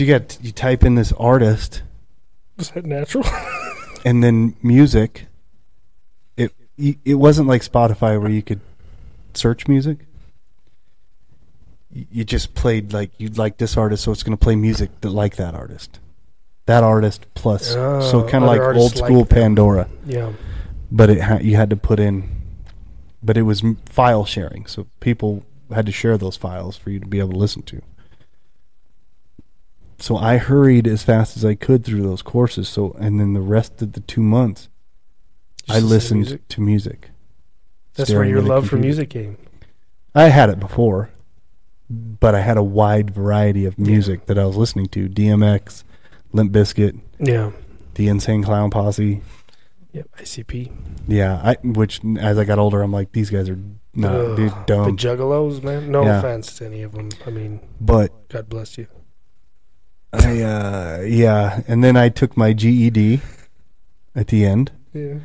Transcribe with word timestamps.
So 0.00 0.04
you 0.04 0.18
got 0.18 0.38
you 0.40 0.50
type 0.50 0.82
in 0.82 0.94
this 0.94 1.12
artist 1.18 1.82
Was 2.56 2.70
that 2.70 2.86
natural? 2.86 3.22
and 4.06 4.24
then 4.24 4.56
music. 4.62 5.26
It 6.38 6.54
it 6.78 7.16
wasn't 7.16 7.48
like 7.48 7.60
Spotify 7.60 8.18
where 8.18 8.30
you 8.30 8.40
could 8.40 8.62
search 9.34 9.68
music. 9.68 9.98
You 11.90 12.24
just 12.24 12.54
played 12.54 12.94
like 12.94 13.10
you'd 13.18 13.36
like 13.36 13.58
this 13.58 13.76
artist, 13.76 14.04
so 14.04 14.10
it's 14.10 14.22
going 14.22 14.34
to 14.34 14.42
play 14.42 14.56
music 14.56 14.88
that 15.02 15.10
like 15.10 15.36
that 15.36 15.54
artist. 15.54 16.00
That 16.64 16.82
artist 16.82 17.26
plus, 17.34 17.74
oh, 17.76 18.00
so 18.00 18.24
Oh, 18.24 18.26
kind 18.26 18.42
of 18.42 18.48
like 18.48 18.62
old 18.62 18.96
school 18.96 19.20
like. 19.20 19.28
Pandora, 19.28 19.86
yeah. 20.06 20.32
but 20.90 21.10
it 21.10 21.20
ha- 21.20 21.40
you 21.42 21.56
had 21.56 21.68
to 21.68 21.76
put 21.76 22.00
in, 22.00 22.40
but 23.22 23.36
it 23.36 23.42
was 23.42 23.62
m- 23.62 23.76
file 23.84 24.24
sharing, 24.24 24.64
so 24.64 24.86
people 25.00 25.44
had 25.74 25.84
to 25.84 25.92
share 25.92 26.16
those 26.16 26.38
files 26.38 26.74
for 26.78 26.88
you 26.88 27.00
to 27.00 27.06
be 27.06 27.18
able 27.18 27.32
to 27.32 27.38
listen 27.38 27.60
to. 27.64 27.82
So 30.00 30.16
I 30.16 30.38
hurried 30.38 30.86
as 30.86 31.02
fast 31.02 31.36
as 31.36 31.44
I 31.44 31.54
could 31.54 31.84
through 31.84 32.02
those 32.02 32.22
courses. 32.22 32.68
So 32.68 32.96
and 32.98 33.20
then 33.20 33.34
the 33.34 33.40
rest 33.40 33.80
of 33.82 33.92
the 33.92 34.00
two 34.00 34.22
months, 34.22 34.68
Just 35.66 35.78
I 35.78 35.80
listened 35.80 36.20
music. 36.20 36.48
to 36.48 36.60
music. 36.60 37.10
That's 37.94 38.10
where 38.10 38.24
your 38.24 38.40
love 38.42 38.68
for 38.68 38.76
music 38.76 39.10
came. 39.10 39.36
I 40.14 40.24
had 40.28 40.48
it 40.50 40.58
before, 40.58 41.10
but 41.90 42.34
I 42.34 42.40
had 42.40 42.56
a 42.56 42.62
wide 42.62 43.10
variety 43.10 43.64
of 43.66 43.78
music 43.78 44.26
that 44.26 44.38
I 44.38 44.44
was 44.46 44.56
listening 44.56 44.86
to: 44.88 45.08
DMX, 45.08 45.84
Limp 46.32 46.52
Bizkit, 46.52 46.98
Yeah. 47.18 47.50
the 47.94 48.08
Insane 48.08 48.42
Clown 48.42 48.70
Posse. 48.70 49.20
Yep. 49.92 50.08
ICP. 50.20 50.70
Yeah, 51.08 51.40
I 51.42 51.56
which 51.62 52.00
as 52.18 52.38
I 52.38 52.44
got 52.44 52.58
older, 52.58 52.80
I'm 52.80 52.92
like, 52.92 53.12
these 53.12 53.28
guys 53.28 53.48
are 53.50 53.58
not 53.94 54.14
Ugh, 54.14 54.36
dude, 54.36 54.52
The. 54.68 54.74
Juggalos, 54.96 55.62
man. 55.64 55.90
No 55.90 56.04
Yeah. 56.04 56.20
offense 56.20 56.54
to 56.58 56.66
any 56.66 56.82
of 56.82 56.92
them. 56.92 57.08
I 57.26 57.30
mean, 57.30 57.60
but 57.80 58.28
God 58.28 58.48
bless 58.48 58.78
you. 58.78 58.86
I, 60.12 60.42
uh, 60.42 61.00
yeah, 61.06 61.60
and 61.68 61.84
then 61.84 61.96
I 61.96 62.08
took 62.08 62.36
my 62.36 62.52
GED 62.52 63.20
at 64.14 64.26
the 64.28 64.44
end. 64.44 64.72
Yeah. 64.92 65.18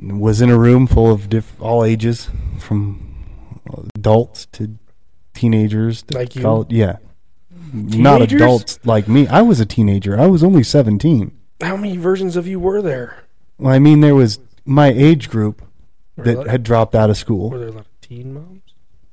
Was 0.00 0.40
in 0.40 0.50
a 0.50 0.58
room 0.58 0.86
full 0.88 1.12
of 1.12 1.28
diff- 1.28 1.60
all 1.60 1.84
ages, 1.84 2.28
from 2.58 3.24
adults 3.94 4.46
to 4.52 4.76
teenagers. 5.34 6.02
To 6.04 6.18
Like 6.18 6.34
you? 6.34 6.42
college. 6.42 6.72
Yeah, 6.72 6.96
not 7.72 8.22
adults 8.22 8.80
like 8.84 9.06
me. 9.06 9.28
I 9.28 9.42
was 9.42 9.60
a 9.60 9.66
teenager. 9.66 10.18
I 10.18 10.26
was 10.26 10.42
only 10.42 10.64
seventeen. 10.64 11.32
How 11.60 11.76
many 11.76 11.96
versions 11.96 12.34
of 12.34 12.48
you 12.48 12.58
were 12.58 12.82
there? 12.82 13.18
Well, 13.58 13.72
I 13.72 13.78
mean, 13.78 14.00
there 14.00 14.16
was 14.16 14.40
my 14.64 14.88
age 14.88 15.28
group 15.30 15.62
that 16.16 16.48
had 16.48 16.64
dropped 16.64 16.96
out 16.96 17.08
of 17.10 17.16
school. 17.16 17.50
were 17.50 17.58
there 17.60 17.68
a 17.68 17.72
lot 17.72 17.80
of 17.82 18.00
teen 18.00 18.34
moms? 18.34 18.61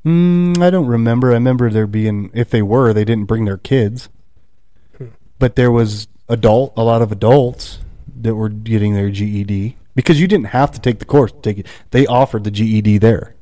Mm, 0.05 0.61
I 0.61 0.69
don't 0.69 0.87
remember. 0.87 1.31
I 1.31 1.33
remember 1.33 1.69
there 1.69 1.87
being, 1.87 2.31
if 2.33 2.49
they 2.49 2.61
were, 2.61 2.93
they 2.93 3.03
didn't 3.05 3.25
bring 3.25 3.45
their 3.45 3.57
kids. 3.57 4.09
Hmm. 4.97 5.07
But 5.39 5.55
there 5.55 5.71
was 5.71 6.07
adult, 6.29 6.73
a 6.77 6.83
lot 6.83 7.01
of 7.01 7.11
adults 7.11 7.79
that 8.21 8.35
were 8.35 8.49
getting 8.49 8.93
their 8.93 9.09
GED 9.09 9.77
because 9.95 10.19
you 10.21 10.27
didn't 10.27 10.47
have 10.47 10.71
to 10.71 10.79
take 10.79 10.99
the 10.99 11.05
course 11.05 11.31
to 11.31 11.39
take 11.41 11.57
it. 11.59 11.67
They 11.91 12.05
offered 12.07 12.43
the 12.45 12.51
GED 12.51 12.97
there, 12.99 13.35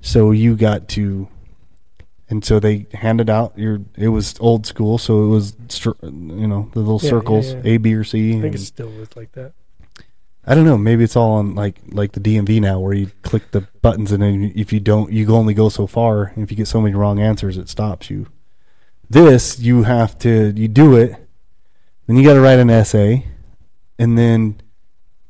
so 0.00 0.30
you 0.30 0.54
got 0.56 0.88
to, 0.90 1.28
and 2.28 2.44
so 2.44 2.60
they 2.60 2.86
handed 2.92 3.28
out 3.28 3.56
your. 3.58 3.80
It 3.96 4.08
was 4.08 4.34
old 4.40 4.66
school, 4.66 4.98
so 4.98 5.24
it 5.24 5.28
was, 5.28 5.56
str- 5.68 5.90
you 6.02 6.46
know, 6.46 6.70
the 6.72 6.80
little 6.80 7.00
Yeah, 7.02 7.06
yeah, 7.06 7.10
circles 7.10 7.52
yeah. 7.52 7.60
A, 7.64 7.76
B, 7.78 7.94
or 7.94 8.04
C. 8.04 8.30
I 8.30 8.32
think 8.34 8.44
and- 8.46 8.54
it 8.54 8.58
still 8.58 8.90
is 9.00 9.14
like 9.16 9.32
that. 9.32 9.52
I 10.46 10.54
don't 10.54 10.64
know. 10.66 10.76
Maybe 10.76 11.04
it's 11.04 11.16
all 11.16 11.32
on 11.32 11.54
like 11.54 11.80
like 11.88 12.12
the 12.12 12.20
DMV 12.20 12.60
now, 12.60 12.78
where 12.78 12.92
you 12.92 13.10
click 13.22 13.50
the 13.52 13.62
buttons, 13.82 14.12
and 14.12 14.22
then 14.22 14.52
if 14.54 14.72
you 14.72 14.80
don't, 14.80 15.10
you 15.12 15.26
only 15.34 15.54
go 15.54 15.68
so 15.68 15.86
far. 15.86 16.24
And 16.34 16.42
if 16.44 16.50
you 16.50 16.56
get 16.56 16.68
so 16.68 16.80
many 16.80 16.94
wrong 16.94 17.18
answers, 17.18 17.56
it 17.56 17.68
stops 17.68 18.10
you. 18.10 18.26
This 19.08 19.58
you 19.58 19.84
have 19.84 20.18
to 20.18 20.52
you 20.54 20.68
do 20.68 20.96
it, 20.96 21.16
then 22.06 22.16
you 22.16 22.24
got 22.24 22.34
to 22.34 22.40
write 22.40 22.58
an 22.58 22.70
essay, 22.70 23.26
and 23.98 24.18
then 24.18 24.60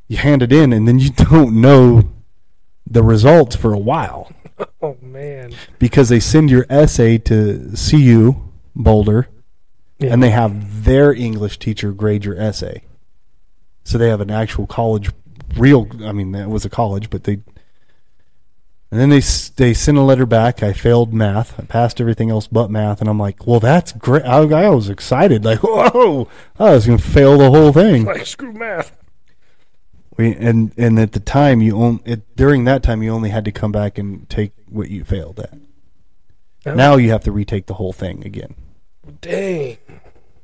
you 0.09 0.17
hand 0.17 0.43
it 0.43 0.53
in, 0.53 0.73
and 0.73 0.87
then 0.89 0.99
you 0.99 1.11
don't 1.31 1.61
know 1.61 2.11
the 2.87 3.03
results 3.03 3.57
for 3.57 3.73
a 3.73 3.79
while 3.79 4.31
Oh 4.83 4.97
man. 5.01 5.55
because 5.79 6.11
they 6.11 6.21
send 6.21 6.51
your 6.51 6.67
essay 6.69 7.17
to 7.19 7.73
CU 7.77 8.35
Boulder, 8.77 9.29
Yeah. 9.99 10.13
and 10.13 10.23
they 10.23 10.31
have 10.31 10.85
their 10.85 11.13
English 11.13 11.59
teacher 11.59 11.93
grade 11.93 12.25
your 12.25 12.39
essay. 12.39 12.83
So 13.85 13.99
they 13.99 14.09
have 14.09 14.21
an 14.21 14.31
actual 14.31 14.67
college, 14.67 15.11
real. 15.57 15.89
I 16.03 16.13
mean, 16.13 16.33
that 16.33 16.49
was 16.49 16.65
a 16.65 16.71
college, 16.71 17.11
but 17.11 17.25
they. 17.25 17.39
And 18.91 19.01
then 19.01 19.09
they 19.11 19.21
they 19.57 19.75
sent 19.75 19.99
a 19.99 20.03
letter 20.03 20.25
back. 20.27 20.63
I 20.63 20.73
failed 20.73 21.13
math. 21.13 21.59
I 21.59 21.65
passed 21.65 22.01
everything 22.01 22.31
else 22.31 22.47
but 22.47 22.71
math, 22.71 23.01
and 23.01 23.11
I'm 23.11 23.19
like, 23.19 23.45
well, 23.47 23.59
that's 23.61 23.93
great. 23.93 24.23
I, 24.25 24.39
I 24.39 24.69
was 24.69 24.89
excited, 24.89 25.45
like, 25.45 25.59
whoa, 25.63 26.29
I 26.59 26.71
was 26.75 26.87
gonna 26.87 26.99
fail 26.99 27.37
the 27.39 27.51
whole 27.51 27.73
thing. 27.73 28.05
like 28.07 28.25
screw 28.27 28.53
math. 28.53 28.97
We, 30.17 30.33
and 30.37 30.73
and 30.77 30.99
at 31.01 31.11
the 31.11 31.19
time, 31.21 31.61
you 31.61 31.77
only 31.77 32.03
it, 32.05 32.37
during 32.37 32.65
that 32.67 32.85
time, 32.85 33.03
you 33.03 33.11
only 33.11 33.31
had 33.31 33.45
to 33.47 33.53
come 33.53 33.73
back 33.73 33.99
and 33.99 34.29
take 34.31 34.53
what 34.69 34.89
you 34.91 35.03
failed 35.05 35.41
at. 35.41 35.59
Oh, 36.67 36.75
Now 36.75 36.95
you 36.97 37.11
have 37.11 37.25
to 37.25 37.33
retake 37.33 37.67
the 37.67 37.75
whole 37.75 37.93
thing 37.93 38.25
again. 38.25 38.55
dang. 39.21 39.79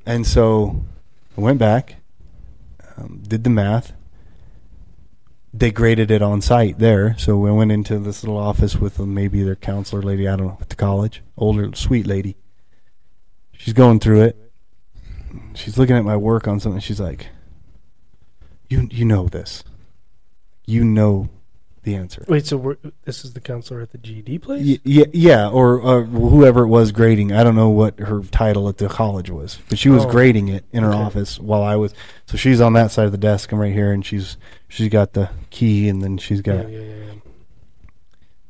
And 0.05 0.27
so 0.27 0.83
I 1.39 1.41
went 1.41 1.61
back, 1.61 1.97
um, 3.01 3.23
did 3.27 3.45
the 3.45 3.51
math. 3.51 3.93
They 5.53 5.71
graded 5.71 6.11
it 6.11 6.23
on 6.23 6.41
site 6.41 6.79
there. 6.79 7.17
So 7.19 7.37
we 7.37 7.51
went 7.51 7.73
into 7.73 7.99
this 7.99 8.23
little 8.23 8.39
office 8.39 8.77
with 8.77 9.01
uh, 9.01 9.07
maybe 9.07 9.43
their 9.43 9.57
counselor 9.57 10.03
lady, 10.03 10.29
I 10.29 10.37
don't 10.37 10.47
know, 10.47 10.59
at 10.61 10.69
the 10.69 10.77
college, 10.77 11.23
older, 11.37 11.71
sweet 11.75 12.07
lady. 12.07 12.37
She's 13.53 13.75
going 13.75 14.01
through 14.01 14.23
it. 14.23 14.53
She's 15.55 15.77
looking 15.77 15.97
at 15.97 16.05
my 16.05 16.17
work 16.17 16.47
on 16.49 16.61
something. 16.61 16.81
She's 16.81 17.01
like, 17.01 17.29
"You, 18.69 18.89
you 18.91 19.05
know 19.05 19.29
this. 19.29 19.65
You 20.67 20.83
know 20.83 21.29
the 21.83 21.95
answer." 21.95 22.25
Wait, 22.29 22.47
so 22.47 22.57
we're, 22.57 22.77
this 23.05 23.25
is 23.25 23.33
the 23.33 23.41
counselor 23.41 23.81
at 23.81 23.91
the 23.93 23.99
GED 23.99 24.39
place? 24.39 24.67
Y- 24.67 24.79
yeah, 24.85 25.05
yeah, 25.13 25.49
or 25.49 25.83
uh, 25.83 26.03
whoever 26.05 26.63
it 26.65 26.69
was 26.69 26.93
grading. 26.93 27.33
I 27.33 27.43
don't 27.45 27.57
know 27.57 27.69
what 27.71 27.99
her 28.01 28.21
title 28.23 28.69
at 28.69 28.79
the 28.79 28.89
college 28.89 29.31
was, 29.31 29.59
but 29.69 29.79
she 29.79 29.89
was 29.89 30.05
Oh, 30.05 30.11
grading 30.11 30.49
it 30.49 30.65
in 30.73 30.83
her 30.83 30.91
okay. 30.91 30.99
office 30.99 31.39
while 31.39 31.63
I 31.63 31.77
was. 31.77 31.95
So 32.27 32.37
she's 32.37 32.61
on 32.61 32.73
that 32.75 32.91
side 32.91 33.07
of 33.07 33.13
the 33.13 33.19
desk. 33.19 33.51
I'm 33.53 33.59
right 33.59 33.73
here, 33.73 33.93
and 33.93 34.05
she's 34.05 34.37
she's 34.69 34.89
got 34.89 35.13
the 35.15 35.31
key, 35.51 35.89
and 35.89 36.03
then 36.03 36.19
she's 36.19 36.41
got, 36.43 36.71
yeah, 36.71 36.79
yeah. 36.81 36.95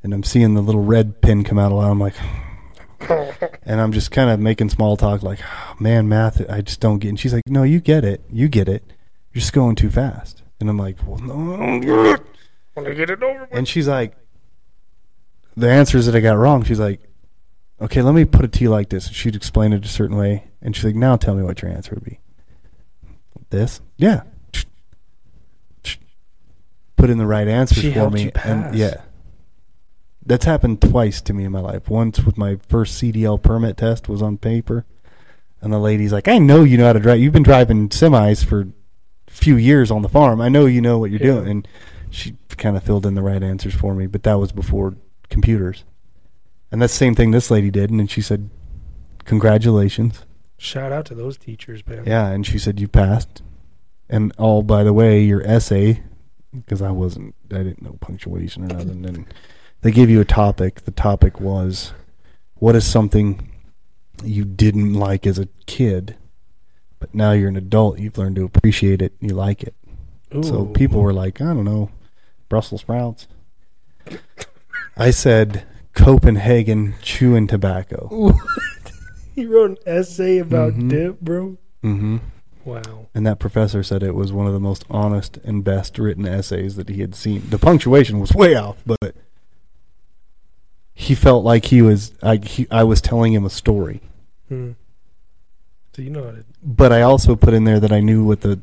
and 0.02 0.12
I'm 0.14 0.22
seeing 0.22 0.54
the 0.54 0.62
little 0.62 0.82
red 0.84 1.20
pin 1.20 1.44
come 1.44 1.58
out. 1.58 1.72
A 1.72 1.74
lot. 1.74 1.90
I'm 1.90 1.98
like, 2.00 2.14
and 3.64 3.80
I'm 3.80 3.92
just 3.92 4.10
kind 4.10 4.30
of 4.30 4.40
making 4.40 4.69
small 4.70 4.96
talk, 4.96 5.22
like, 5.22 5.40
"Oh, 5.42 5.74
man, 5.80 6.08
math, 6.08 6.42
I 6.50 6.60
just 6.60 6.80
don't 6.80 6.98
get. 6.98 7.08
And 7.08 7.20
she's 7.20 7.32
like, 7.32 7.42
no, 7.46 7.62
you 7.62 7.80
get 7.80 8.04
it, 8.04 8.22
you 8.30 8.48
get 8.48 8.69
it. 8.69 8.84
You're 9.32 9.40
just 9.40 9.52
going 9.52 9.76
too 9.76 9.90
fast. 9.90 10.42
And 10.60 10.69
I'm 10.69 10.76
like, 10.78 10.96
well, 11.06 11.19
no, 11.19 11.54
I 11.54 11.56
don't 11.66 11.80
get 11.80 12.06
it. 12.20 12.20
Want 12.76 12.88
to 12.88 12.94
get 12.94 13.10
it 13.10 13.22
over 13.22 13.41
with? 13.41 13.48
And 13.53 13.66
she's 13.69 13.88
like, 13.88 14.14
the 15.56 15.69
answers 15.69 16.06
that 16.06 16.14
I 16.14 16.20
got 16.20 16.36
wrong, 16.38 16.62
she's 16.62 16.81
like, 16.81 17.00
okay, 17.81 18.03
let 18.03 18.14
me 18.14 18.25
put 18.25 18.44
it 18.44 18.53
to 18.53 18.60
you 18.62 18.70
like 18.70 18.88
this. 18.91 19.08
She'd 19.10 19.34
explain 19.36 19.72
it 19.72 19.84
a 19.84 19.88
certain 19.88 20.16
way. 20.16 20.44
And 20.62 20.75
she's 20.76 20.84
like, 20.84 20.94
now 20.94 21.16
tell 21.16 21.34
me 21.34 21.42
what 21.42 21.62
your 21.62 21.70
answer 21.70 21.94
would 21.94 22.04
be. 22.04 22.20
This? 23.50 23.81
Yeah. 23.97 24.22
Put 26.97 27.08
in 27.10 27.19
the 27.19 27.26
right 27.26 27.48
answers 27.48 27.78
She 27.82 27.92
for 27.92 28.10
me. 28.10 28.31
And 28.44 28.75
yeah. 28.75 29.02
That's 30.25 30.44
happened 30.44 30.82
twice 30.82 31.20
to 31.22 31.32
me 31.32 31.44
in 31.44 31.52
my 31.52 31.60
life. 31.60 31.88
Once 31.88 32.20
with 32.20 32.37
my 32.37 32.58
first 32.69 33.02
CDL 33.02 33.42
permit 33.42 33.78
test 33.78 34.08
was 34.08 34.20
on 34.22 34.37
paper. 34.37 34.84
And 35.62 35.72
the 35.72 35.78
lady's 35.78 36.12
like, 36.12 36.28
I 36.28 36.38
know 36.38 36.62
you 36.62 36.76
know 36.78 36.87
how 36.87 36.92
to 36.92 37.00
drive. 37.00 37.19
You've 37.20 37.32
been 37.32 37.42
driving 37.42 37.88
semis 37.88 38.44
for 38.44 38.60
a 38.60 39.31
few 39.31 39.56
years 39.56 39.91
on 39.91 40.02
the 40.02 40.08
farm. 40.08 40.40
I 40.40 40.49
know 40.50 40.67
you 40.67 40.81
know 40.81 40.99
what 40.99 41.11
you're 41.11 41.20
Yeah. 41.20 41.40
doing. 41.40 41.49
And 41.49 41.69
she 42.11 42.37
kind 42.60 42.76
of 42.76 42.84
filled 42.84 43.06
in 43.06 43.14
the 43.14 43.22
right 43.22 43.42
answers 43.42 43.74
for 43.74 43.94
me, 43.94 44.06
but 44.06 44.22
that 44.22 44.38
was 44.38 44.52
before 44.52 44.94
computers. 45.28 45.84
And 46.70 46.80
that's 46.80 46.92
the 46.92 46.98
same 46.98 47.16
thing 47.16 47.32
this 47.32 47.50
lady 47.50 47.70
did. 47.70 47.90
And 47.90 47.98
then 47.98 48.06
she 48.06 48.22
said, 48.22 48.48
Congratulations. 49.24 50.24
Shout 50.56 50.92
out 50.92 51.06
to 51.06 51.14
those 51.14 51.36
teachers, 51.36 51.84
man. 51.86 52.04
Yeah. 52.06 52.28
And 52.28 52.46
she 52.46 52.58
said, 52.58 52.78
You 52.78 52.86
passed. 52.86 53.42
And 54.08 54.32
oh, 54.38 54.62
by 54.62 54.84
the 54.84 54.92
way, 54.92 55.22
your 55.22 55.42
essay, 55.44 56.02
because 56.54 56.82
I 56.82 56.90
wasn't, 56.90 57.34
I 57.50 57.58
didn't 57.58 57.82
know 57.82 57.96
punctuation 58.00 58.64
or 58.64 58.68
nothing. 58.68 59.04
And 59.04 59.26
they 59.80 59.90
gave 59.90 60.10
you 60.10 60.20
a 60.20 60.24
topic. 60.24 60.82
The 60.82 60.90
topic 60.92 61.40
was, 61.40 61.92
What 62.54 62.76
is 62.76 62.84
something 62.84 63.50
you 64.22 64.44
didn't 64.44 64.94
like 64.94 65.26
as 65.26 65.38
a 65.38 65.48
kid, 65.66 66.16
but 66.98 67.14
now 67.14 67.32
you're 67.32 67.48
an 67.48 67.56
adult, 67.56 67.98
you've 67.98 68.18
learned 68.18 68.36
to 68.36 68.44
appreciate 68.44 69.00
it, 69.00 69.14
and 69.20 69.30
you 69.30 69.34
like 69.34 69.62
it. 69.62 69.74
So 70.42 70.66
people 70.66 71.02
were 71.02 71.12
like, 71.12 71.40
I 71.40 71.46
don't 71.46 71.64
know, 71.64 71.90
Brussels 72.50 72.82
sprouts. 72.82 73.26
I 74.99 75.11
said 75.11 75.64
Copenhagen 75.94 76.97
chewing 77.00 77.47
tobacco. 77.47 78.11
Ooh. 78.12 78.38
he 79.35 79.47
wrote 79.47 79.70
an 79.70 79.79
essay 79.87 80.37
about 80.38 80.75
Mhm. 80.75 80.91
dip, 80.91 81.20
bro. 81.23 81.56
hmm 81.81 82.19
Wow. 82.62 83.06
And 83.14 83.26
that 83.26 83.38
professor 83.38 83.82
said 83.82 84.02
it 84.02 84.14
was 84.14 84.35
one 84.35 84.47
of 84.47 84.52
the 84.52 84.61
most 84.61 84.85
honest 84.91 85.38
and 85.44 85.64
best 85.64 85.99
written 85.99 86.26
essays 86.26 86.76
that 86.76 86.91
he 86.91 87.00
had 87.00 87.14
seen. 87.14 87.43
The 87.49 87.58
punctuation 87.58 88.20
was 88.20 88.35
way 88.35 88.55
off, 88.55 88.82
but 88.85 89.14
he 90.93 91.14
felt 91.14 91.43
like 91.43 91.67
he 91.67 91.81
was 91.81 92.12
I 92.23 92.37
he, 92.37 92.67
I 92.70 92.85
was 92.85 93.00
telling 93.00 93.32
him 93.32 93.46
a 93.46 93.50
story. 93.50 94.03
Hmm. 94.49 94.73
So 95.96 96.03
you 96.03 96.11
know 96.11 96.25
how 96.25 96.31
to. 96.32 96.44
But 96.62 96.93
I 96.93 97.00
also 97.00 97.35
put 97.35 97.55
in 97.55 97.64
there 97.64 97.81
that 97.81 97.93
I 97.93 98.00
knew 98.00 98.25
what 98.25 98.43
the 98.43 98.61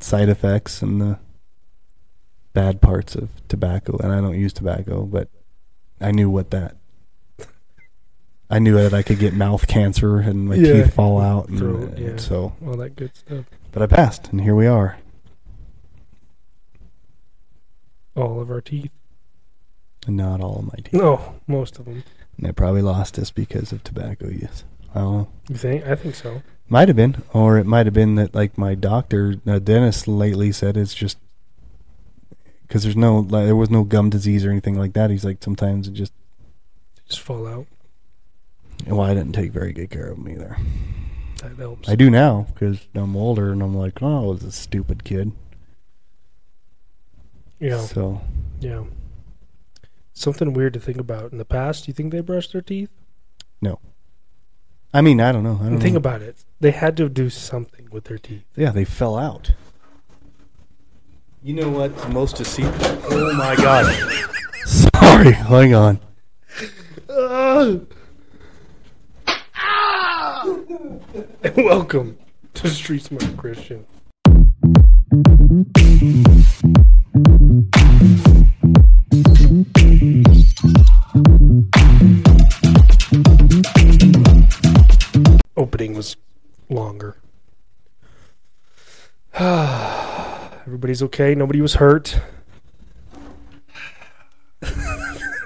side 0.00 0.28
effects 0.28 0.82
and 0.82 1.00
the 1.00 1.18
bad 2.56 2.80
parts 2.80 3.14
of 3.14 3.28
tobacco, 3.48 3.98
and 3.98 4.10
I 4.10 4.20
don't 4.22 4.38
use 4.38 4.54
tobacco, 4.54 5.02
but 5.02 5.28
I 6.00 6.10
knew 6.10 6.30
what 6.30 6.50
that. 6.52 6.74
I 8.48 8.58
knew 8.60 8.74
that 8.76 8.94
I 8.94 9.02
could 9.02 9.18
get 9.18 9.34
mouth 9.34 9.66
cancer 9.66 10.20
and 10.20 10.48
my 10.48 10.54
Yeah. 10.54 10.84
teeth 10.84 10.94
fall 10.94 11.20
out, 11.20 11.48
and, 11.50 11.58
Throat, 11.58 11.90
and 11.90 11.98
yeah. 11.98 12.16
so. 12.16 12.54
All 12.66 12.76
that 12.78 12.96
good 12.96 13.14
stuff. 13.14 13.44
But 13.72 13.82
I 13.82 13.86
passed, 13.86 14.28
and 14.32 14.40
here 14.40 14.54
we 14.54 14.66
are. 14.66 14.96
All 18.16 18.40
of 18.40 18.50
our 18.50 18.62
teeth. 18.62 18.90
And 20.06 20.16
not 20.16 20.40
all 20.40 20.60
of 20.60 20.64
my 20.64 20.78
teeth. 20.82 20.94
No, 20.94 21.34
most 21.46 21.78
of 21.78 21.84
them. 21.84 22.04
And 22.38 22.46
they 22.46 22.52
probably 22.52 22.80
lost 22.82 23.18
us 23.18 23.30
because 23.30 23.70
of 23.72 23.84
tobacco 23.84 24.28
use. 24.28 24.64
I 24.94 25.00
don't 25.00 25.12
know. 25.18 25.28
You 25.50 25.56
think? 25.56 25.86
I 25.86 25.94
think 25.94 26.14
so. 26.14 26.42
Might 26.70 26.88
have 26.88 26.96
been, 26.96 27.22
or 27.34 27.58
it 27.58 27.66
might 27.66 27.84
have 27.86 27.92
been 27.94 28.14
that 28.14 28.34
like 28.34 28.56
my 28.56 28.74
doctor, 28.74 29.34
uh, 29.46 29.58
dentist, 29.58 30.08
lately 30.08 30.52
said 30.52 30.76
it's 30.78 30.94
just 30.94 31.18
because 32.66 32.82
there's 32.82 32.96
no, 32.96 33.20
like, 33.20 33.46
there 33.46 33.56
was 33.56 33.70
no 33.70 33.84
gum 33.84 34.10
disease 34.10 34.44
or 34.44 34.50
anything 34.50 34.78
like 34.78 34.92
that. 34.94 35.10
He's 35.10 35.24
like 35.24 35.42
sometimes 35.42 35.88
it 35.88 35.94
just. 35.94 36.12
Just 37.08 37.20
fall 37.20 37.46
out. 37.46 37.66
Well, 38.86 39.00
I 39.00 39.14
didn't 39.14 39.32
take 39.32 39.52
very 39.52 39.72
good 39.72 39.90
care 39.90 40.08
of 40.08 40.18
him 40.18 40.28
either. 40.28 40.56
That 41.42 41.56
helps. 41.56 41.88
I 41.88 41.94
do 41.94 42.10
now 42.10 42.46
because 42.52 42.86
I'm 42.94 43.16
older 43.16 43.52
and 43.52 43.62
I'm 43.62 43.76
like, 43.76 44.02
oh, 44.02 44.24
I 44.24 44.26
was 44.26 44.42
a 44.42 44.52
stupid 44.52 45.04
kid. 45.04 45.32
Yeah. 47.60 47.80
So 47.80 48.20
Yeah. 48.60 48.84
Something 50.12 50.52
weird 50.54 50.72
to 50.74 50.80
think 50.80 50.98
about. 50.98 51.32
In 51.32 51.38
the 51.38 51.44
past, 51.44 51.84
do 51.84 51.90
you 51.90 51.94
think 51.94 52.10
they 52.10 52.20
brushed 52.20 52.52
their 52.52 52.62
teeth? 52.62 52.90
No. 53.60 53.78
I 54.94 55.02
mean, 55.02 55.20
I 55.20 55.30
don't 55.30 55.44
know. 55.44 55.60
I 55.62 55.68
don't 55.68 55.80
think 55.80 55.92
know. 55.92 55.98
about 55.98 56.22
it. 56.22 56.44
They 56.60 56.70
had 56.70 56.96
to 56.96 57.08
do 57.08 57.28
something 57.28 57.88
with 57.90 58.04
their 58.04 58.18
teeth. 58.18 58.44
Yeah, 58.56 58.70
they 58.70 58.84
fell 58.84 59.16
out. 59.16 59.52
You 61.46 61.54
know 61.54 61.68
what's 61.68 62.08
most 62.08 62.38
deceitful? 62.38 62.98
Oh 63.04 63.32
my 63.34 63.54
god. 63.54 63.86
Sorry, 64.64 65.30
hang 65.30 65.74
on. 65.74 66.00
And 71.44 71.56
welcome 71.56 72.18
to 72.54 72.68
Street 72.68 73.04
Smart 73.04 73.36
Christian. 73.36 73.86
Opening 85.56 85.94
was 85.94 86.16
longer. 86.68 87.18
Ah. 89.38 90.05
Everybody's 90.66 91.02
okay. 91.04 91.34
Nobody 91.34 91.60
was 91.60 91.74
hurt. 91.74 92.18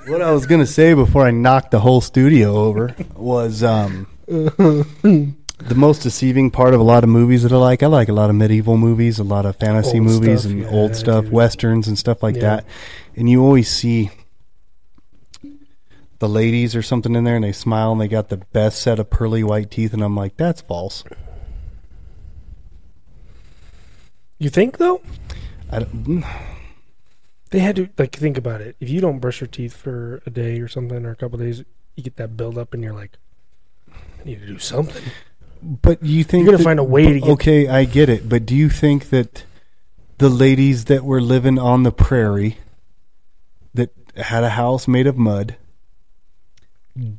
What 0.07 0.23
I 0.23 0.33
was 0.33 0.47
gonna 0.47 0.67
say 0.67 0.95
before 0.95 1.27
I 1.27 1.31
knocked 1.31 1.71
the 1.71 1.81
whole 1.81 2.01
studio 2.01 2.57
over 2.57 2.95
was 3.15 3.63
um, 3.63 4.07
the 4.27 5.35
most 5.77 6.03
deceiving 6.03 6.51
part 6.51 6.75
of 6.75 6.81
a 6.81 6.83
lot 6.83 7.05
of 7.05 7.11
movies 7.11 7.43
that 7.43 7.53
I 7.53 7.57
like. 7.57 7.83
I 7.83 7.87
like 7.87 8.09
a 8.09 8.13
lot 8.13 8.31
of 8.31 8.35
medieval 8.37 8.77
movies, 8.77 9.19
a 9.19 9.25
lot 9.25 9.47
of 9.47 9.57
fantasy 9.57 9.99
Old 9.99 10.07
movies, 10.07 10.41
stuff, 10.41 10.53
and 10.53 10.61
yeah, 10.63 10.69
old 10.71 10.97
stuff, 10.97 11.25
dude. 11.25 11.33
westerns 11.33 11.87
and 11.87 11.99
stuff 11.99 12.23
like 12.23 12.37
Yeah. 12.37 12.41
that. 12.57 12.65
And 13.15 13.29
you 13.29 13.43
always 13.43 13.69
see 13.69 14.11
the 16.19 16.29
ladies 16.29 16.75
or 16.75 16.83
something 16.83 17.15
in 17.15 17.25
there, 17.25 17.37
and 17.37 17.45
they 17.45 17.53
smile, 17.53 17.93
and 17.93 18.01
they 18.01 18.09
got 18.09 18.31
the 18.31 18.39
best 18.39 18.81
set 18.83 18.99
of 18.99 19.11
pearly 19.11 19.45
white 19.45 19.71
teeth, 19.71 19.93
and 19.93 20.03
I'm 20.03 20.17
like, 20.17 20.37
that's 20.37 20.61
false. 20.63 21.05
You 24.41 24.49
think 24.51 24.79
though? 24.79 25.03
I 25.71 25.81
don't, 25.81 26.05
mm. 26.05 26.41
They 27.51 27.59
had 27.61 27.77
to 27.77 27.89
like 27.99 28.17
think 28.17 28.39
about 28.39 28.61
it. 28.61 28.75
If 28.81 28.89
you 28.89 29.01
don't 29.01 29.19
brush 29.19 29.41
your 29.41 29.49
teeth 29.49 29.77
for 29.77 30.23
a 30.27 30.31
day 30.31 30.59
or 30.61 30.67
something 30.67 31.05
or 31.05 31.11
a 31.11 31.17
couple 31.17 31.39
days, 31.39 31.63
you 31.95 32.03
get 32.03 32.17
that 32.17 32.37
buildup, 32.37 32.73
and 32.75 32.83
you're 32.83 32.95
like, 32.95 33.19
I 33.93 34.25
need 34.25 34.41
to 34.41 34.47
do 34.47 34.59
something. 34.59 35.03
But 35.63 36.03
you 36.03 36.25
think 36.25 36.45
You're 36.45 36.53
gonna 36.53 36.59
that- 36.59 36.65
find 36.65 36.79
a 36.81 36.85
way 36.85 37.13
to 37.13 37.21
get- 37.21 37.29
Okay, 37.29 37.69
I 37.69 37.85
get 37.85 38.09
it, 38.09 38.29
but 38.29 38.47
do 38.47 38.57
you 38.57 38.71
think 38.71 39.11
that 39.11 39.45
the 40.19 40.31
ladies 40.31 40.87
that 40.87 41.05
were 41.05 41.21
living 41.21 41.59
on 41.59 41.83
the 41.83 41.93
prairie 41.93 42.57
that 43.75 43.91
had 44.17 44.43
a 44.43 44.51
house 44.51 44.89
made 44.89 45.07
of 45.07 45.19
mud, 45.19 45.57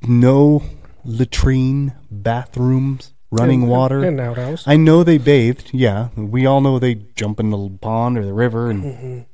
no 0.08 0.64
latrine, 1.06 1.94
bathrooms, 2.10 3.14
running 3.32 3.68
water? 3.68 4.04
and 4.04 4.20
outhouse. 4.20 4.64
I 4.68 4.76
know 4.78 5.04
they 5.04 5.18
bathed. 5.18 5.70
Yeah, 5.74 6.10
we 6.16 6.46
all 6.46 6.62
know 6.62 6.78
they 6.80 6.96
jump 7.16 7.40
in 7.40 7.50
the 7.50 7.70
pond 7.82 8.18
or 8.18 8.26
the 8.26 8.34
river. 8.34 8.70
And 8.70 8.84
Mhm. 8.84 9.26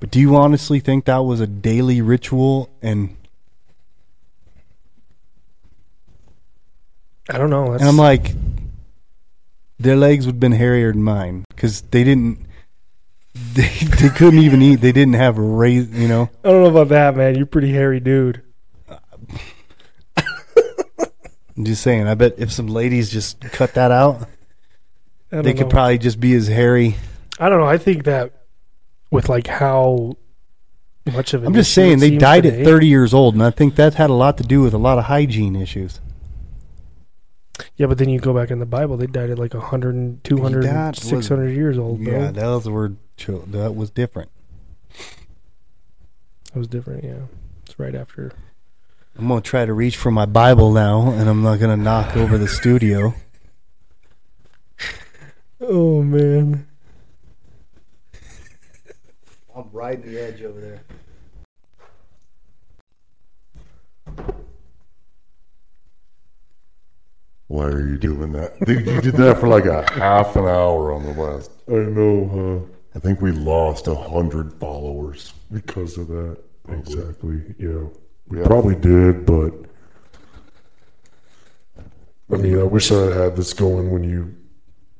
but 0.00 0.10
do 0.10 0.18
you 0.18 0.34
honestly 0.36 0.80
think 0.80 1.04
that 1.04 1.18
was 1.18 1.40
a 1.40 1.46
daily 1.46 2.00
ritual? 2.00 2.70
And 2.82 3.16
I 7.28 7.38
don't 7.38 7.50
know. 7.50 7.70
That's, 7.70 7.82
And 7.82 7.88
I'm 7.88 7.96
like, 7.96 8.34
their 9.78 9.96
legs 9.96 10.26
would 10.26 10.36
have 10.36 10.40
been 10.40 10.52
hairier 10.52 10.92
than 10.92 11.02
mine 11.02 11.44
because 11.50 11.82
they 11.82 12.04
didn't. 12.04 12.38
They, 13.54 13.68
they 13.68 14.08
couldn't 14.10 14.40
even 14.40 14.60
eat. 14.60 14.76
They 14.80 14.90
didn't 14.92 15.14
have 15.14 15.38
a 15.38 15.42
raise. 15.42 15.88
You 15.90 16.08
know. 16.08 16.30
I 16.44 16.50
don't 16.50 16.62
know 16.64 16.70
about 16.70 16.88
that, 16.88 17.16
man. 17.16 17.36
You're 17.36 17.44
a 17.44 17.46
pretty 17.46 17.72
hairy 17.72 18.00
dude. 18.00 18.42
I'm 21.60 21.66
just 21.66 21.82
saying. 21.82 22.08
I 22.08 22.14
bet 22.14 22.36
if 22.38 22.50
some 22.50 22.68
ladies 22.68 23.10
just 23.10 23.38
cut 23.42 23.74
that 23.74 23.90
out, 23.90 24.26
they 25.28 25.52
could 25.52 25.66
know. 25.66 25.68
probably 25.68 25.98
just 25.98 26.18
be 26.18 26.32
as 26.32 26.48
hairy. 26.48 26.96
I 27.38 27.50
don't 27.50 27.60
know. 27.60 27.66
I 27.66 27.76
think 27.76 28.04
that 28.04 28.46
with 29.10 29.28
like 29.28 29.46
how 29.46 30.14
much 31.12 31.34
of 31.34 31.42
an 31.42 31.48
I'm 31.48 31.52
just 31.54 31.72
it 31.72 31.74
saying 31.74 31.98
they 31.98 32.16
died 32.16 32.44
today- 32.44 32.60
at 32.60 32.64
30 32.64 32.86
years 32.86 33.12
old, 33.12 33.34
and 33.34 33.42
I 33.42 33.50
think 33.50 33.74
that 33.74 33.92
had 33.92 34.08
a 34.08 34.14
lot 34.14 34.38
to 34.38 34.42
do 34.42 34.62
with 34.62 34.72
a 34.72 34.78
lot 34.78 34.96
of 34.96 35.04
hygiene 35.04 35.54
issues. 35.54 36.00
Yeah, 37.76 37.88
but 37.88 37.98
then 37.98 38.08
you 38.08 38.18
go 38.20 38.32
back 38.32 38.50
in 38.50 38.58
the 38.58 38.64
Bible, 38.64 38.96
they 38.96 39.06
died 39.06 39.28
at 39.28 39.38
like 39.38 39.52
100, 39.52 40.24
200, 40.24 40.62
That 40.64 40.94
was- 40.98 41.08
600 41.10 41.50
years 41.50 41.76
old, 41.76 42.02
bro. 42.02 42.12
Yeah, 42.20 42.30
those 42.30 42.66
were 42.66 42.92
that 43.48 43.74
was 43.76 43.90
different. 43.90 44.30
That 46.54 46.58
was 46.58 46.68
different, 46.68 47.04
yeah. 47.04 47.26
It's 47.66 47.78
right 47.78 47.94
after. 47.94 48.32
I'm 49.18 49.28
gonna 49.28 49.40
try 49.40 49.66
to 49.66 49.72
reach 49.72 49.96
for 49.96 50.10
my 50.10 50.26
Bible 50.26 50.72
now, 50.72 51.10
and 51.10 51.28
I'm 51.28 51.42
not 51.42 51.60
gonna 51.60 51.76
knock 51.76 52.16
over 52.16 52.38
the 52.38 52.48
studio. 52.48 53.14
Oh, 55.60 56.02
man. 56.02 56.66
I'm 59.54 59.68
riding 59.72 60.10
the 60.10 60.20
edge 60.20 60.42
over 60.42 60.60
there. 60.60 60.82
Why 67.48 67.64
are 67.64 67.86
you 67.86 67.98
doing 67.98 68.32
that? 68.32 68.58
Dude, 68.64 68.86
you 68.86 69.00
did 69.00 69.14
that 69.14 69.38
for 69.38 69.48
like 69.48 69.66
a 69.66 69.82
half 69.92 70.36
an 70.36 70.44
hour 70.44 70.92
on 70.92 71.04
the 71.04 71.12
last. 71.12 71.50
I 71.68 71.72
know, 71.72 72.64
huh? 72.64 72.74
I 72.94 73.00
think 73.00 73.20
we 73.20 73.32
lost 73.32 73.88
a 73.88 73.94
hundred 73.94 74.52
followers 74.54 75.32
because 75.52 75.98
of 75.98 76.06
that. 76.08 76.38
Exactly. 76.68 77.54
Yeah. 77.58 77.88
We 78.30 78.42
probably 78.42 78.76
did, 78.76 79.26
but 79.26 79.52
I 82.32 82.36
mean, 82.36 82.58
I 82.60 82.62
wish 82.62 82.92
I 82.92 83.12
had 83.12 83.36
this 83.36 83.52
going 83.52 83.90
when 83.90 84.04
you 84.04 84.36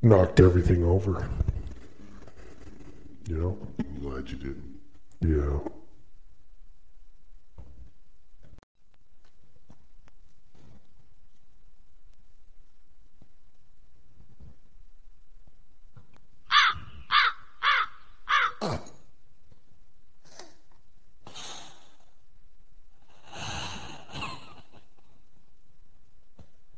knocked 0.01 0.41
everything 0.41 0.83
over. 0.83 1.29
You 3.27 3.37
know? 3.37 3.57
I'm 3.79 3.99
glad 4.01 4.29
you 4.29 4.37
didn't. 4.37 4.79
Yeah. 5.21 5.59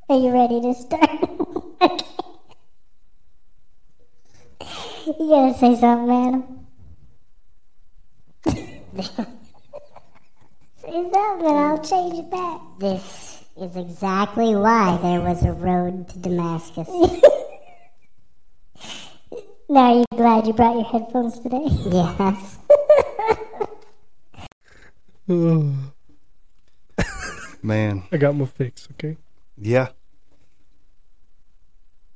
Are 0.10 0.18
you 0.20 0.32
ready 0.32 0.60
to 0.62 0.74
start? 0.74 1.10
okay. 1.82 1.98
You 5.06 5.14
gotta 5.28 5.54
say 5.58 5.76
something, 5.76 6.16
Adam. 6.16 6.44
say 10.82 11.10
something, 11.12 11.48
I'll 11.48 11.84
change 11.84 12.20
it 12.20 12.32
back. 12.32 12.62
This 12.80 13.44
is 13.58 13.76
exactly 13.76 14.56
why 14.56 14.98
there 15.02 15.20
was 15.20 15.44
a 15.44 15.52
road 15.52 16.08
to 16.10 16.20
Damascus. 16.20 16.88
now, 19.68 19.92
are 19.92 19.98
you 19.98 20.06
glad 20.16 20.48
you 20.48 20.54
brought 20.54 20.76
your 20.76 20.86
headphones 20.86 21.38
today? 21.40 21.66
Yes. 21.68 22.58
Man, 27.62 28.04
I 28.10 28.18
got 28.18 28.36
my 28.36 28.46
fix, 28.46 28.88
okay? 28.92 29.18
Yeah. 29.58 29.90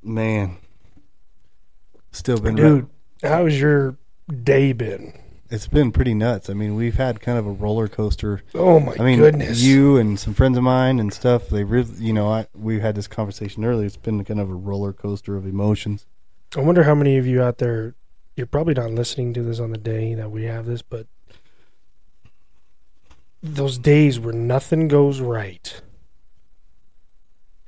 Man, 0.02 0.58
still 2.12 2.40
been 2.40 2.54
Dude, 2.54 2.88
how's 3.22 3.58
your 3.60 3.96
day 4.42 4.72
been? 4.72 5.18
It's 5.50 5.66
been 5.66 5.92
pretty 5.92 6.14
nuts. 6.14 6.50
I 6.50 6.54
mean, 6.54 6.76
we've 6.76 6.96
had 6.96 7.20
kind 7.20 7.38
of 7.38 7.46
a 7.46 7.50
roller 7.50 7.88
coaster. 7.88 8.42
Oh 8.54 8.80
my 8.80 8.94
I 8.98 9.02
mean, 9.02 9.18
goodness. 9.18 9.62
you 9.62 9.96
and 9.96 10.18
some 10.20 10.34
friends 10.34 10.58
of 10.58 10.62
mine 10.62 11.00
and 11.00 11.12
stuff. 11.12 11.48
They 11.48 11.64
really, 11.64 11.94
you 11.98 12.12
know, 12.12 12.28
I, 12.28 12.46
we 12.54 12.80
had 12.80 12.94
this 12.94 13.08
conversation 13.08 13.64
earlier. 13.64 13.86
It's 13.86 13.96
been 13.96 14.22
kind 14.24 14.40
of 14.40 14.50
a 14.50 14.54
roller 14.54 14.92
coaster 14.92 15.36
of 15.36 15.46
emotions. 15.46 16.06
I 16.56 16.60
wonder 16.60 16.84
how 16.84 16.94
many 16.94 17.16
of 17.16 17.26
you 17.26 17.42
out 17.42 17.58
there 17.58 17.94
you're 18.38 18.46
probably 18.46 18.74
not 18.74 18.92
listening 18.92 19.34
to 19.34 19.42
this 19.42 19.58
on 19.58 19.72
the 19.72 19.78
day 19.78 20.14
that 20.14 20.30
we 20.30 20.44
have 20.44 20.64
this, 20.64 20.80
but 20.80 21.08
those 23.42 23.78
days 23.78 24.20
where 24.20 24.32
nothing 24.32 24.86
goes 24.86 25.20
right. 25.20 25.82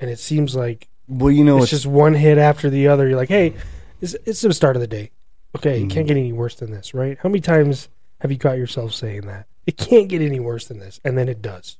And 0.01 0.11
it 0.11 0.19
seems 0.19 0.57
like 0.57 0.89
Well, 1.09 1.31
you 1.31 1.45
know, 1.45 1.57
it's, 1.59 1.65
it's, 1.73 1.83
just 1.83 1.87
one 1.87 2.15
hit 2.15 2.39
after 2.39 2.71
the 2.71 2.89
other. 2.89 3.07
You're 3.09 3.17
like, 3.19 3.29
hey, 3.29 3.55
it's, 4.01 4.15
it's 4.25 4.41
the 4.41 4.53
start 4.55 4.77
of 4.77 4.81
the 4.81 4.89
day. 4.89 5.11
Okay, 5.57 5.83
it 5.83 5.91
can't 5.91 6.07
Mhm. 6.07 6.09
get 6.09 6.17
any 6.17 6.33
worse 6.33 6.55
than 6.55 6.71
this, 6.71 6.95
right? 6.95 7.19
How 7.23 7.29
many 7.29 7.41
times 7.41 7.89
have 8.21 8.31
you 8.33 8.39
caught 8.39 8.57
yourself 8.57 8.95
saying 8.95 9.23
that? 9.23 9.47
It 9.67 9.77
can't 9.77 10.09
get 10.09 10.23
any 10.23 10.41
worse 10.41 10.67
than 10.67 10.79
this, 10.79 11.01
and 11.05 11.19
then 11.19 11.29
it 11.29 11.43
does. 11.43 11.77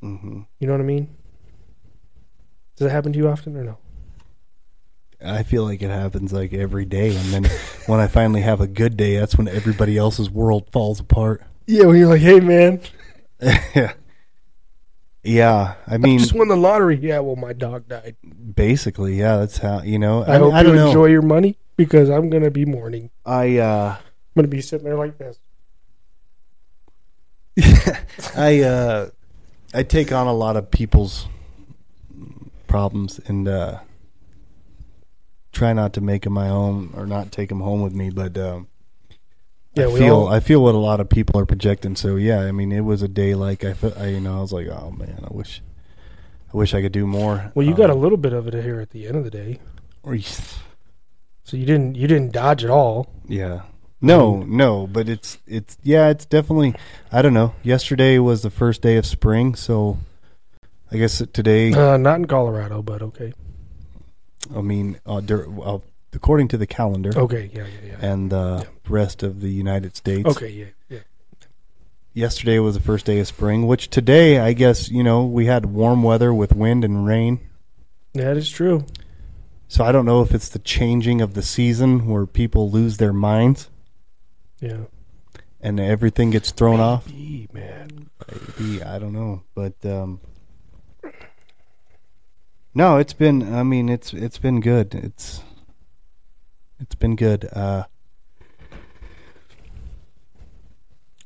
hmm 0.00 0.42
You 0.60 0.66
know 0.66 0.72
what 0.74 0.80
I 0.80 0.84
mean? 0.84 1.16
Does 2.76 2.86
it 2.88 2.90
happen 2.90 3.12
to 3.12 3.18
you 3.18 3.28
often 3.28 3.56
or 3.56 3.64
no? 3.64 3.78
I 5.24 5.42
feel 5.44 5.64
like 5.64 5.80
it 5.80 5.88
happens 5.90 6.32
like 6.32 6.52
every 6.52 6.84
day, 6.84 7.16
and 7.16 7.26
then 7.32 7.44
when 7.86 8.00
I 8.00 8.06
finally 8.06 8.42
have 8.42 8.60
a 8.60 8.66
good 8.66 8.96
day, 8.98 9.16
that's 9.18 9.36
when 9.36 9.48
everybody 9.48 9.96
else's 9.96 10.30
world 10.30 10.68
falls 10.70 11.00
apart. 11.00 11.42
Yeah, 11.66 11.86
when 11.86 11.96
you're 11.96 12.08
like, 12.08 12.20
hey 12.20 12.38
man, 12.40 12.80
yeah, 13.40 13.94
yeah. 15.26 15.74
I 15.86 15.94
I 15.94 15.98
mean, 15.98 16.18
just 16.18 16.34
won 16.34 16.48
the 16.48 16.56
lottery. 16.56 16.96
Yeah, 16.96 17.20
well, 17.20 17.36
my 17.36 17.52
dog 17.52 17.88
died. 17.88 18.16
basically, 18.54 19.18
yeah. 19.18 19.38
That's 19.38 19.58
how 19.58 19.82
you 19.82 19.98
know. 19.98 20.22
I, 20.24 20.34
I, 20.34 20.38
hope 20.38 20.54
I 20.54 20.62
you 20.62 20.74
know. 20.74 20.86
enjoy 20.86 21.06
your 21.06 21.22
money 21.22 21.56
because 21.76 22.10
I'm 22.10 22.30
gonna 22.30 22.50
be 22.50 22.64
mourning. 22.64 23.10
I 23.24 23.58
uh, 23.58 23.96
I'm 23.98 24.42
gonna 24.42 24.48
be 24.48 24.60
sitting 24.60 24.84
there 24.84 24.96
like 24.96 25.18
this. 25.18 25.38
I 28.36 28.62
uh, 28.62 29.10
I 29.72 29.82
take 29.82 30.12
on 30.12 30.26
a 30.26 30.32
lot 30.32 30.56
of 30.56 30.70
people's 30.70 31.26
problems 32.66 33.20
and 33.26 33.48
uh, 33.48 33.80
try 35.52 35.72
not 35.72 35.92
to 35.94 36.00
make 36.00 36.22
them 36.22 36.34
my 36.34 36.48
own 36.48 36.92
or 36.94 37.06
not 37.06 37.32
take 37.32 37.48
them 37.48 37.60
home 37.60 37.82
with 37.82 37.94
me. 37.94 38.10
But 38.10 38.36
um, 38.36 38.68
Yeah, 39.76 39.84
I 39.84 39.88
we 39.88 39.98
feel 39.98 40.14
all- 40.16 40.28
I 40.28 40.40
feel 40.40 40.62
what 40.62 40.74
a 40.74 40.78
lot 40.78 41.00
of 41.00 41.08
people 41.08 41.38
are 41.40 41.46
projecting. 41.46 41.96
So 41.96 42.16
yeah, 42.16 42.40
I 42.40 42.52
mean, 42.52 42.72
it 42.72 42.80
was 42.80 43.02
a 43.02 43.08
day 43.08 43.34
like 43.34 43.64
I, 43.64 43.74
I 43.98 44.06
you 44.08 44.20
know 44.20 44.38
I 44.38 44.40
was 44.40 44.52
like, 44.52 44.68
oh 44.68 44.90
man, 44.90 45.20
I 45.30 45.32
wish 45.34 45.62
I 46.52 46.56
wish 46.56 46.74
I 46.74 46.80
could 46.82 46.92
do 46.92 47.06
more. 47.06 47.52
Well, 47.54 47.66
you 47.66 47.74
got 47.74 47.90
a 47.90 47.92
Um, 47.92 48.00
little 48.00 48.18
bit 48.18 48.32
of 48.32 48.46
it 48.48 48.54
here 48.54 48.80
at 48.80 48.90
the 48.90 49.06
end 49.06 49.16
of 49.16 49.24
the 49.24 49.30
day, 49.30 49.60
or 50.02 50.16
so 50.18 51.56
you 51.56 51.66
didn't 51.66 51.94
you 51.96 52.06
didn't 52.08 52.32
dodge 52.32 52.64
at 52.64 52.70
all. 52.70 53.08
Yeah. 53.28 53.62
No, 54.00 54.42
no, 54.42 54.86
but 54.86 55.08
it's 55.08 55.38
it's 55.46 55.76
yeah, 55.82 56.08
it's 56.10 56.26
definitely 56.26 56.74
I 57.10 57.22
don't 57.22 57.34
know. 57.34 57.54
Yesterday 57.62 58.18
was 58.18 58.42
the 58.42 58.50
first 58.50 58.82
day 58.82 58.96
of 58.96 59.06
spring, 59.06 59.54
so 59.54 59.98
I 60.92 60.96
guess 60.98 61.22
today 61.32 61.72
Uh, 61.72 61.96
not 61.96 62.16
in 62.20 62.26
Colorado, 62.26 62.82
but 62.82 63.02
okay. 63.02 63.32
I 64.54 64.60
mean 64.60 64.98
uh, 65.06 65.20
dur- 65.20 65.48
uh, 65.62 65.78
according 66.12 66.48
to 66.48 66.56
the 66.56 66.66
calendar 66.66 67.10
Okay, 67.16 67.50
yeah, 67.54 67.64
yeah, 67.84 67.88
yeah. 68.00 68.06
and 68.12 68.30
the 68.30 68.66
rest 68.88 69.22
of 69.22 69.40
the 69.40 69.50
United 69.50 69.96
States. 69.96 70.28
Okay, 70.28 70.48
yeah, 70.48 70.64
yeah. 70.88 70.98
Yesterday 72.14 72.58
was 72.58 72.74
the 72.74 72.80
first 72.82 73.04
day 73.06 73.18
of 73.18 73.26
spring, 73.26 73.66
which 73.66 73.90
today 73.90 74.38
I 74.38 74.52
guess, 74.54 74.90
you 74.90 75.02
know, 75.02 75.24
we 75.26 75.46
had 75.46 75.66
warm 75.66 76.02
weather 76.02 76.32
with 76.32 76.54
wind 76.54 76.84
and 76.84 77.06
rain. 77.06 77.40
That 78.14 78.36
is 78.38 78.48
true. 78.50 78.86
So 79.68 79.84
I 79.84 79.92
don't 79.92 80.06
know 80.06 80.22
if 80.22 80.32
it's 80.34 80.48
the 80.48 80.60
changing 80.60 81.20
of 81.20 81.34
the 81.34 81.42
season 81.42 82.06
where 82.06 82.24
people 82.24 82.70
lose 82.70 82.96
their 82.96 83.12
minds 83.12 83.68
Yeah. 84.60 84.84
and 85.60 85.78
everything 85.80 86.30
gets 86.30 86.52
thrown 86.52 86.80
off. 86.80 87.06
Maybe, 87.08 87.48
man. 87.52 88.08
Maybe 88.58 88.82
I 88.82 88.98
don't 88.98 89.12
know, 89.12 89.42
but 89.54 89.74
um, 89.84 90.20
no, 92.74 92.96
it's 92.98 93.12
been. 93.12 93.54
I 93.54 93.62
mean, 93.62 93.88
it's 93.88 94.12
it's 94.12 94.38
been 94.38 94.60
good. 94.60 94.94
It's 94.94 95.42
it's 96.80 96.94
been 96.94 97.16
good. 97.16 97.48
Uh, 97.52 97.84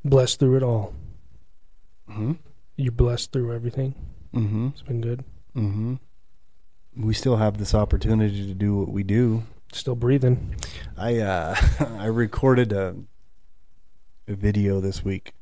Blessed 0.03 0.39
through 0.39 0.57
it 0.57 0.63
all. 0.63 0.93
hmm 2.09 2.33
You 2.75 2.91
blessed 2.91 3.31
through 3.31 3.53
everything. 3.53 3.93
hmm 4.33 4.69
It's 4.73 4.81
been 4.81 5.01
good. 5.01 5.23
Mm-hmm. 5.55 5.95
We 6.97 7.13
still 7.13 7.37
have 7.37 7.57
this 7.57 7.73
opportunity 7.75 8.47
to 8.47 8.53
do 8.53 8.75
what 8.77 8.89
we 8.89 9.03
do. 9.03 9.43
Still 9.71 9.95
breathing. 9.95 10.55
I 10.97 11.19
uh, 11.19 11.55
I 11.99 12.05
recorded 12.05 12.73
a 12.73 12.95
a 14.27 14.33
video 14.35 14.81
this 14.81 15.03
week 15.03 15.33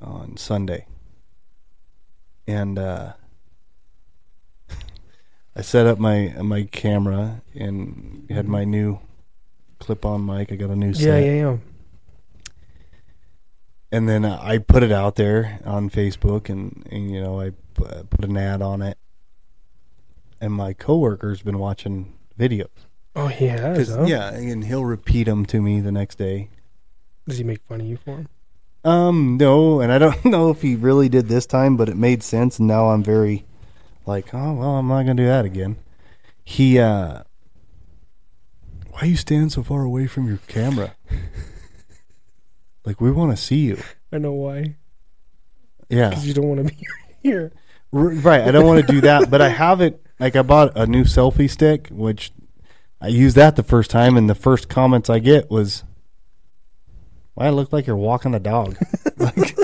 on 0.00 0.36
Sunday, 0.36 0.86
and 2.46 2.78
uh, 2.78 3.14
I 5.56 5.62
set 5.62 5.86
up 5.86 5.98
my 5.98 6.34
my 6.42 6.64
camera 6.64 7.42
and 7.54 8.26
had 8.30 8.48
my 8.48 8.64
new 8.64 8.98
clip-on 9.78 10.24
mic. 10.24 10.50
I 10.52 10.56
got 10.56 10.70
a 10.70 10.76
new 10.76 10.92
set, 10.94 11.06
Yeah, 11.06 11.18
yeah, 11.18 11.34
yeah. 11.50 11.56
and 13.92 14.08
then 14.08 14.24
I 14.24 14.58
put 14.58 14.82
it 14.82 14.90
out 14.92 15.16
there 15.16 15.60
on 15.64 15.90
Facebook, 15.90 16.48
and, 16.48 16.86
and 16.90 17.10
you 17.10 17.20
know 17.20 17.40
I 17.40 17.52
put 17.74 18.24
an 18.24 18.36
ad 18.36 18.62
on 18.62 18.82
it, 18.82 18.98
and 20.40 20.52
my 20.52 20.72
coworker's 20.72 21.42
been 21.42 21.58
watching 21.58 22.14
videos. 22.38 22.68
Oh, 23.16 23.28
he 23.28 23.46
has. 23.46 23.90
Huh? 23.90 24.04
Yeah, 24.06 24.30
and 24.34 24.64
he'll 24.64 24.84
repeat 24.84 25.24
them 25.24 25.46
to 25.46 25.60
me 25.62 25.80
the 25.80 25.92
next 25.92 26.16
day. 26.18 26.50
Does 27.28 27.38
he 27.38 27.44
make 27.44 27.62
fun 27.62 27.80
of 27.80 27.86
you 27.86 27.96
for 27.96 28.16
him? 28.18 28.28
Um, 28.84 29.36
no, 29.38 29.80
and 29.80 29.92
I 29.92 29.98
don't 29.98 30.24
know 30.24 30.50
if 30.50 30.62
he 30.62 30.74
really 30.74 31.08
did 31.08 31.28
this 31.28 31.46
time, 31.46 31.76
but 31.76 31.88
it 31.88 31.96
made 31.96 32.22
sense, 32.24 32.58
and 32.58 32.66
now 32.66 32.88
I'm 32.88 33.04
very 33.04 33.44
like, 34.06 34.34
oh 34.34 34.52
well, 34.54 34.76
I'm 34.76 34.88
not 34.88 35.02
gonna 35.02 35.14
do 35.14 35.26
that 35.26 35.44
again. 35.44 35.76
He, 36.44 36.78
uh, 36.78 37.22
why 38.90 39.00
are 39.00 39.06
you 39.06 39.16
standing 39.16 39.50
so 39.50 39.62
far 39.62 39.82
away 39.82 40.06
from 40.06 40.28
your 40.28 40.38
camera? 40.46 40.94
like 42.84 43.00
we 43.00 43.10
want 43.10 43.36
to 43.36 43.42
see 43.42 43.60
you. 43.60 43.78
I 44.12 44.18
know 44.18 44.32
why. 44.32 44.76
Yeah, 45.88 46.10
Because 46.10 46.26
you 46.26 46.34
don't 46.34 46.48
want 46.48 46.66
to 46.68 46.74
be 46.74 46.86
here. 47.22 47.52
Right. 47.92 48.42
I 48.42 48.50
don't 48.50 48.66
want 48.66 48.84
to 48.86 48.92
do 48.92 49.00
that, 49.02 49.30
but 49.30 49.40
I 49.40 49.48
have 49.48 49.80
it. 49.80 50.04
Like 50.18 50.36
I 50.36 50.42
bought 50.42 50.76
a 50.76 50.86
new 50.86 51.04
selfie 51.04 51.50
stick, 51.50 51.88
which 51.90 52.32
I 53.00 53.08
used 53.08 53.36
that 53.36 53.56
the 53.56 53.62
first 53.62 53.90
time, 53.90 54.16
and 54.16 54.28
the 54.30 54.34
first 54.34 54.68
comments 54.68 55.10
I 55.10 55.18
get 55.18 55.50
was, 55.50 55.84
"Why 57.34 57.48
it 57.48 57.52
look 57.52 57.72
like 57.72 57.86
you're 57.86 57.96
walking 57.96 58.34
a 58.34 58.40
dog?" 58.40 58.76
like, 59.16 59.56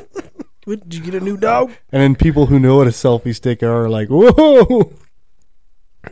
What, 0.70 0.88
Did 0.88 1.04
you 1.04 1.10
get 1.10 1.20
a 1.20 1.24
new 1.24 1.36
dog? 1.36 1.72
and 1.90 2.00
then 2.00 2.14
people 2.14 2.46
who 2.46 2.60
know 2.60 2.76
what 2.76 2.86
a 2.86 2.90
selfie 2.90 3.34
stick 3.34 3.60
are, 3.60 3.86
are 3.86 3.88
like, 3.88 4.06
"Whoa!" 4.08 4.92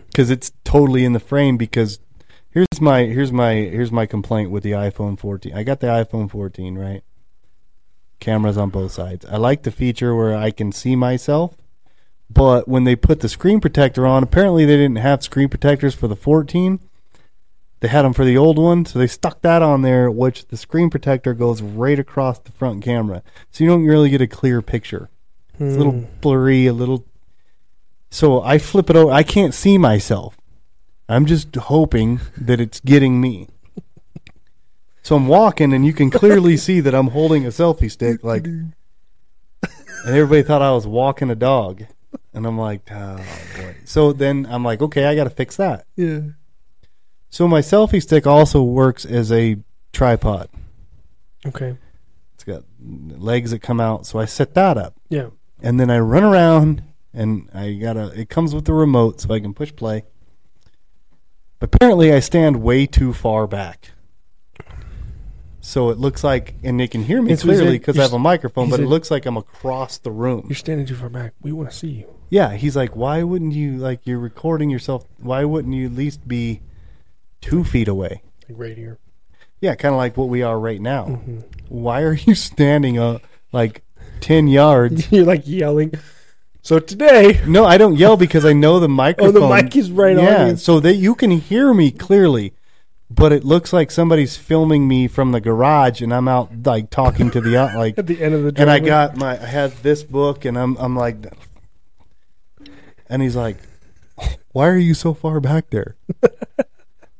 Because 0.08 0.30
it's 0.30 0.50
totally 0.64 1.04
in 1.04 1.12
the 1.12 1.20
frame. 1.20 1.56
Because 1.56 2.00
here's 2.50 2.80
my 2.80 3.04
here's 3.04 3.30
my 3.30 3.52
here's 3.54 3.92
my 3.92 4.04
complaint 4.04 4.50
with 4.50 4.64
the 4.64 4.72
iPhone 4.72 5.16
14. 5.16 5.54
I 5.54 5.62
got 5.62 5.78
the 5.78 5.86
iPhone 5.86 6.28
14, 6.28 6.76
right? 6.76 7.04
Cameras 8.18 8.58
on 8.58 8.70
both 8.70 8.90
sides. 8.90 9.24
I 9.26 9.36
like 9.36 9.62
the 9.62 9.70
feature 9.70 10.12
where 10.12 10.36
I 10.36 10.50
can 10.50 10.72
see 10.72 10.96
myself, 10.96 11.56
but 12.28 12.66
when 12.66 12.82
they 12.82 12.96
put 12.96 13.20
the 13.20 13.28
screen 13.28 13.60
protector 13.60 14.08
on, 14.08 14.24
apparently 14.24 14.64
they 14.64 14.76
didn't 14.76 14.96
have 14.96 15.22
screen 15.22 15.48
protectors 15.48 15.94
for 15.94 16.08
the 16.08 16.16
14. 16.16 16.80
They 17.80 17.88
had 17.88 18.02
them 18.02 18.12
for 18.12 18.24
the 18.24 18.36
old 18.36 18.58
one, 18.58 18.84
so 18.84 18.98
they 18.98 19.06
stuck 19.06 19.40
that 19.42 19.62
on 19.62 19.82
there, 19.82 20.10
which 20.10 20.48
the 20.48 20.56
screen 20.56 20.90
protector 20.90 21.32
goes 21.32 21.62
right 21.62 21.98
across 21.98 22.38
the 22.40 22.50
front 22.52 22.82
camera, 22.82 23.22
so 23.52 23.62
you 23.62 23.70
don't 23.70 23.84
really 23.86 24.10
get 24.10 24.20
a 24.20 24.26
clear 24.26 24.60
picture. 24.62 25.10
It's 25.60 25.74
a 25.74 25.78
little 25.78 25.92
Hmm. 25.92 26.04
blurry, 26.20 26.66
a 26.66 26.72
little. 26.72 27.04
So 28.10 28.42
I 28.42 28.58
flip 28.58 28.90
it 28.90 28.96
over. 28.96 29.12
I 29.12 29.22
can't 29.22 29.54
see 29.54 29.76
myself. 29.78 30.36
I'm 31.08 31.24
just 31.26 31.54
hoping 31.54 32.20
that 32.36 32.60
it's 32.60 32.80
getting 32.80 33.20
me. 33.20 33.48
So 35.02 35.16
I'm 35.16 35.26
walking, 35.28 35.72
and 35.72 35.86
you 35.86 35.92
can 35.92 36.10
clearly 36.10 36.56
see 36.66 36.80
that 36.80 36.94
I'm 36.94 37.08
holding 37.08 37.44
a 37.46 37.48
selfie 37.48 37.90
stick, 37.90 38.22
like, 38.24 38.44
and 38.46 38.74
everybody 40.04 40.42
thought 40.42 40.62
I 40.62 40.72
was 40.72 40.86
walking 40.86 41.30
a 41.30 41.34
dog, 41.34 41.84
and 42.34 42.46
I'm 42.46 42.58
like, 42.58 42.82
oh 42.90 43.16
boy. 43.56 43.76
So 43.84 44.12
then 44.12 44.46
I'm 44.50 44.64
like, 44.64 44.82
okay, 44.82 45.06
I 45.06 45.14
got 45.14 45.24
to 45.24 45.30
fix 45.30 45.56
that. 45.56 45.86
Yeah. 45.96 46.20
So 47.30 47.46
my 47.46 47.60
selfie 47.60 48.02
stick 48.02 48.26
also 48.26 48.62
works 48.62 49.04
as 49.04 49.30
a 49.30 49.58
tripod. 49.92 50.48
Okay. 51.46 51.76
It's 52.34 52.44
got 52.44 52.64
legs 52.80 53.50
that 53.50 53.60
come 53.60 53.80
out, 53.80 54.06
so 54.06 54.18
I 54.18 54.24
set 54.24 54.54
that 54.54 54.76
up. 54.78 54.94
Yeah. 55.08 55.28
and 55.60 55.78
then 55.80 55.90
I 55.90 55.98
run 55.98 56.24
around 56.24 56.82
and 57.12 57.48
I 57.52 57.72
gotta. 57.74 58.12
It 58.18 58.28
comes 58.28 58.54
with 58.54 58.64
the 58.64 58.72
remote, 58.72 59.20
so 59.20 59.34
I 59.34 59.40
can 59.40 59.54
push 59.54 59.74
play. 59.74 60.04
But 61.58 61.74
apparently, 61.74 62.12
I 62.12 62.20
stand 62.20 62.62
way 62.62 62.86
too 62.86 63.12
far 63.12 63.46
back. 63.46 63.90
So 65.60 65.90
it 65.90 65.98
looks 65.98 66.22
like, 66.24 66.54
and 66.62 66.78
they 66.78 66.86
can 66.88 67.02
hear 67.02 67.20
me 67.20 67.32
he 67.32 67.36
clearly 67.36 67.72
because 67.78 67.98
I 67.98 68.02
have 68.02 68.12
a 68.12 68.18
microphone, 68.18 68.70
but 68.70 68.78
it 68.80 68.84
said- 68.84 68.88
looks 68.88 69.10
like 69.10 69.26
I'm 69.26 69.36
across 69.36 69.98
the 69.98 70.10
room. 70.12 70.44
You're 70.48 70.54
standing 70.56 70.86
too 70.86 70.94
far 70.94 71.08
back. 71.08 71.34
We 71.42 71.52
want 71.52 71.70
to 71.70 71.76
see 71.76 71.88
you. 71.88 72.14
Yeah, 72.30 72.52
he's 72.54 72.76
like, 72.76 72.94
why 72.94 73.22
wouldn't 73.22 73.52
you 73.54 73.76
like 73.78 74.06
you're 74.06 74.18
recording 74.18 74.70
yourself? 74.70 75.04
Why 75.18 75.44
wouldn't 75.44 75.74
you 75.74 75.86
at 75.86 75.92
least 75.94 76.28
be 76.28 76.60
two 77.40 77.64
feet 77.64 77.88
away? 77.88 78.22
Like 78.48 78.58
right 78.58 78.76
here. 78.76 78.98
Yeah, 79.60 79.74
kind 79.74 79.92
of 79.92 79.98
like 79.98 80.16
what 80.16 80.28
we 80.28 80.42
are 80.42 80.58
right 80.58 80.80
now. 80.80 81.06
Mm-hmm. 81.06 81.38
Why 81.68 82.02
are 82.02 82.14
you 82.14 82.34
standing 82.34 82.98
up 82.98 83.22
like 83.52 83.82
ten 84.20 84.48
yards? 84.48 85.10
You're 85.12 85.24
like 85.24 85.42
yelling. 85.46 85.94
So 86.62 86.78
today, 86.78 87.40
No, 87.46 87.64
I 87.64 87.78
don't 87.78 87.96
yell 87.96 88.16
because 88.16 88.44
I 88.44 88.52
know 88.52 88.78
the 88.80 88.88
microphone. 88.88 89.36
Oh, 89.42 89.48
the 89.48 89.62
mic 89.62 89.74
is 89.76 89.90
right 89.90 90.16
on 90.16 90.24
yeah, 90.24 90.54
so 90.54 90.80
that 90.80 90.96
you 90.96 91.14
can 91.14 91.30
hear 91.30 91.72
me 91.72 91.90
clearly. 91.90 92.54
But 93.10 93.32
it 93.32 93.42
looks 93.42 93.72
like 93.72 93.90
somebody's 93.90 94.36
filming 94.36 94.86
me 94.86 95.08
from 95.08 95.32
the 95.32 95.40
garage, 95.40 96.02
and 96.02 96.12
I'm 96.12 96.28
out 96.28 96.50
like 96.66 96.90
talking 96.90 97.30
to 97.30 97.40
the 97.40 97.56
out 97.56 97.74
like 97.74 97.98
at 97.98 98.06
the 98.06 98.22
end 98.22 98.34
of 98.34 98.42
the 98.42 98.60
and 98.60 98.70
I 98.70 98.80
got 98.80 99.16
my 99.16 99.32
I 99.42 99.46
had 99.46 99.72
this 99.78 100.02
book 100.02 100.44
and 100.44 100.58
I'm 100.58 100.76
I'm 100.76 100.94
like 100.94 101.16
and 103.08 103.22
he's 103.22 103.34
like 103.34 103.56
why 104.52 104.68
are 104.68 104.76
you 104.76 104.92
so 104.92 105.14
far 105.14 105.40
back 105.40 105.70
there? 105.70 105.96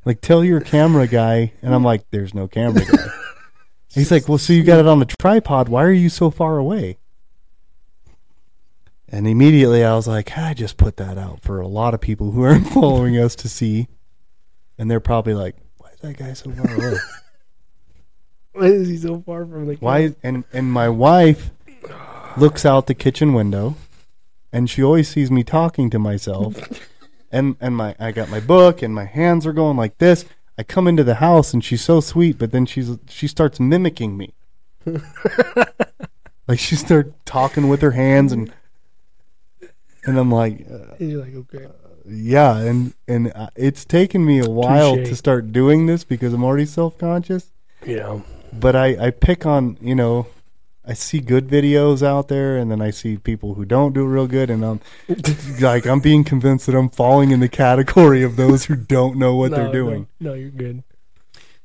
Like 0.05 0.21
tell 0.21 0.43
your 0.43 0.61
camera 0.61 1.07
guy 1.07 1.53
and 1.61 1.73
I'm 1.73 1.83
like 1.83 2.09
there's 2.11 2.33
no 2.33 2.47
camera 2.47 2.85
guy. 2.85 3.07
he's 3.93 4.11
like 4.11 4.27
well 4.27 4.37
so 4.37 4.53
you 4.53 4.63
got 4.63 4.79
it 4.79 4.87
on 4.87 4.99
the 4.99 5.13
tripod 5.19 5.69
why 5.69 5.83
are 5.83 5.91
you 5.91 6.09
so 6.09 6.29
far 6.29 6.57
away? 6.57 6.97
And 9.07 9.27
immediately 9.27 9.83
I 9.83 9.95
was 9.95 10.07
like 10.07 10.31
ah, 10.37 10.49
I 10.49 10.53
just 10.53 10.77
put 10.77 10.97
that 10.97 11.17
out 11.17 11.41
for 11.41 11.59
a 11.59 11.67
lot 11.67 11.93
of 11.93 12.01
people 12.01 12.31
who 12.31 12.43
aren't 12.43 12.67
following 12.73 13.17
us 13.17 13.35
to 13.37 13.49
see 13.49 13.87
and 14.77 14.89
they're 14.89 14.99
probably 14.99 15.33
like 15.33 15.55
why 15.77 15.89
is 15.89 15.99
that 15.99 16.17
guy 16.17 16.33
so 16.33 16.51
far 16.51 16.73
away? 16.73 16.97
Why 18.53 18.65
is 18.65 18.87
he 18.89 18.97
so 18.97 19.21
far 19.21 19.45
from 19.45 19.67
the? 19.67 19.75
Why? 19.75 20.15
And 20.23 20.43
and 20.51 20.71
my 20.71 20.89
wife 20.89 21.51
looks 22.35 22.65
out 22.65 22.87
the 22.87 22.93
kitchen 22.93 23.33
window, 23.33 23.75
and 24.51 24.69
she 24.69 24.83
always 24.83 25.07
sees 25.07 25.31
me 25.31 25.43
talking 25.43 25.89
to 25.91 25.99
myself. 25.99 26.55
And 27.31 27.55
and 27.61 27.75
my 27.75 27.95
I 27.99 28.11
got 28.11 28.29
my 28.29 28.39
book, 28.39 28.81
and 28.81 28.93
my 28.93 29.05
hands 29.05 29.45
are 29.45 29.53
going 29.53 29.77
like 29.77 29.97
this. 29.97 30.25
I 30.57 30.63
come 30.63 30.87
into 30.87 31.03
the 31.03 31.15
house, 31.15 31.53
and 31.53 31.63
she's 31.63 31.81
so 31.81 32.01
sweet, 32.01 32.37
but 32.37 32.51
then 32.51 32.65
she's 32.65 32.97
she 33.07 33.27
starts 33.27 33.59
mimicking 33.59 34.17
me. 34.17 34.33
like 36.47 36.59
she 36.59 36.75
started 36.75 37.13
talking 37.25 37.69
with 37.69 37.81
her 37.81 37.91
hands, 37.91 38.31
and 38.31 38.51
and 40.05 40.17
I'm 40.17 40.31
like, 40.31 40.65
uh, 40.71 40.95
you're 40.99 41.21
like, 41.23 41.35
okay. 41.35 41.67
yeah, 42.07 42.57
and 42.57 42.93
and 43.07 43.31
uh, 43.33 43.49
it's 43.55 43.85
taken 43.85 44.25
me 44.25 44.39
a 44.39 44.49
while 44.49 44.95
Touche. 44.95 45.09
to 45.09 45.15
start 45.15 45.51
doing 45.51 45.85
this 45.85 46.03
because 46.03 46.33
I'm 46.33 46.43
already 46.43 46.65
self 46.65 46.97
conscious 46.97 47.51
Yeah. 47.85 48.21
but 48.51 48.75
I, 48.75 49.07
I 49.07 49.11
pick 49.11 49.45
on 49.45 49.77
you 49.81 49.95
know 49.95 50.27
I 50.89 50.93
see 50.93 51.19
good 51.19 51.47
videos 51.47 52.01
out 52.01 52.29
there 52.29 52.57
and 52.57 52.71
then 52.71 52.81
I 52.81 52.89
see 52.89 53.15
people 53.17 53.53
who 53.53 53.63
don't 53.63 53.93
do 53.93 54.05
real 54.07 54.25
good 54.25 54.49
and 54.49 54.65
I'm 54.65 54.81
like 55.61 55.85
I'm 55.85 55.99
being 55.99 56.23
convinced 56.23 56.65
that 56.65 56.75
I'm 56.75 56.89
falling 56.89 57.29
in 57.29 57.41
the 57.41 57.47
category 57.47 58.23
of 58.23 58.37
those 58.37 58.65
who 58.65 58.75
don't 58.75 59.17
know 59.17 59.35
what 59.35 59.51
No, 59.51 59.57
they're 59.57 59.71
doing. 59.71 60.07
No, 60.19 60.33
you're 60.33 60.49
good. 60.49 60.81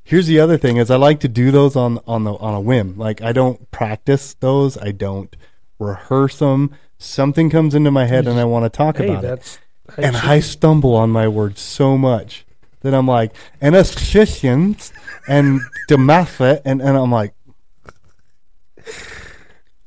Here's 0.03 0.27
the 0.27 0.39
other 0.39 0.57
thing 0.59 0.77
is 0.77 0.91
I 0.91 0.97
like 0.97 1.19
to 1.21 1.27
do 1.27 1.49
those 1.49 1.75
on 1.75 1.99
on 2.05 2.23
the 2.23 2.33
on 2.35 2.53
a 2.53 2.61
whim. 2.61 2.97
Like 2.97 3.21
I 3.23 3.31
don't 3.31 3.71
practice 3.71 4.35
those. 4.35 4.77
I 4.77 4.91
don't 4.91 5.35
rehearse 5.79 6.37
them. 6.37 6.75
Something 6.99 7.49
comes 7.49 7.73
into 7.73 7.89
my 7.89 8.05
head 8.05 8.27
and 8.27 8.39
I 8.39 8.45
want 8.45 8.65
to 8.65 8.69
talk 8.69 8.97
Hey, 8.97 9.09
about 9.09 9.23
it. 9.23 9.59
how 9.97 10.03
And 10.03 10.15
should 10.15 10.29
I 10.29 10.39
stumble 10.39 10.95
on 10.95 11.09
my 11.09 11.27
words 11.27 11.61
so 11.61 11.97
much 11.97 12.45
that 12.81 12.93
I'm 12.93 13.07
like, 13.07 13.33
and 13.59 13.73
Christians 13.73 14.93
and 15.27 15.59
Damascus, 15.87 16.61
and, 16.63 16.81
and 16.81 16.95
I'm 16.95 17.11
like, 17.11 17.33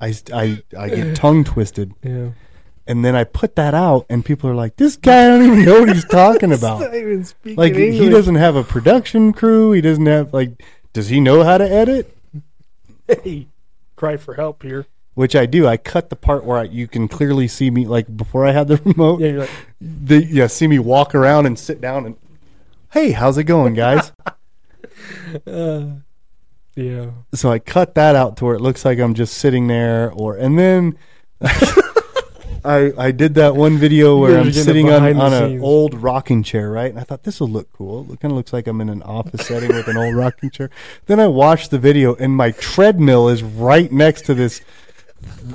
I, 0.00 0.14
I, 0.32 0.62
I 0.76 0.88
get 0.88 1.16
tongue 1.16 1.44
twisted. 1.44 1.92
Yeah. 2.02 2.30
And 2.86 3.04
then 3.04 3.14
I 3.14 3.24
put 3.24 3.56
that 3.56 3.74
out, 3.74 4.06
and 4.08 4.24
people 4.24 4.48
are 4.48 4.54
like, 4.54 4.76
this 4.76 4.96
guy 4.96 5.28
don't 5.28 5.42
even 5.44 5.64
know 5.64 5.80
what 5.80 5.94
he's 5.94 6.06
talking 6.06 6.48
He's 6.50 6.58
about. 6.58 6.80
not 6.80 6.94
even 6.94 7.24
speaking 7.24 7.56
Like, 7.58 7.74
he 7.74 8.08
doesn't 8.08 8.36
have 8.36 8.56
a 8.56 8.64
production 8.64 9.32
crew. 9.34 9.72
He 9.72 9.82
doesn't 9.82 10.06
have, 10.06 10.32
like, 10.32 10.62
does 10.94 11.08
he 11.08 11.20
know 11.20 11.44
how 11.44 11.58
to 11.58 11.70
edit? 11.70 12.16
Hey, 13.06 13.48
cry 13.94 14.16
for 14.16 14.34
help 14.34 14.62
here. 14.62 14.86
Which 15.14 15.36
I 15.36 15.44
do. 15.46 15.66
I 15.66 15.76
cut 15.76 16.08
the 16.08 16.16
part 16.16 16.44
where 16.44 16.58
I, 16.58 16.62
you 16.62 16.86
can 16.88 17.08
clearly 17.08 17.46
see 17.48 17.70
me, 17.70 17.86
like, 17.86 18.16
before 18.16 18.46
I 18.46 18.52
had 18.52 18.68
the 18.68 18.76
remote. 18.84 19.20
Yeah, 19.20 19.28
you're 19.28 19.40
like, 19.40 19.50
they 19.80 20.18
yeah 20.24 20.46
see 20.46 20.66
me 20.66 20.78
walk 20.78 21.14
around 21.14 21.46
and 21.46 21.58
sit 21.58 21.80
down 21.80 22.04
and 22.06 22.16
hey 22.92 23.12
how's 23.12 23.38
it 23.38 23.44
going 23.44 23.74
guys 23.74 24.10
uh, 25.46 25.84
yeah. 26.78 27.10
so 27.34 27.50
i 27.50 27.58
cut 27.58 27.94
that 27.94 28.14
out 28.14 28.36
to 28.36 28.44
where 28.44 28.54
it 28.54 28.60
looks 28.60 28.84
like 28.84 28.98
i'm 28.98 29.14
just 29.14 29.34
sitting 29.34 29.66
there 29.66 30.12
or 30.12 30.36
and 30.36 30.58
then 30.58 30.96
i 32.64 32.92
i 32.96 33.10
did 33.10 33.34
that 33.34 33.56
one 33.56 33.76
video 33.78 34.16
where 34.16 34.32
You're 34.32 34.40
i'm 34.40 34.52
sitting 34.52 34.88
on, 34.88 35.16
on 35.16 35.32
an 35.32 35.60
old 35.60 35.94
rocking 35.94 36.42
chair 36.42 36.70
right? 36.70 36.90
And 36.90 37.00
i 37.00 37.02
thought 37.02 37.24
this 37.24 37.40
will 37.40 37.48
look 37.48 37.72
cool. 37.72 38.12
It 38.12 38.20
kind 38.20 38.30
of 38.30 38.36
looks 38.36 38.52
like 38.52 38.66
i'm 38.66 38.80
in 38.80 38.88
an 38.88 39.02
office 39.02 39.46
setting 39.46 39.68
with 39.68 39.88
an 39.88 39.96
old 39.96 40.14
rocking 40.14 40.50
chair. 40.50 40.70
Then 41.06 41.18
i 41.20 41.26
watched 41.26 41.70
the 41.70 41.78
video 41.78 42.14
and 42.14 42.32
my 42.32 42.52
treadmill 42.52 43.28
is 43.28 43.42
right 43.42 43.90
next 43.90 44.22
to 44.26 44.34
this 44.34 44.60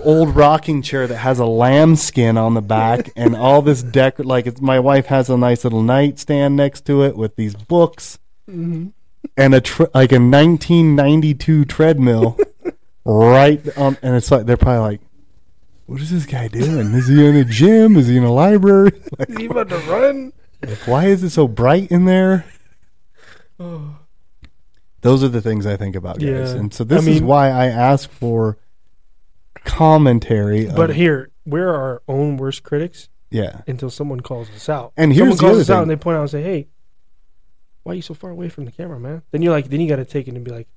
old 0.04 0.36
rocking 0.36 0.82
chair 0.82 1.08
that 1.08 1.18
has 1.18 1.40
a 1.40 1.46
lamb 1.46 1.96
skin 1.96 2.38
on 2.38 2.54
the 2.54 2.62
back 2.62 3.12
and 3.16 3.36
all 3.36 3.62
this 3.62 3.82
deck 3.82 4.20
like 4.20 4.46
it's, 4.46 4.62
my 4.62 4.80
wife 4.80 5.06
has 5.06 5.30
a 5.30 5.38
nice 5.38 5.64
little 5.64 5.84
nightstand 5.84 6.56
next 6.56 6.86
to 6.86 7.04
it 7.04 7.16
with 7.16 7.36
these 7.38 7.56
books. 7.56 8.20
Mm-hmm. 8.50 8.90
And 9.38 9.54
a 9.56 9.62
tr- 9.62 9.84
like 9.94 10.12
a 10.12 10.20
1992 10.20 11.66
treadmill 11.66 12.38
right 13.06 13.78
on 13.78 13.98
and 14.02 14.16
it's 14.16 14.30
like 14.32 14.46
they're 14.46 14.58
probably 14.58 14.80
like 14.82 15.02
what 15.86 16.00
is 16.02 16.10
this 16.12 16.26
guy 16.26 16.48
doing 16.48 16.94
is 16.94 17.08
he 17.08 17.26
in 17.26 17.36
a 17.36 17.44
gym 17.44 17.98
is 17.98 18.08
he 18.08 18.18
in 18.18 18.24
a 18.24 18.32
library 18.32 18.92
like, 19.20 19.30
Is 19.30 19.38
he 19.38 19.46
about 19.46 19.70
to 19.70 19.78
run? 19.80 20.32
like, 20.66 20.78
why 20.88 21.06
is 21.06 21.24
it 21.24 21.30
so 21.32 21.48
bright 21.48 21.92
in 21.92 22.06
there 22.06 22.46
Oh. 23.60 23.96
those 25.02 25.24
are 25.24 25.28
the 25.30 25.42
things 25.42 25.66
i 25.66 25.76
think 25.76 25.96
about 25.96 26.16
guys 26.20 26.54
Yeah. 26.54 26.60
and 26.60 26.74
so 26.74 26.84
this 26.84 27.06
I 27.08 27.10
is 27.12 27.22
why 27.22 27.50
i 27.50 27.66
ask 27.68 28.10
for 28.10 28.58
commentary 29.66 30.66
But 30.66 30.92
of- 30.92 30.96
here, 30.96 31.32
we're 31.46 31.74
our 31.74 32.02
own 32.08 32.38
worst 32.38 32.64
critics 32.64 33.10
yeah 33.32 33.62
until 33.68 33.90
someone 33.90 34.20
calls 34.20 34.50
us 34.52 34.70
out. 34.70 34.94
And 34.96 35.12
someone 35.14 35.28
here's 35.30 35.38
the 35.38 35.42
calls 35.42 35.52
other 35.54 35.62
us 35.62 35.70
out 35.70 35.74
thing. 35.76 35.82
and 35.84 35.92
they 35.92 35.96
point 35.96 36.18
out 36.18 36.22
and 36.22 36.30
say, 36.30 36.44
"Hey, 36.44 36.68
why 37.84 37.94
are 37.94 37.96
you 37.96 38.02
so 38.02 38.14
far 38.14 38.30
away 38.32 38.50
from 38.50 38.66
the 38.66 38.72
camera, 38.72 39.00
man?" 39.00 39.22
Then 39.32 39.42
you're 39.42 39.54
like, 39.54 39.70
then 39.70 39.80
you 39.82 39.88
got 39.88 39.98
to 39.98 40.06
take 40.06 40.28
it 40.28 40.34
and 40.36 40.44
be 40.44 40.52
like, 40.52 40.68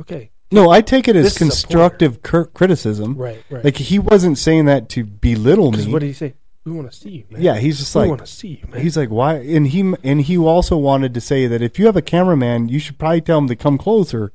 "Okay, 0.00 0.30
No, 0.50 0.70
I 0.70 0.80
take 0.80 1.08
it 1.08 1.14
as 1.16 1.24
This 1.24 1.32
is 1.34 1.36
a 1.36 1.44
constructive 1.44 2.22
cur- 2.22 2.46
criticism. 2.46 3.16
right, 3.16 3.42
right." 3.50 3.64
Like 3.64 3.76
he 3.76 3.98
wasn't 3.98 4.38
saying 4.38 4.64
that 4.66 4.88
to 4.90 5.04
belittle 5.04 5.72
me. 5.72 5.86
what 5.92 6.00
did 6.00 6.06
he 6.08 6.12
say? 6.12 6.34
We 6.64 6.72
want 6.72 6.90
to 6.92 6.98
see 6.98 7.10
you, 7.10 7.24
man. 7.30 7.40
yeah, 7.40 7.56
he's 7.56 7.78
just 7.78 7.94
like 7.96 8.02
we 8.04 8.10
like 8.10 8.18
want 8.18 8.28
to 8.28 8.34
see 8.34 8.60
you, 8.62 8.68
man. 8.70 8.82
he's 8.82 8.94
like 8.96 9.08
why 9.08 9.36
and 9.36 9.68
he 9.68 9.94
and 10.04 10.20
he 10.20 10.36
also 10.36 10.76
wanted 10.76 11.14
to 11.14 11.20
say 11.20 11.46
that 11.46 11.62
if 11.62 11.78
you 11.78 11.86
have 11.86 11.96
a 11.96 12.02
cameraman, 12.02 12.68
you 12.68 12.78
should 12.78 12.98
probably 12.98 13.22
tell 13.22 13.38
him 13.38 13.48
to 13.48 13.56
come 13.56 13.78
closer. 13.78 14.32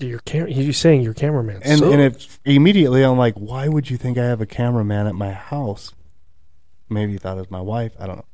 your 0.00 0.18
cam- 0.18 0.48
He's 0.48 0.76
saying 0.76 1.00
your 1.00 1.14
cameraman. 1.14 1.62
And 1.64 1.78
sucks. 1.78 1.92
and 1.92 2.02
if 2.02 2.40
immediately 2.44 3.02
I'm 3.02 3.16
like, 3.16 3.36
why 3.36 3.68
would 3.68 3.88
you 3.88 3.96
think 3.96 4.18
I 4.18 4.24
have 4.24 4.40
a 4.42 4.46
cameraman 4.46 5.06
at 5.06 5.14
my 5.14 5.32
house? 5.32 5.92
Maybe 6.90 7.12
you 7.12 7.18
thought 7.18 7.36
it 7.38 7.40
was 7.40 7.50
my 7.50 7.60
wife. 7.62 7.94
I 7.98 8.06
don't 8.06 8.16
know. 8.16 8.24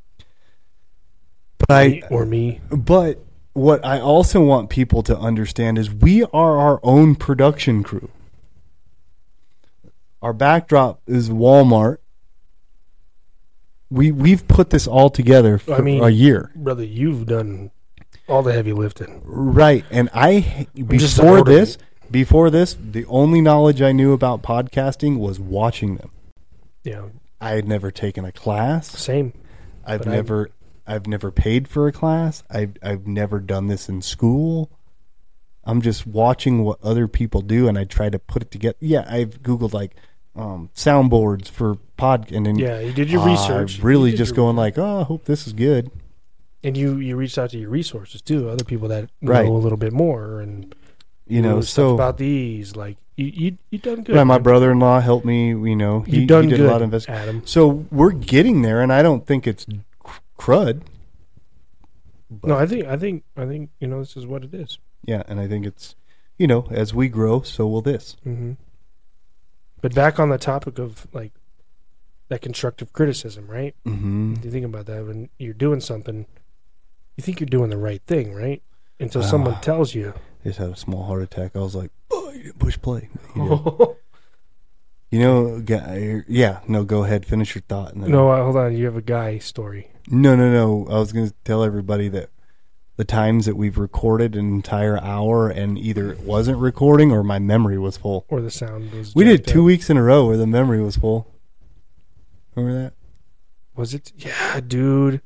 But 1.58 1.70
I 1.70 2.02
or 2.10 2.24
me, 2.24 2.60
But 2.70 3.18
what 3.52 3.84
I 3.84 3.98
also 4.00 4.40
want 4.40 4.70
people 4.70 5.02
to 5.04 5.18
understand 5.18 5.78
is 5.78 5.92
we 5.92 6.22
are 6.24 6.58
our 6.58 6.80
own 6.82 7.14
production 7.16 7.82
crew. 7.82 8.10
Our 10.22 10.32
backdrop 10.32 11.00
is 11.06 11.30
Walmart. 11.30 11.98
We 13.90 14.12
we've 14.12 14.46
put 14.46 14.70
this 14.70 14.86
all 14.86 15.10
together 15.10 15.58
for 15.58 15.74
I 15.74 15.80
mean- 15.80 16.02
a 16.02 16.10
year. 16.10 16.50
brother, 16.54 16.84
you've 16.84 17.26
done 17.26 17.70
all 18.28 18.42
the 18.42 18.52
heavy 18.52 18.72
lifting. 18.72 19.22
Right. 19.24 19.84
And 19.90 20.10
I 20.12 20.66
before 20.74 21.42
this 21.42 21.78
before 22.10 22.50
this, 22.50 22.74
the 22.80 23.04
only 23.06 23.40
knowledge 23.40 23.80
I 23.82 23.92
knew 23.92 24.12
about 24.12 24.42
podcasting 24.42 25.18
was 25.18 25.38
watching 25.40 25.96
them. 25.96 26.10
Yeah, 26.84 27.06
I 27.40 27.50
had 27.50 27.66
never 27.68 27.90
taken 27.90 28.24
a 28.24 28.32
class. 28.32 28.88
same. 28.98 29.32
I've 29.84 30.06
never 30.06 30.50
I've 30.88 31.06
never 31.06 31.30
paid 31.30 31.68
for 31.68 31.86
a 31.86 31.92
class. 31.92 32.42
I've 32.50 32.72
I've 32.82 33.06
never 33.06 33.38
done 33.40 33.66
this 33.68 33.88
in 33.88 34.02
school. 34.02 34.70
I'm 35.64 35.82
just 35.82 36.06
watching 36.06 36.64
what 36.64 36.78
other 36.82 37.06
people 37.06 37.42
do 37.42 37.68
and 37.68 37.78
I 37.78 37.84
try 37.84 38.08
to 38.08 38.18
put 38.18 38.40
it 38.42 38.50
together. 38.50 38.76
Yeah, 38.80 39.04
I've 39.08 39.42
googled 39.42 39.74
like 39.74 39.94
um, 40.34 40.70
soundboards 40.74 41.48
for 41.48 41.76
pod 41.98 42.32
and 42.32 42.46
then 42.46 42.58
Yeah, 42.58 42.80
you 42.80 42.92
did 42.92 43.10
your 43.10 43.20
uh, 43.20 43.26
research. 43.26 43.80
really 43.82 44.12
You 44.12 44.16
just 44.16 44.34
going 44.34 44.56
research. 44.56 44.76
like, 44.76 44.78
"Oh, 44.78 45.00
I 45.00 45.04
hope 45.04 45.24
this 45.26 45.46
is 45.46 45.52
good." 45.52 45.90
and 46.64 46.76
you 46.76 46.96
you 46.96 47.14
reached 47.14 47.38
out 47.38 47.50
to 47.50 47.58
your 47.58 47.70
resources 47.70 48.20
too, 48.20 48.48
other 48.48 48.64
people 48.64 48.88
that 48.88 49.08
Right. 49.22 49.46
know 49.46 49.54
a 49.56 49.58
little 49.58 49.78
bit 49.78 49.92
more 49.92 50.40
and 50.40 50.74
You 51.26 51.42
know, 51.42 51.60
so 51.60 51.94
about 51.94 52.16
these. 52.18 52.74
Like 52.74 52.96
you 53.16 53.26
you 53.26 53.56
you 53.70 53.78
done 53.78 54.02
good. 54.02 54.16
right, 54.16 54.24
my 54.24 54.38
brother-in-law 54.38 55.00
helped 55.00 55.26
me, 55.26 55.48
you 55.50 55.76
know. 55.76 56.00
He, 56.00 56.20
you 56.20 56.26
done 56.26 56.44
he 56.44 56.50
did 56.50 56.56
good, 56.58 56.66
a 56.66 56.70
lot 56.70 56.76
of 56.76 56.82
investigation. 56.84 57.22
Adam. 57.22 57.42
So 57.44 57.84
we're 57.92 58.10
getting 58.12 58.62
there 58.62 58.80
and 58.80 58.90
I 58.92 59.02
don't 59.02 59.26
think 59.26 59.46
it's 59.46 59.66
cr- 60.38 60.52
crud. 60.52 60.82
No, 62.44 62.56
I 62.56 62.66
think 62.66 62.86
I 62.86 62.96
think 62.96 63.24
I 63.36 63.46
think 63.46 63.70
you 63.80 63.86
know 63.88 64.00
this 64.00 64.16
is 64.16 64.26
what 64.26 64.44
it 64.44 64.54
is. 64.54 64.78
Yeah, 65.04 65.22
and 65.28 65.38
I 65.40 65.46
think 65.48 65.66
it's 65.66 65.94
you 66.38 66.46
know, 66.46 66.66
as 66.70 66.94
we 66.94 67.08
grow, 67.08 67.42
so 67.42 67.66
will 67.66 67.82
this. 67.82 68.16
hmm 68.22 68.52
But 69.80 69.94
back 69.94 70.18
on 70.20 70.28
the 70.28 70.38
topic 70.38 70.78
of 70.78 71.06
like 71.12 71.32
that 72.28 72.42
constructive 72.42 72.92
criticism, 72.92 73.46
right? 73.50 73.74
Mm-hmm. 73.86 74.34
You 74.42 74.50
think 74.50 74.66
about 74.66 74.86
that 74.86 75.06
when 75.06 75.30
you're 75.38 75.54
doing 75.54 75.80
something, 75.80 76.26
you 77.16 77.22
think 77.22 77.40
you're 77.40 77.48
doing 77.48 77.70
the 77.70 77.78
right 77.78 78.02
thing, 78.06 78.34
right? 78.34 78.62
Until 79.00 79.22
someone 79.22 79.54
Ah. 79.54 79.60
tells 79.60 79.94
you. 79.94 80.12
Just 80.44 80.58
had 80.58 80.70
a 80.70 80.76
small 80.76 81.04
heart 81.04 81.22
attack. 81.22 81.56
I 81.56 81.60
was 81.60 81.74
like, 81.74 81.90
oh, 82.10 82.30
you 82.32 82.42
didn't 82.44 82.58
push 82.58 82.78
play. 82.80 83.08
You, 85.10 85.18
know, 85.20 85.60
ga- 85.60 86.22
yeah, 86.28 86.60
no, 86.68 86.84
go 86.84 87.04
ahead, 87.04 87.24
finish 87.24 87.54
your 87.54 87.62
thought. 87.68 87.94
And 87.94 88.02
then 88.04 88.10
no, 88.10 88.28
uh, 88.30 88.42
hold 88.44 88.56
on. 88.56 88.76
You 88.76 88.84
have 88.86 88.96
a 88.96 89.02
guy 89.02 89.38
story. 89.38 89.90
No, 90.10 90.36
no, 90.36 90.50
no. 90.52 90.86
I 90.90 90.98
was 90.98 91.12
going 91.12 91.28
to 91.28 91.34
tell 91.44 91.64
everybody 91.64 92.08
that 92.10 92.28
the 92.96 93.04
times 93.04 93.46
that 93.46 93.56
we've 93.56 93.78
recorded 93.78 94.34
an 94.36 94.52
entire 94.52 94.98
hour 94.98 95.48
and 95.48 95.78
either 95.78 96.12
it 96.12 96.20
wasn't 96.20 96.58
recording 96.58 97.10
or 97.10 97.22
my 97.22 97.38
memory 97.38 97.78
was 97.78 97.96
full. 97.96 98.26
Or 98.28 98.40
the 98.42 98.50
sound 98.50 98.92
was. 98.92 99.14
We 99.14 99.24
did 99.24 99.46
two 99.46 99.60
up. 99.60 99.66
weeks 99.66 99.88
in 99.88 99.96
a 99.96 100.02
row 100.02 100.26
where 100.26 100.36
the 100.36 100.46
memory 100.46 100.82
was 100.82 100.96
full. 100.96 101.26
Remember 102.54 102.82
that? 102.82 102.92
Was 103.76 103.94
it? 103.94 104.12
Yeah, 104.16 104.60
dude. 104.60 105.22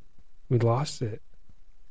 We 0.48 0.58
lost 0.58 1.00
it. 1.02 1.22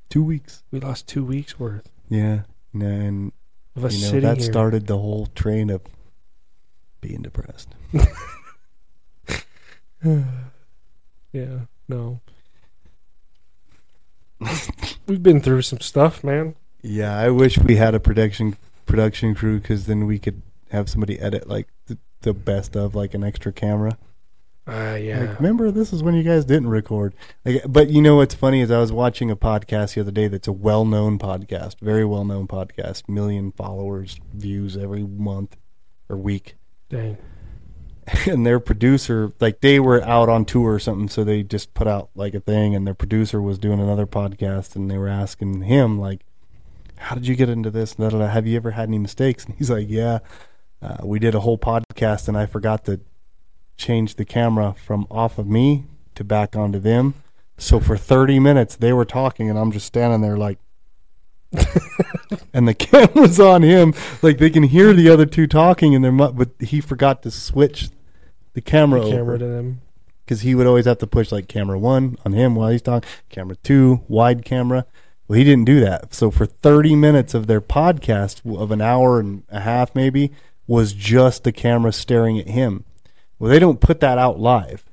Two 0.10 0.23
weeks. 0.23 0.63
We 0.71 0.80
lost 0.80 1.08
two 1.08 1.25
weeks 1.25 1.60
worth 1.60 1.89
Yeah. 2.10 2.41
And 2.73 3.32
of 3.75 3.86
us 3.86 3.95
you 3.95 4.12
know 4.13 4.19
that 4.21 4.38
here. 4.38 4.45
started 4.51 4.88
the 4.88 4.97
whole 4.97 5.25
train 5.27 5.69
of 5.69 5.82
being 7.01 7.21
depressed. 7.21 7.75
yeah. 10.03 11.59
No. 11.87 12.21
We've 15.05 15.21
been 15.21 15.41
through 15.41 15.61
some 15.63 15.81
stuff, 15.81 16.23
man. 16.23 16.55
Yeah, 16.81 17.15
I 17.15 17.29
wish 17.29 17.59
we 17.59 17.75
had 17.75 17.93
a 17.93 17.99
production 17.99 18.57
production 18.85 19.35
crew 19.35 19.59
because 19.59 19.85
then 19.85 20.05
we 20.07 20.17
could 20.17 20.41
have 20.71 20.89
somebody 20.89 21.19
edit 21.19 21.47
like 21.47 21.67
the, 21.85 21.97
the 22.21 22.33
best 22.33 22.75
of 22.75 22.95
like 22.95 23.13
an 23.13 23.23
extra 23.23 23.51
camera. 23.51 23.97
Ah, 24.67 24.95
yeah. 24.95 25.19
Like, 25.21 25.39
remember, 25.39 25.71
this 25.71 25.91
is 25.91 26.03
when 26.03 26.13
you 26.15 26.23
guys 26.23 26.45
didn't 26.45 26.69
record. 26.69 27.13
Like, 27.43 27.63
but 27.67 27.89
you 27.89 28.01
know 28.01 28.15
what's 28.15 28.35
funny 28.35 28.61
is 28.61 28.71
I 28.71 28.79
was 28.79 28.91
watching 28.91 29.31
a 29.31 29.35
podcast 29.35 29.95
the 29.95 30.01
other 30.01 30.11
day 30.11 30.27
that's 30.27 30.47
a 30.47 30.53
well-known 30.53 31.17
podcast, 31.17 31.79
very 31.81 32.05
well-known 32.05 32.47
podcast, 32.47 33.09
million 33.09 33.51
followers, 33.51 34.19
views 34.33 34.77
every 34.77 35.03
month 35.03 35.57
or 36.09 36.15
week, 36.15 36.55
Dang. 36.91 37.17
and 38.27 38.45
their 38.45 38.60
producer, 38.60 39.32
like, 39.39 39.62
they 39.62 39.80
were 39.80 40.04
out 40.04 40.30
on 40.30 40.45
tour 40.45 40.73
or 40.73 40.80
something, 40.80 41.08
so 41.08 41.23
they 41.23 41.41
just 41.43 41.73
put 41.73 41.88
out 41.88 42.10
like 42.13 42.36
a 42.36 42.39
thing, 42.39 42.75
and 42.75 42.86
their 42.86 42.93
producer 42.93 43.41
was 43.41 43.58
doing 43.58 43.80
another 43.80 44.06
podcast, 44.06 44.75
and 44.75 44.91
they 44.91 44.97
were 44.97 45.08
asking 45.08 45.63
him 45.63 45.99
like, 45.99 46.21
"How 46.97 47.15
did 47.15 47.27
you 47.27 47.36
get 47.36 47.49
into 47.49 47.71
this? 47.71 47.95
Da, 47.95 48.10
da, 48.10 48.19
da. 48.19 48.27
Have 48.27 48.45
you 48.45 48.58
ever 48.58 48.71
had 48.71 48.89
any 48.89 48.99
mistakes?" 48.99 49.45
And 49.45 49.56
he's 49.56 49.69
like, 49.69 49.88
"Yeah, 49.89 50.19
uh, 50.82 50.97
we 51.04 51.17
did 51.17 51.34
a 51.34 51.39
whole 51.39 51.58
podcast, 51.58 52.27
and 52.27 52.38
I 52.38 52.45
forgot 52.45 52.86
to." 52.86 52.99
change 53.82 54.15
the 54.15 54.25
camera 54.25 54.75
from 54.86 55.08
off 55.10 55.39
of 55.39 55.47
me 55.47 55.86
to 56.13 56.23
back 56.23 56.56
onto 56.56 56.80
them. 56.80 57.15
So 57.58 57.80
for 57.80 57.97
30 57.97 58.39
minutes 58.39 58.75
they 58.75 58.93
were 58.93 59.06
talking 59.06 59.49
and 59.49 59.58
I'm 59.58 59.71
just 59.71 59.88
standing 59.88 60.21
there 60.21 60.38
like 60.38 60.60
and 62.53 62.67
the 62.67 62.73
camera's 62.73 63.39
on 63.51 63.61
him 63.61 63.93
like 64.21 64.37
they 64.37 64.49
can 64.49 64.63
hear 64.63 64.93
the 64.93 65.09
other 65.09 65.25
two 65.25 65.47
talking 65.47 65.93
and 65.93 66.03
they're 66.03 66.11
mu- 66.11 66.31
but 66.31 66.49
he 66.59 66.79
forgot 66.81 67.21
to 67.23 67.31
switch 67.31 67.89
the 68.53 68.61
camera 68.61 69.01
The 69.01 69.09
camera 69.11 69.21
over 69.21 69.37
to 69.37 69.45
them. 69.45 69.81
cuz 70.27 70.41
he 70.41 70.55
would 70.55 70.67
always 70.67 70.85
have 70.85 70.97
to 70.99 71.07
push 71.07 71.31
like 71.31 71.47
camera 71.47 71.77
1 71.77 72.17
on 72.25 72.33
him 72.33 72.55
while 72.55 72.69
he's 72.69 72.81
talking, 72.81 73.09
camera 73.29 73.55
2 73.63 74.01
wide 74.07 74.45
camera. 74.45 74.85
Well, 75.27 75.37
he 75.37 75.43
didn't 75.43 75.65
do 75.65 75.79
that. 75.81 76.13
So 76.13 76.29
for 76.31 76.45
30 76.45 76.95
minutes 76.95 77.33
of 77.33 77.47
their 77.47 77.61
podcast 77.61 78.41
of 78.59 78.71
an 78.71 78.81
hour 78.81 79.19
and 79.19 79.43
a 79.49 79.61
half 79.61 79.93
maybe 79.95 80.31
was 80.67 80.93
just 80.93 81.43
the 81.43 81.51
camera 81.51 81.91
staring 81.91 82.37
at 82.39 82.47
him. 82.49 82.83
Well, 83.39 83.49
they 83.49 83.59
don't 83.59 83.79
put 83.79 83.99
that 84.01 84.17
out 84.17 84.39
live. 84.39 84.83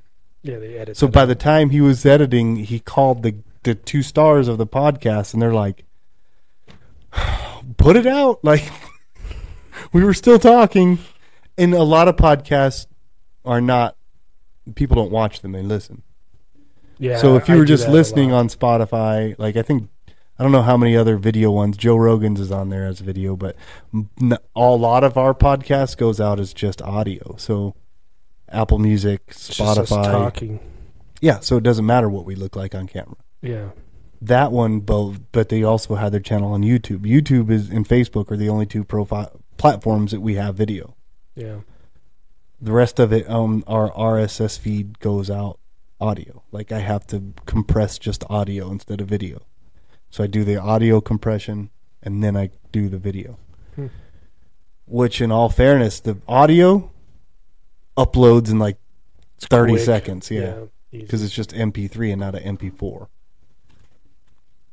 Yeah, 0.43 0.59
they 0.59 0.79
edit. 0.79 0.97
So 0.97 1.09
by 1.09 1.23
out. 1.23 1.27
the 1.27 1.35
time 1.35 1.71
he 1.71 1.81
was 1.81 2.07
editing, 2.07 2.57
he 2.57 2.79
called 2.81 3.23
the 3.23 3.37
the 3.65 3.75
two 3.75 4.03
stars 4.03 4.47
of 4.49 4.57
the 4.57 4.67
podcast, 4.67 5.33
and 5.35 5.43
they're 5.43 5.53
like, 5.53 5.85
"Put 7.77 7.97
it 7.97 8.07
out!" 8.07 8.41
Like 8.45 8.65
we 9.93 10.03
were 10.05 10.15
still 10.15 10.39
talking, 10.39 10.99
and 11.57 11.73
a 11.75 11.83
lot 11.83 12.09
of 12.09 12.17
podcasts 12.17 12.87
are 13.45 13.61
not. 13.61 13.97
People 14.75 14.97
don't 14.97 15.11
watch 15.13 15.41
them; 15.41 15.53
they 15.53 15.63
listen. 15.63 16.03
yeah. 16.99 17.17
so 17.19 17.37
if 17.37 17.49
you 17.49 17.55
I 17.55 17.59
were 17.59 17.65
just 17.65 17.89
listening 17.89 18.33
on 18.33 18.49
Spotify, 18.49 19.35
like 19.39 19.57
I 19.57 19.63
think. 19.63 19.89
I 20.41 20.45
don't 20.45 20.53
know 20.53 20.63
how 20.63 20.77
many 20.77 20.97
other 20.97 21.17
video 21.17 21.51
ones. 21.51 21.77
Joe 21.77 21.97
Rogan's 21.97 22.39
is 22.39 22.53
on 22.53 22.69
there 22.69 22.87
as 22.87 23.01
video, 23.01 23.35
but 23.35 23.57
a 24.55 24.61
lot 24.61 25.03
of 25.03 25.17
our 25.17 25.35
podcast 25.35 25.97
goes 25.97 26.21
out 26.21 26.39
as 26.39 26.55
just 26.55 26.81
audio. 26.81 27.35
So 27.39 27.75
Apple 28.49 28.79
Music, 28.79 29.21
It's 29.27 29.49
just 29.49 29.61
us 29.61 29.91
Spotify, 29.91 30.05
talking. 30.05 30.61
yeah, 31.21 31.41
so 31.41 31.57
it 31.57 31.65
doesn't 31.65 31.85
matter 31.85 32.09
what 32.09 32.25
we 32.25 32.37
look 32.37 32.55
like 32.55 32.73
on 32.77 32.87
camera. 32.87 33.17
Yeah. 33.43 33.71
That 34.21 34.51
one, 34.51 34.81
both, 34.81 35.21
but 35.33 35.49
they 35.49 35.63
also 35.63 35.95
had 35.95 36.13
their 36.13 36.21
channel 36.21 36.53
on 36.53 36.63
YouTube. 36.63 37.01
YouTube 37.01 37.51
is 37.51 37.71
and 37.71 37.87
Facebook 37.89 38.31
are 38.31 38.37
the 38.37 38.49
only 38.49 38.67
two 38.67 38.83
profile 38.85 39.41
platforms 39.57 40.11
that 40.13 40.21
we 40.21 40.35
have 40.35 40.55
video. 40.57 40.97
Yeah. 41.35 41.59
The 42.61 42.73
rest 42.73 42.99
of 42.99 43.13
it, 43.13 43.29
um, 43.31 43.63
our 43.69 43.91
RSS 43.93 44.59
feed 44.59 44.99
goes 44.99 45.31
out 45.31 45.61
audio. 46.01 46.43
Like 46.51 46.73
I 46.73 46.81
have 46.81 47.07
to 47.09 47.33
compress 47.47 47.99
just 47.99 48.25
audio 48.29 48.71
instead 48.71 49.01
of 49.01 49.09
video. 49.09 49.43
So 50.11 50.25
I 50.25 50.27
do 50.27 50.43
the 50.43 50.57
audio 50.57 51.01
compression 51.01 51.71
and 52.03 52.23
then 52.25 52.37
I 52.37 52.51
do 52.73 52.89
the 52.89 52.99
video. 52.99 53.39
Hmm. 53.77 53.87
Which, 54.87 55.21
in 55.21 55.31
all 55.31 55.49
fairness, 55.51 56.01
the 56.01 56.17
audio 56.27 56.91
uploads 57.97 58.51
in 58.51 58.59
like 58.59 58.79
thirty 59.39 59.75
Quick. 59.75 59.85
seconds. 59.85 60.31
yeah. 60.31 60.55
because 60.91 61.23
it's 61.23 61.35
just 61.35 61.51
MP3 61.51 62.13
and 62.13 62.21
not 62.21 62.35
an 62.35 62.57
MP4. 62.57 63.09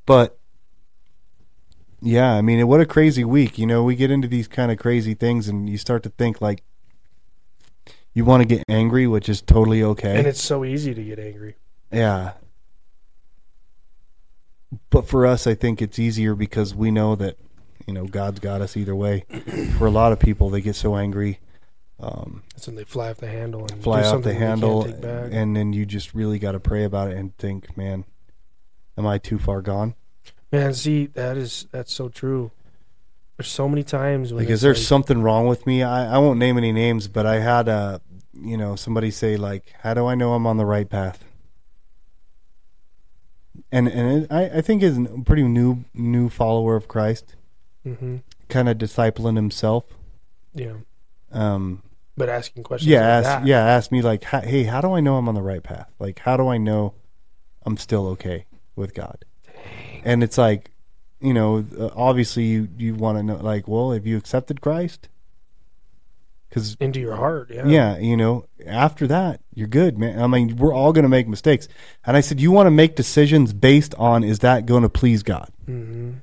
But 0.05 0.37
yeah, 2.01 2.33
I 2.33 2.41
mean, 2.41 2.65
what 2.67 2.79
a 2.81 2.85
crazy 2.85 3.23
week. 3.23 3.57
You 3.57 3.65
know, 3.65 3.83
we 3.83 3.95
get 3.95 4.11
into 4.11 4.27
these 4.27 4.47
kind 4.47 4.71
of 4.71 4.77
crazy 4.77 5.13
things, 5.13 5.47
and 5.47 5.69
you 5.69 5.77
start 5.77 6.03
to 6.03 6.09
think 6.09 6.41
like 6.41 6.63
you 8.13 8.23
want 8.25 8.41
to 8.41 8.47
get 8.47 8.63
angry, 8.69 9.07
which 9.07 9.27
is 9.27 9.41
totally 9.41 9.83
okay. 9.83 10.17
and 10.17 10.27
it's 10.27 10.41
so 10.43 10.63
easy 10.63 10.93
to 10.93 11.03
get 11.03 11.19
angry. 11.19 11.55
yeah. 11.91 12.33
But 14.89 15.07
for 15.07 15.25
us, 15.25 15.47
I 15.47 15.55
think 15.55 15.81
it's 15.81 15.97
easier 15.99 16.35
because 16.35 16.75
we 16.75 16.91
know 16.91 17.15
that 17.15 17.37
you 17.87 17.93
know 17.93 18.05
God's 18.05 18.39
got 18.39 18.61
us 18.61 18.75
either 18.75 18.95
way. 18.95 19.23
for 19.77 19.87
a 19.87 19.91
lot 19.91 20.11
of 20.11 20.19
people, 20.19 20.49
they 20.49 20.61
get 20.61 20.75
so 20.75 20.95
angry. 20.95 21.39
Um, 21.97 22.43
That's 22.53 22.67
when 22.67 22.75
they 22.75 22.83
fly 22.83 23.09
off 23.09 23.17
the 23.17 23.27
handle 23.27 23.65
and 23.71 23.81
fly 23.81 24.01
do 24.01 24.07
off 24.07 24.11
something 24.11 24.33
the 24.33 24.39
handle, 24.45 24.83
Can't 24.83 24.95
take 24.95 25.01
back. 25.01 25.29
and 25.31 25.55
then 25.55 25.71
you 25.71 25.85
just 25.85 26.13
really 26.13 26.39
got 26.39 26.51
to 26.51 26.59
pray 26.59 26.83
about 26.83 27.09
it 27.09 27.17
and 27.17 27.35
think, 27.37 27.77
man, 27.77 28.03
am 28.97 29.05
I 29.05 29.17
too 29.17 29.39
far 29.39 29.61
gone? 29.61 29.95
Man, 30.51 30.73
see, 30.73 31.07
that 31.07 31.37
is 31.37 31.67
that's 31.71 31.93
so 31.93 32.09
true. 32.09 32.51
There's 33.37 33.49
so 33.49 33.67
many 33.67 33.83
times 33.83 34.33
when 34.33 34.45
Like, 34.45 34.51
is 34.51 34.61
there 34.61 34.73
like, 34.73 34.81
something 34.81 35.21
wrong 35.21 35.47
with 35.47 35.67
me? 35.67 35.83
I, 35.83 36.15
I 36.15 36.17
won't 36.19 36.39
name 36.39 36.57
any 36.57 36.71
names, 36.71 37.07
but 37.09 37.25
I 37.25 37.39
had 37.39 37.67
a, 37.67 37.99
you 38.33 38.55
know, 38.55 38.75
somebody 38.77 39.11
say 39.11 39.35
like, 39.35 39.73
"How 39.81 39.93
do 39.93 40.05
I 40.05 40.15
know 40.15 40.33
I'm 40.33 40.47
on 40.47 40.55
the 40.57 40.65
right 40.65 40.89
path?" 40.89 41.25
And 43.71 43.87
and 43.87 44.23
it, 44.23 44.31
I 44.31 44.59
I 44.59 44.61
think 44.61 44.83
is 44.83 44.97
a 44.97 45.21
pretty 45.25 45.43
new 45.43 45.83
new 45.93 46.29
follower 46.29 46.75
of 46.75 46.87
Christ, 46.87 47.35
hmm 47.83 48.17
kind 48.47 48.69
of 48.69 48.77
discipling 48.77 49.35
himself. 49.35 49.85
Yeah, 50.53 50.75
Um, 51.31 51.81
but 52.15 52.29
asking 52.29 52.63
questions. 52.63 52.89
yeah, 52.89 52.99
like 53.01 53.25
ask, 53.25 53.39
that, 53.41 53.47
yeah, 53.47 53.65
ask 53.65 53.91
me 53.91 54.01
like, 54.03 54.23
hey, 54.23 54.63
how 54.63 54.79
do 54.79 54.93
I 54.93 54.99
know 54.99 55.17
I'm 55.17 55.27
on 55.27 55.33
the 55.35 55.41
right 55.41 55.63
path? 55.63 55.91
Like, 55.99 56.19
how 56.19 56.37
do 56.37 56.47
I 56.47 56.57
know 56.57 56.93
I'm 57.65 57.75
still 57.75 58.05
okay 58.09 58.45
with 58.75 58.93
God? 58.93 59.25
And 60.03 60.23
it's 60.23 60.37
like, 60.37 60.71
you 61.19 61.33
know, 61.33 61.65
uh, 61.79 61.89
obviously 61.95 62.43
you 62.43 62.67
you 62.77 62.93
want 62.95 63.17
to 63.17 63.23
know, 63.23 63.37
like, 63.37 63.67
well, 63.67 63.91
have 63.91 64.05
you 64.05 64.17
accepted 64.17 64.61
Christ? 64.61 65.09
Because 66.49 66.77
into 66.79 66.99
your 67.01 67.15
heart. 67.15 67.49
Yeah, 67.51 67.67
yeah, 67.67 67.97
you 67.97 68.15
know, 68.15 68.45
after 68.65 69.07
that, 69.07 69.41
you're 69.53 69.67
good, 69.67 69.97
man. 69.97 70.21
I 70.21 70.27
mean, 70.27 70.55
we're 70.55 70.73
all 70.73 70.93
going 70.93 71.03
to 71.03 71.09
make 71.09 71.27
mistakes. 71.27 71.67
And 72.05 72.15
I 72.15 72.21
said, 72.21 72.39
you 72.39 72.51
want 72.51 72.67
to 72.67 72.71
make 72.71 72.95
decisions 72.95 73.51
based 73.51 73.93
on 73.95 74.23
is 74.23 74.39
that 74.39 74.65
going 74.65 74.83
to 74.83 74.89
please 74.89 75.23
God? 75.23 75.51
hmm 75.65 76.13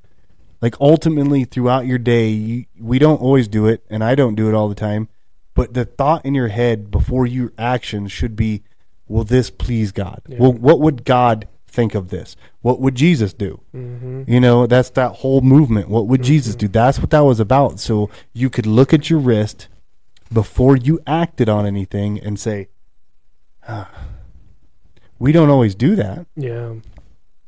Like 0.63 0.77
ultimately 0.81 1.45
throughout 1.45 1.87
your 1.87 1.99
day, 1.99 2.29
you, 2.31 2.65
we 2.81 2.99
don't 2.99 3.21
always 3.21 3.49
do 3.49 3.67
it, 3.67 3.85
and 3.91 4.03
I 4.03 4.15
don't 4.15 4.35
do 4.35 4.49
it 4.49 4.55
all 4.55 4.69
the 4.69 4.75
time. 4.75 5.09
But 5.55 5.75
the 5.75 5.85
thought 5.85 6.25
in 6.25 6.35
your 6.35 6.49
head 6.49 6.91
before 6.91 7.27
your 7.27 7.53
actions 7.59 8.11
should 8.11 8.35
be, 8.37 8.63
will 9.07 9.25
this 9.25 9.51
please 9.51 9.93
God? 9.93 10.23
Yeah. 10.27 10.39
Well, 10.39 10.53
what 10.55 10.81
would 10.81 11.05
God 11.05 11.47
think 11.73 11.95
of 11.95 12.11
this? 12.11 12.37
What 12.61 12.81
would 12.81 12.95
Jesus 12.95 13.33
do? 13.33 13.61
hmm 13.73 14.23
You 14.27 14.41
know, 14.41 14.67
that's 14.67 14.91
that 14.91 15.17
whole 15.17 15.41
movement. 15.41 15.89
What 15.89 16.07
would 16.07 16.23
Jesus 16.23 16.55
Mhm. 16.55 16.59
do? 16.59 16.69
That's 16.69 16.99
what 16.99 17.11
that 17.11 17.21
was 17.21 17.41
about. 17.41 17.81
So 17.81 18.11
you 18.33 18.51
could 18.51 18.67
look 18.67 18.93
at 18.93 19.09
your 19.11 19.19
wrist 19.19 19.69
before 20.33 20.77
you 20.77 21.01
acted 21.07 21.49
on 21.49 21.67
anything 21.67 22.21
and 22.21 22.39
say, 22.39 22.69
ah. 23.67 23.91
"We 25.19 25.33
don't 25.33 25.51
always 25.51 25.75
do 25.75 25.97
that. 25.97 26.27
Yeah, 26.37 26.75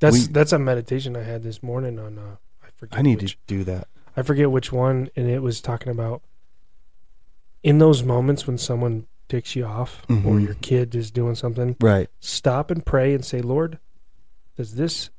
that's 0.00 0.26
We- 0.26 0.32
that's 0.32 0.52
a 0.52 0.58
meditation 0.58 1.16
I 1.16 1.22
had 1.22 1.42
this 1.42 1.62
morning 1.62 1.98
on. 1.98 2.18
Uh, 2.18 2.36
I 2.62 2.68
forget. 2.76 2.98
I 2.98 3.02
need 3.02 3.20
which, 3.22 3.32
to 3.32 3.38
do 3.46 3.64
that." 3.64 3.88
I 4.16 4.22
forget 4.22 4.50
which 4.50 4.72
one, 4.72 5.08
and 5.16 5.28
it 5.28 5.42
was 5.42 5.60
talking 5.60 5.90
about 5.90 6.22
in 7.62 7.78
those 7.78 8.02
moments 8.02 8.46
when 8.46 8.58
someone 8.58 9.06
ticks 9.28 9.56
you 9.56 9.64
off 9.64 10.02
or 10.08 10.14
Mhm. 10.36 10.44
your 10.44 10.54
kid 10.54 10.94
is 10.94 11.10
doing 11.10 11.34
something, 11.34 11.76
Right. 11.80 12.08
stop 12.20 12.70
and 12.70 12.84
pray 12.84 13.14
and 13.14 13.24
say, 13.24 13.40
Lord, 13.40 13.78
does 14.56 14.74
this 14.74 15.10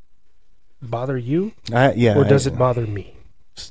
bother 0.81 1.17
you 1.17 1.53
I, 1.73 1.93
yeah. 1.93 2.17
or 2.17 2.23
does 2.23 2.47
I- 2.47 2.51
it 2.51 2.57
bother 2.57 2.85
me? 2.85 3.13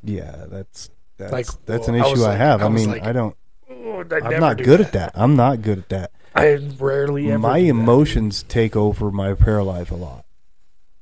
Yeah, 0.03 0.47
that's 0.49 0.91
that's 1.17 1.33
Like, 1.33 1.47
that's 1.67 1.87
well, 1.89 1.97
an 1.97 2.03
issue 2.03 2.23
I, 2.23 2.29
like- 2.29 2.39
have. 2.39 2.63
I 2.63 2.69
mean, 2.69 2.89
like, 2.89 3.05
I 3.05 3.13
don't. 3.13 3.37
Oh, 3.71 4.05
I'm 4.11 4.41
not 4.41 4.57
do 4.57 4.65
good 4.65 4.81
at 4.81 4.93
that. 4.93 5.13
I'm 5.15 5.37
not 5.37 5.63
good 5.63 5.79
at 5.79 5.89
that. 5.91 6.11
I 6.35 6.55
rarely 6.81 7.29
ever. 7.31 7.39
my 7.39 7.61
do 7.61 7.67
that. 7.67 7.71
emotions 7.71 8.43
take 8.45 8.75
over 8.75 9.11
my 9.13 9.35
prayer 9.35 9.63
life 9.63 9.91
a 9.91 9.95
lot. 9.95 10.25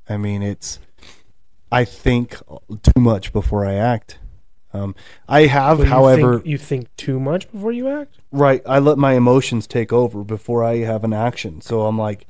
I 0.07 0.17
mean, 0.17 0.43
it's 0.43 0.79
I 1.71 1.85
think 1.85 2.37
too 2.83 2.99
much 3.01 3.33
before 3.33 3.65
I 3.65 3.73
act. 3.75 4.19
Um, 4.75 4.95
I 5.27 5.41
have, 5.45 5.79
you 5.79 5.85
however, 5.85 6.35
think, 6.35 6.47
you 6.47 6.57
think 6.57 6.95
too 6.97 7.19
much 7.19 7.51
before 7.51 7.71
you 7.71 7.87
act. 7.89 8.17
right. 8.31 8.61
I 8.67 8.79
let 8.79 8.97
my 8.97 9.13
emotions 9.13 9.65
take 9.67 9.93
over 9.93 10.23
before 10.23 10.63
I 10.63 10.77
have 10.77 11.03
an 11.03 11.13
action. 11.13 11.61
So 11.61 11.85
I'm 11.85 11.97
like, 11.97 12.27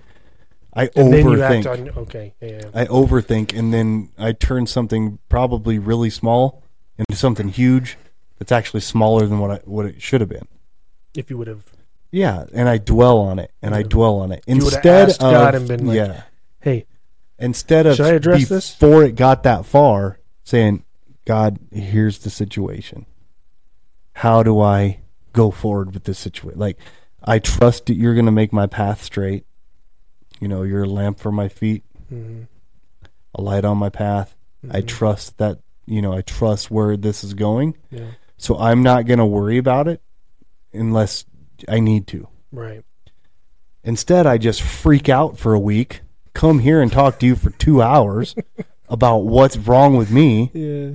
I 0.76 0.90
And 0.96 1.14
then 1.14 1.30
you 1.30 1.44
act 1.44 1.66
overthink. 1.66 1.96
on. 1.96 2.04
Okay, 2.04 2.34
yeah, 2.42 2.50
yeah. 2.50 2.70
I 2.74 2.86
overthink, 2.86 3.58
and 3.58 3.74
then 3.74 4.10
I 4.18 4.32
turn 4.32 4.66
something 4.66 5.20
probably 5.30 5.78
really 5.78 6.10
small 6.10 6.64
into 6.98 7.16
something 7.16 7.50
huge 7.50 7.98
that's 8.40 8.52
actually 8.52 8.82
smaller 8.82 9.28
than 9.28 9.40
what 9.40 9.52
I, 9.52 9.56
what 9.66 9.86
it 9.86 10.02
should 10.02 10.22
have 10.22 10.30
been. 10.30 10.48
If 11.16 11.30
you 11.30 11.38
would 11.38 11.48
have, 11.48 11.66
Yeah, 12.12 12.46
and 12.54 12.68
I 12.68 12.80
dwell 12.80 13.20
on 13.20 13.38
it, 13.38 13.52
and 13.62 13.76
I 13.76 13.84
dwell 13.84 14.16
on 14.20 14.32
it 14.32 14.44
instead 14.48 15.10
of 15.12 15.20
God 15.20 15.54
and 15.56 15.68
been 15.68 15.86
like, 15.86 15.96
yeah. 15.96 16.24
hey, 16.62 16.86
instead 17.38 17.86
of 17.86 17.98
Should 17.98 18.06
I 18.08 18.14
address 18.14 18.50
this? 18.50 18.72
before 18.72 19.04
it 19.04 19.16
got 19.16 19.44
that 19.44 19.66
far, 19.66 20.20
saying, 20.44 20.84
"God, 21.26 21.60
here's 21.72 22.20
the 22.20 22.30
situation. 22.32 23.06
How 24.18 24.42
do 24.44 24.60
I 24.60 25.02
go 25.34 25.52
forward 25.52 25.94
with 25.94 26.06
this 26.06 26.18
situation? 26.20 26.60
Like, 26.60 26.78
I 27.24 27.38
trust 27.40 27.86
that 27.88 27.96
you're 27.96 28.14
going 28.16 28.26
to 28.26 28.32
make 28.32 28.52
my 28.52 28.66
path 28.68 29.04
straight. 29.04 29.46
You 30.44 30.50
know, 30.50 30.64
you're 30.64 30.84
a 30.84 30.90
lamp 30.90 31.20
for 31.20 31.32
my 31.32 31.48
feet, 31.48 31.84
mhm, 32.12 32.48
a 33.34 33.42
light 33.42 33.64
on 33.64 33.78
my 33.78 33.88
path. 33.90 34.36
I 34.70 34.82
mhm, 34.82 34.88
trust 34.88 35.38
that. 35.38 35.60
You 35.86 36.02
know, 36.02 36.12
I 36.14 36.22
trust 36.22 36.70
where 36.70 36.96
this 36.98 37.24
is 37.24 37.34
going. 37.34 37.76
yeah, 37.92 38.12
So 38.38 38.58
I'm 38.58 38.84
not 38.84 39.06
going 39.06 39.20
to 39.20 39.26
worry 39.26 39.58
about 39.58 39.88
it 39.88 40.02
unless 40.74 41.24
I 41.68 41.80
need 41.80 42.08
to. 42.08 42.28
right. 42.52 42.84
Instead, 43.86 44.26
I 44.26 44.38
just 44.38 44.62
freak 44.62 45.08
out 45.10 45.38
for 45.38 45.54
a 45.54 45.60
week, 45.60 46.02
come 46.34 46.60
here 46.60 46.82
and 46.82 46.90
talk 46.92 47.20
to 47.20 47.26
you 47.26 47.36
for 47.36 47.50
two 47.52 47.82
hours 47.82 48.34
about 48.90 49.20
what's 49.26 49.58
wrong 49.58 49.98
with 49.98 50.10
me. 50.12 50.52
Yeah, 50.54 50.92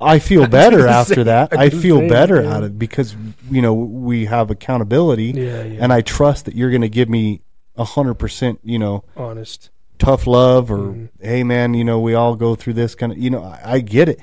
I 0.00 0.18
feel 0.18 0.46
better 0.60 0.86
after 0.86 1.16
same. 1.16 1.24
that. 1.24 1.52
I 1.58 1.64
I 1.64 1.70
feel 1.70 2.06
better 2.08 2.42
yeah. 2.42 2.56
at 2.56 2.62
it 2.64 2.78
because 2.78 3.14
you 3.50 3.60
know 3.60 3.74
we 3.74 4.24
have 4.24 4.50
accountability, 4.50 5.32
yeah, 5.36 5.64
yeah. 5.64 5.80
and 5.82 5.92
I 5.92 6.00
trust 6.00 6.46
that 6.46 6.54
you're 6.54 6.70
going 6.70 6.80
to 6.82 6.88
give 6.88 7.10
me 7.10 7.42
a 7.76 7.84
hundred 7.84 8.14
percent, 8.14 8.60
you 8.64 8.78
know, 8.78 9.04
honest. 9.16 9.70
tough 9.98 10.26
love 10.26 10.70
or 10.70 10.78
Mhm. 10.78 11.08
hey 11.20 11.42
man, 11.42 11.74
you 11.74 11.84
know, 11.84 11.98
we 12.00 12.14
all 12.14 12.36
go 12.36 12.54
through 12.54 12.74
this 12.74 12.94
kind 12.94 13.12
of, 13.12 13.18
you 13.18 13.30
know, 13.30 13.42
I, 13.42 13.60
I 13.74 13.80
get 13.80 14.08
it. 14.08 14.20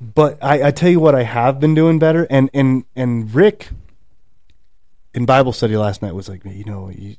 But 0.00 0.38
I, 0.42 0.68
I 0.68 0.70
tell 0.70 0.88
you 0.90 1.00
what, 1.00 1.14
I 1.14 1.24
have 1.24 1.58
been 1.60 1.74
doing 1.74 1.98
better, 1.98 2.26
and 2.30 2.48
and 2.54 2.84
and 2.94 3.34
Rick 3.34 3.70
in 5.14 5.26
Bible 5.26 5.52
study 5.52 5.76
last 5.76 6.02
night 6.02 6.14
was 6.14 6.28
like, 6.28 6.44
you 6.44 6.64
know, 6.64 6.88
you, 6.90 7.16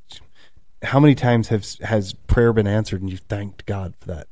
how 0.84 1.00
many 1.00 1.14
times 1.16 1.50
has 1.50 1.78
has 1.84 2.14
prayer 2.14 2.54
been 2.54 2.68
answered 2.68 3.02
and 3.02 3.10
you 3.12 3.18
thanked 3.18 3.66
God 3.66 3.94
for 4.00 4.08
that 4.08 4.28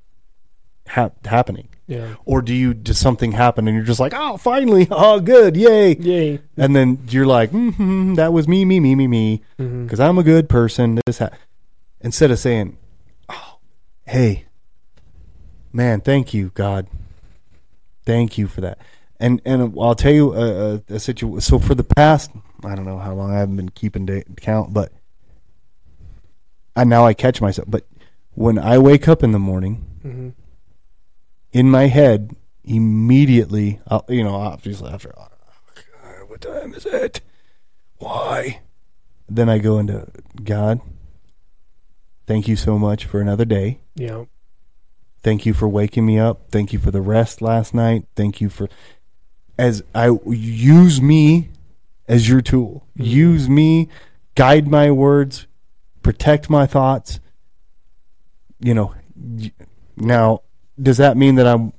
hap- 0.88 1.26
happening, 1.26 1.68
Yeah, 1.88 2.16
or 2.26 2.42
do 2.42 2.54
you 2.54 2.74
does 2.74 2.98
something 2.98 3.32
happen 3.34 3.68
and 3.68 3.76
you're 3.76 3.86
just 3.86 4.00
like, 4.00 4.14
oh, 4.16 4.38
finally, 4.38 4.88
oh, 4.92 5.20
good, 5.20 5.56
yay, 5.56 5.96
yay. 5.96 6.40
and 6.58 6.76
then 6.76 7.00
you're 7.10 7.26
like, 7.26 7.52
mm-hmm, 7.52 8.16
that 8.16 8.34
was 8.34 8.48
me, 8.48 8.66
me, 8.66 8.80
me, 8.80 8.96
me, 8.96 9.08
me 9.08 9.42
because 9.58 10.00
I'm 10.00 10.18
a 10.18 10.24
good 10.24 10.48
person. 10.50 11.00
This 11.06 11.20
ha-. 11.20 11.30
instead 12.02 12.32
of 12.32 12.40
saying, 12.40 12.78
"Oh, 13.30 13.60
hey, 14.06 14.46
man, 15.74 16.02
thank 16.02 16.34
you, 16.34 16.52
God, 16.56 16.88
thank 18.06 18.38
you 18.38 18.48
for 18.48 18.62
that." 18.62 18.78
And 19.20 19.42
and 19.46 19.74
I'll 19.80 19.96
tell 19.96 20.14
you 20.14 20.34
a, 20.36 20.76
a, 20.76 20.82
a 20.96 21.00
situation. 21.00 21.42
So 21.42 21.58
for 21.60 21.74
the 21.76 21.84
past, 21.84 22.30
I 22.64 22.76
don't 22.76 22.86
know 22.86 23.00
how 23.00 23.14
long 23.14 23.32
I 23.34 23.40
haven't 23.40 23.56
been 23.56 23.70
keeping 23.70 24.06
da- 24.06 24.24
count, 24.38 24.74
but 24.74 24.92
I 26.76 26.84
now 26.84 27.06
I 27.06 27.14
catch 27.14 27.42
myself. 27.42 27.68
But 27.70 27.86
when 28.36 28.60
I 28.60 28.78
wake 28.78 29.08
up 29.08 29.24
in 29.24 29.32
the 29.32 29.40
morning, 29.40 29.86
Mhm. 30.06 30.34
In 31.52 31.70
my 31.70 31.88
head, 31.88 32.36
immediately, 32.64 33.80
I'll, 33.88 34.06
you 34.10 34.24
know, 34.24 34.36
obviously 34.36 34.90
after, 34.92 35.14
oh, 35.18 35.28
God, 35.76 36.30
what 36.30 36.42
time 36.42 36.74
is 36.74 36.86
it? 36.86 37.22
Why? 37.98 38.62
Then 39.30 39.50
I 39.50 39.58
go 39.58 39.80
into 39.80 40.08
God. 40.44 40.80
Thank 42.26 42.48
you 42.48 42.56
so 42.56 42.78
much 42.78 43.06
for 43.06 43.22
another 43.22 43.46
day. 43.46 43.80
Yeah, 43.96 44.26
Thank 45.24 45.46
you 45.46 45.54
for 45.54 45.68
waking 45.68 46.06
me 46.06 46.20
up. 46.20 46.52
Thank 46.52 46.72
you 46.72 46.80
for 46.80 46.92
the 46.92 47.02
rest 47.02 47.42
last 47.42 47.74
night. 47.74 48.06
Thank 48.16 48.40
you 48.40 48.50
for 48.50 48.70
as 49.58 49.84
I 49.96 50.12
use 50.26 51.02
me 51.02 51.50
as 52.08 52.30
your 52.30 52.42
tool. 52.42 52.86
Mhm. 52.98 53.06
Use 53.06 53.50
me, 53.50 53.90
guide 54.36 54.68
my 54.68 54.92
words, 54.92 55.48
protect 56.04 56.50
my 56.50 56.66
thoughts. 56.66 57.20
You 58.60 58.74
know, 58.74 58.94
now 59.98 60.44
does 60.82 60.98
that 60.98 61.18
mean 61.18 61.36
that 61.36 61.48
I'm 61.48 61.74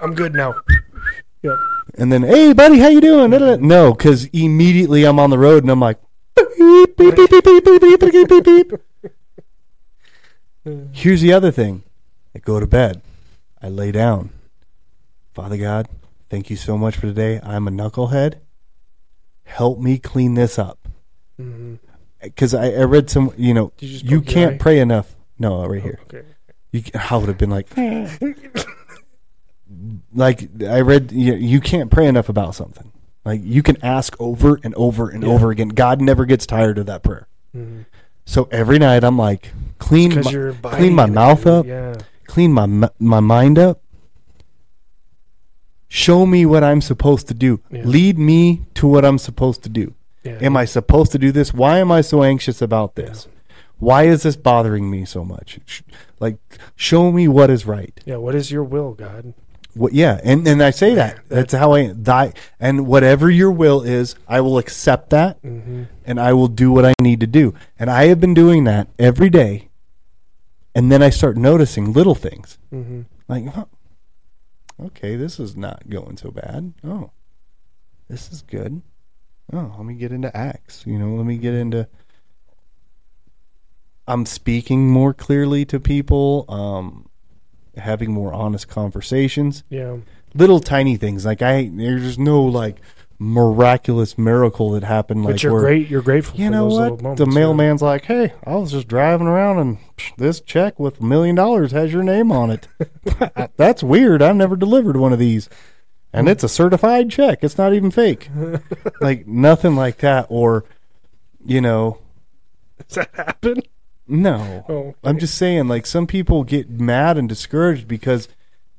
I'm 0.00 0.14
good 0.14 0.34
now. 0.34 0.54
Yep. 1.42 1.56
and 1.98 2.12
then 2.12 2.22
hey 2.22 2.52
buddy, 2.52 2.78
how 2.78 2.88
you 2.88 3.00
doing? 3.00 3.30
No, 3.66 3.92
because 3.92 4.26
immediately 4.26 5.04
I'm 5.04 5.18
on 5.18 5.30
the 5.30 5.38
road 5.38 5.62
and 5.62 5.70
I'm 5.70 5.80
like 5.80 5.98
beep, 6.36 6.96
beep, 6.96 7.16
beep, 7.16 7.30
beep, 7.30 7.44
beep, 7.44 7.64
beep, 7.64 7.80
beep, 7.80 8.00
beep, 8.00 8.28
beep, 8.28 8.44
beep. 8.44 8.72
Here's 10.92 11.20
the 11.20 11.32
other 11.32 11.50
thing. 11.50 11.84
I 12.34 12.40
go 12.40 12.58
to 12.58 12.66
bed. 12.66 13.02
I 13.62 13.68
lay 13.68 13.92
down. 13.92 14.30
Father 15.32 15.56
God, 15.56 15.88
thank 16.28 16.50
you 16.50 16.56
so 16.56 16.76
much 16.76 16.96
for 16.96 17.02
today. 17.02 17.40
I'm 17.42 17.68
a 17.68 17.70
knucklehead. 17.70 18.40
Help 19.44 19.78
me 19.78 19.98
clean 19.98 20.34
this 20.34 20.58
up. 20.58 20.88
Mm-hmm. 21.40 21.74
Uh, 21.74 21.96
because 22.22 22.52
I, 22.52 22.70
I 22.70 22.82
read 22.84 23.08
some, 23.10 23.32
you 23.36 23.54
know, 23.54 23.72
Did 23.76 24.02
you 24.02 24.10
you 24.10 24.20
can't 24.22 24.58
pray 24.58 24.80
enough. 24.80 25.14
No, 25.38 25.64
right 25.66 25.82
here. 25.82 26.00
Oh, 26.00 26.16
okay. 26.16 26.26
You, 26.76 26.82
I 27.10 27.16
would 27.16 27.28
have 27.28 27.38
been 27.38 27.50
like, 27.50 27.68
like 30.14 30.48
I 30.62 30.80
read, 30.80 31.12
you, 31.12 31.34
you 31.34 31.60
can't 31.60 31.90
pray 31.90 32.06
enough 32.06 32.28
about 32.28 32.54
something. 32.54 32.92
Like 33.24 33.40
you 33.42 33.62
can 33.62 33.76
ask 33.84 34.14
over 34.20 34.60
and 34.62 34.74
over 34.74 35.08
and 35.08 35.22
Yeah. 35.24 35.30
over 35.30 35.50
again. 35.50 35.68
God 35.68 36.00
never 36.00 36.24
gets 36.24 36.46
tired 36.46 36.78
of 36.78 36.86
that 36.86 37.02
prayer. 37.02 37.26
Mhm. 37.56 37.86
So 38.24 38.48
every 38.50 38.78
night 38.78 39.04
I'm 39.04 39.16
like, 39.18 39.52
clean, 39.78 40.14
my, 40.14 40.52
clean 40.70 40.94
my 40.94 41.06
mouth 41.06 41.46
up, 41.46 41.66
Yeah. 41.66 41.94
clean 42.26 42.52
my 42.52 42.88
my 42.98 43.20
mind 43.20 43.58
up. 43.58 43.80
Show 45.88 46.26
me 46.26 46.44
what 46.46 46.62
I'm 46.64 46.80
supposed 46.80 47.28
to 47.28 47.34
do. 47.34 47.60
Yeah. 47.70 47.82
Lead 47.84 48.18
me 48.18 48.66
to 48.74 48.86
what 48.86 49.04
I'm 49.04 49.18
supposed 49.18 49.62
to 49.62 49.68
do. 49.68 49.94
Am 50.24 50.56
I 50.56 50.64
supposed 50.64 51.12
to 51.12 51.18
do 51.18 51.30
this? 51.30 51.54
Why 51.54 51.78
am 51.78 51.92
I 51.92 52.00
so 52.00 52.24
anxious 52.24 52.60
about 52.60 52.96
this? 52.96 53.28
Why 53.78 54.04
is 54.04 54.22
this 54.22 54.36
bothering 54.36 54.90
me 54.90 55.04
so 55.04 55.24
much? 55.24 55.60
Like, 56.18 56.38
show 56.76 57.12
me 57.12 57.28
what 57.28 57.50
is 57.50 57.66
right. 57.66 57.98
Yeah. 58.06 58.16
What 58.16 58.34
is 58.34 58.50
your 58.50 58.64
will, 58.64 58.94
God? 58.94 59.34
What? 59.74 59.92
Yeah, 59.92 60.18
and 60.24 60.48
and 60.48 60.62
I 60.62 60.70
say 60.70 60.94
that. 60.94 61.18
That's 61.28 61.52
how 61.52 61.72
I 61.72 61.88
die. 61.92 62.32
And 62.58 62.86
whatever 62.86 63.28
your 63.30 63.50
will 63.52 63.82
is, 63.82 64.14
I 64.26 64.40
will 64.40 64.56
accept 64.56 65.10
that, 65.10 65.42
Mm-hmm. 65.42 65.82
and 66.06 66.18
I 66.18 66.32
will 66.32 66.48
do 66.48 66.72
what 66.72 66.86
I 66.86 66.94
need 67.02 67.20
to 67.20 67.26
do. 67.26 67.52
And 67.78 67.90
I 67.90 68.04
have 68.06 68.18
been 68.18 68.32
doing 68.32 68.64
that 68.64 68.88
every 68.98 69.28
day. 69.28 69.68
And 70.74 70.90
then 70.90 71.02
I 71.02 71.10
start 71.10 71.36
noticing 71.36 71.92
little 71.92 72.14
things 72.14 72.58
Mm-hmm. 72.72 73.02
like, 73.28 73.44
okay, 74.82 75.16
this 75.16 75.38
is 75.38 75.56
not 75.56 75.88
going 75.90 76.16
so 76.16 76.30
bad. 76.30 76.72
Oh, 76.82 77.10
this 78.08 78.32
is 78.32 78.40
good. 78.42 78.80
Oh, 79.52 79.74
let 79.76 79.84
me 79.86 79.94
get 79.94 80.10
into 80.12 80.34
Acts. 80.36 80.84
You 80.86 80.98
know, 80.98 81.14
let 81.14 81.26
me 81.26 81.36
get 81.36 81.52
into. 81.54 81.86
I'm 84.06 84.26
speaking 84.26 84.88
more 84.88 85.12
clearly 85.12 85.64
to 85.66 85.80
people. 85.80 86.44
Um, 86.48 87.06
having 87.76 88.12
more 88.12 88.32
honest 88.32 88.68
conversations. 88.68 89.64
Yeah. 89.68 89.98
Little 90.34 90.60
tiny 90.60 90.96
things 90.96 91.24
like 91.24 91.42
I. 91.42 91.70
There's 91.72 92.18
no 92.18 92.42
like 92.42 92.80
miraculous 93.18 94.18
miracle 94.18 94.70
that 94.72 94.82
happened. 94.82 95.24
But 95.24 95.32
like 95.32 95.42
you're 95.42 95.52
where, 95.52 95.62
great. 95.62 95.88
You're 95.88 96.02
grateful. 96.02 96.38
You 96.38 96.46
for 96.46 96.52
know 96.52 96.68
those 96.68 96.78
what? 96.78 97.02
Moments, 97.02 97.18
the 97.20 97.28
yeah. 97.28 97.34
mailman's 97.34 97.82
like, 97.82 98.04
"Hey, 98.04 98.32
I 98.44 98.56
was 98.56 98.72
just 98.72 98.88
driving 98.88 99.26
around 99.26 99.58
and 99.58 99.78
psh, 99.96 100.16
this 100.16 100.40
check 100.40 100.78
with 100.78 101.00
a 101.00 101.04
million 101.04 101.34
dollars 101.34 101.72
has 101.72 101.92
your 101.92 102.02
name 102.02 102.30
on 102.30 102.50
it. 102.50 102.68
That's 103.56 103.82
weird. 103.82 104.22
I've 104.22 104.36
never 104.36 104.56
delivered 104.56 104.96
one 104.96 105.12
of 105.12 105.18
these, 105.18 105.48
and 106.12 106.28
it's 106.28 106.44
a 106.44 106.48
certified 106.48 107.10
check. 107.10 107.38
It's 107.42 107.58
not 107.58 107.72
even 107.72 107.90
fake. 107.90 108.28
like 109.00 109.26
nothing 109.26 109.74
like 109.76 109.98
that. 109.98 110.26
Or, 110.28 110.64
you 111.44 111.62
know, 111.62 111.98
Does 112.88 112.96
that 112.96 113.14
happen? 113.14 113.62
No. 114.08 114.64
Oh, 114.68 114.94
I'm 115.04 115.18
just 115.18 115.36
saying, 115.36 115.68
like 115.68 115.86
some 115.86 116.06
people 116.06 116.44
get 116.44 116.68
mad 116.70 117.16
and 117.18 117.28
discouraged 117.28 117.86
because 117.88 118.28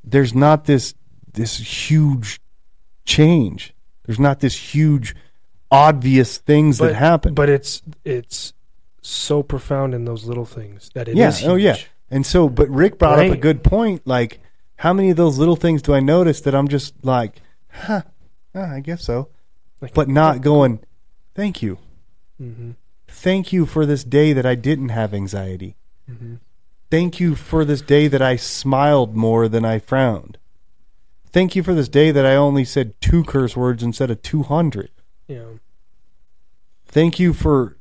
there's 0.03 0.33
not 0.33 0.65
this 0.65 0.93
this 1.33 1.57
huge 1.89 2.39
change. 3.05 3.73
There's 4.05 4.19
not 4.19 4.39
this 4.39 4.73
huge 4.73 5.15
obvious 5.71 6.37
things 6.37 6.77
that 6.79 6.95
happen. 6.95 7.33
But 7.33 7.49
it's 7.49 7.81
it's 8.05 8.53
so 9.01 9.43
profound 9.43 9.93
in 9.93 10.05
those 10.05 10.25
little 10.25 10.45
things 10.45 10.89
that 10.93 11.07
it 11.07 11.17
is. 11.17 11.41
yeah, 11.41 11.49
oh 11.49 11.55
yeah. 11.55 11.77
And 12.09 12.25
so, 12.25 12.47
but 12.49 12.69
Rick 12.69 12.97
brought 12.99 13.19
up 13.19 13.31
a 13.33 13.37
good 13.37 13.63
point. 13.63 14.07
Like, 14.07 14.39
how 14.77 14.93
many 14.93 15.09
of 15.09 15.17
those 15.17 15.37
little 15.37 15.57
things 15.57 15.81
do 15.81 15.93
I 15.93 15.99
notice 15.99 16.39
that 16.41 16.55
I'm 16.55 16.67
just 16.69 16.93
like, 17.03 17.41
huh, 17.69 18.03
huh, 18.55 18.61
I 18.61 18.79
guess 18.79 19.03
so, 19.03 19.27
Like- 19.81 19.93
but 19.93 20.07
not 20.07 20.41
going, 20.41 20.79
thank 21.35 21.61
you, 21.61 21.77
Mhm. 22.41 22.75
Thank 23.17 23.51
you 23.51 23.65
for 23.65 23.85
this 23.85 24.03
day 24.03 24.33
that 24.33 24.45
I 24.45 24.55
didn't 24.55 24.89
have 24.89 25.13
anxiety. 25.13 25.75
Mhm. 26.09 26.39
Thank 26.89 27.19
you 27.19 27.35
for 27.35 27.65
this 27.65 27.81
day 27.81 28.07
that 28.07 28.21
I 28.21 28.35
smiled 28.35 29.15
more 29.15 29.47
than 29.47 29.65
I 29.65 29.79
frowned. 29.79 30.37
Thank 31.31 31.55
you 31.55 31.63
for 31.63 31.73
this 31.73 31.89
day 31.89 32.11
that 32.11 32.25
I 32.25 32.35
only 32.35 32.63
said 32.63 32.99
two 33.01 33.23
curse 33.23 33.57
words 33.57 33.83
instead 33.83 34.09
of 34.09 34.21
200. 34.21 34.89
Yeah. 35.27 35.57
Thank 36.85 37.19
you 37.19 37.33
for 37.33 37.75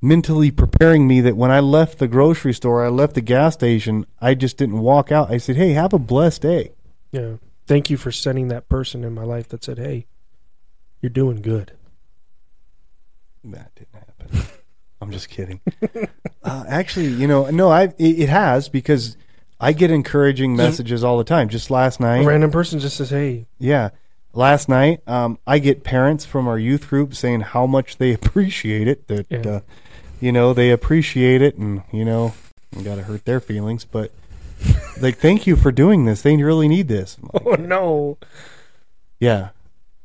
mentally 0.00 0.50
preparing 0.50 1.08
me 1.08 1.20
that 1.22 1.36
when 1.36 1.50
I 1.50 1.60
left 1.60 1.98
the 1.98 2.06
grocery 2.06 2.52
store, 2.52 2.84
I 2.84 2.88
left 2.88 3.14
the 3.14 3.20
gas 3.20 3.54
station, 3.54 4.06
I 4.20 4.34
just 4.34 4.56
didn't 4.56 4.78
walk 4.80 5.10
out. 5.10 5.30
I 5.30 5.38
said, 5.38 5.56
hey, 5.56 5.72
have 5.72 5.92
a 5.92 5.98
blessed 5.98 6.42
day. 6.42 6.72
Yeah. 7.10 7.36
Thank 7.66 7.88
you 7.88 7.96
for 7.96 8.12
sending 8.12 8.48
that 8.48 8.68
person 8.68 9.04
in 9.04 9.14
my 9.14 9.24
life 9.24 9.48
that 9.48 9.64
said, 9.64 9.78
"Hey, 9.78 10.06
you're 11.00 11.08
doing 11.10 11.40
good." 11.40 11.72
That 13.44 13.72
didn't 13.74 13.94
happen. 13.94 14.46
I'm 15.00 15.10
just 15.10 15.28
kidding. 15.28 15.60
uh, 16.44 16.64
actually, 16.66 17.08
you 17.08 17.26
know, 17.26 17.50
no, 17.50 17.70
I 17.70 17.84
it, 17.98 18.20
it 18.20 18.28
has 18.28 18.68
because 18.68 19.16
I 19.60 19.72
get 19.72 19.90
encouraging 19.90 20.56
messages 20.56 21.04
all 21.04 21.18
the 21.18 21.24
time. 21.24 21.48
Just 21.48 21.70
last 21.70 22.00
A 22.00 22.04
night, 22.04 22.24
random 22.26 22.50
person 22.50 22.80
just 22.80 22.96
says, 22.96 23.10
"Hey, 23.10 23.46
Yeah. 23.58 23.90
Last 24.36 24.68
night, 24.68 25.00
um, 25.06 25.38
I 25.46 25.60
get 25.60 25.84
parents 25.84 26.24
from 26.24 26.48
our 26.48 26.58
youth 26.58 26.88
group 26.88 27.14
saying 27.14 27.42
how 27.42 27.66
much 27.66 27.98
they 27.98 28.12
appreciate 28.20 28.88
it. 28.88 29.06
That 29.08 29.26
Yeah. 29.30 29.38
uh, 29.48 29.60
you 30.20 30.32
know 30.32 30.52
they 30.54 30.70
appreciate 30.70 31.40
it, 31.42 31.56
and 31.56 31.82
you 31.92 32.04
know 32.04 32.34
got 32.82 32.96
to 32.96 33.02
hurt 33.04 33.24
their 33.26 33.38
feelings, 33.40 33.84
but 33.84 34.10
like 35.00 35.18
thank 35.18 35.46
you 35.46 35.54
for 35.54 35.70
doing 35.70 36.04
this. 36.06 36.22
They 36.22 36.36
really 36.36 36.66
need 36.66 36.88
this. 36.88 37.16
I'm 37.22 37.30
like, 37.32 37.46
oh 37.46 37.62
no, 37.62 38.18
yeah, 39.20 39.50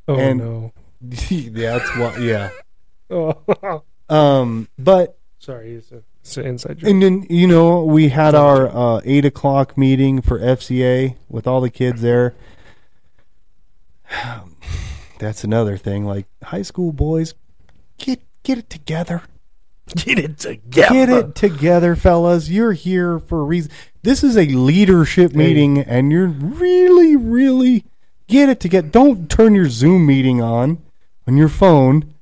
oh 0.07 0.15
And- 0.17 0.39
no." 0.39 0.73
yeah, 1.29 1.77
that's 1.79 1.95
what. 1.97 2.19
Yeah. 2.19 2.49
Oh, 3.09 3.83
Um, 4.09 4.67
but 4.79 5.19
sorry, 5.37 5.73
it's, 5.75 5.91
a, 5.91 6.01
it's 6.21 6.35
an 6.37 6.45
inside 6.47 6.79
joke. 6.79 6.89
and 6.89 7.03
then 7.03 7.27
you 7.29 7.45
know 7.47 7.83
we 7.83 8.09
had 8.09 8.33
our 8.33 8.67
uh, 8.67 9.01
eight 9.05 9.23
o'clock 9.23 9.77
meeting 9.77 10.21
for 10.21 10.39
FCA 10.39 11.15
with 11.29 11.45
all 11.45 11.61
the 11.61 11.69
kids 11.69 12.01
there. 12.01 12.33
That's 15.19 15.43
another 15.43 15.77
thing. 15.77 16.05
Like 16.05 16.25
high 16.43 16.61
school 16.63 16.91
boys, 16.91 17.33
get 17.97 18.21
get 18.43 18.57
it 18.57 18.69
together. 18.69 19.23
Get 19.95 20.19
it 20.19 20.37
together. 20.37 20.93
Get 20.93 21.09
it 21.09 21.35
together, 21.35 21.95
fellas. 21.95 22.47
You're 22.49 22.73
here 22.73 23.19
for 23.19 23.41
a 23.41 23.43
reason. 23.43 23.71
This 24.03 24.23
is 24.23 24.37
a 24.37 24.45
leadership 24.45 25.33
meeting, 25.33 25.79
and 25.79 26.11
you're 26.11 26.27
really, 26.27 27.15
really 27.15 27.85
get 28.27 28.49
it 28.49 28.59
together. 28.59 28.87
Don't 28.87 29.29
turn 29.31 29.55
your 29.55 29.67
Zoom 29.67 30.05
meeting 30.05 30.41
on 30.43 30.81
on 31.27 31.37
your 31.37 31.49
phone 31.49 32.13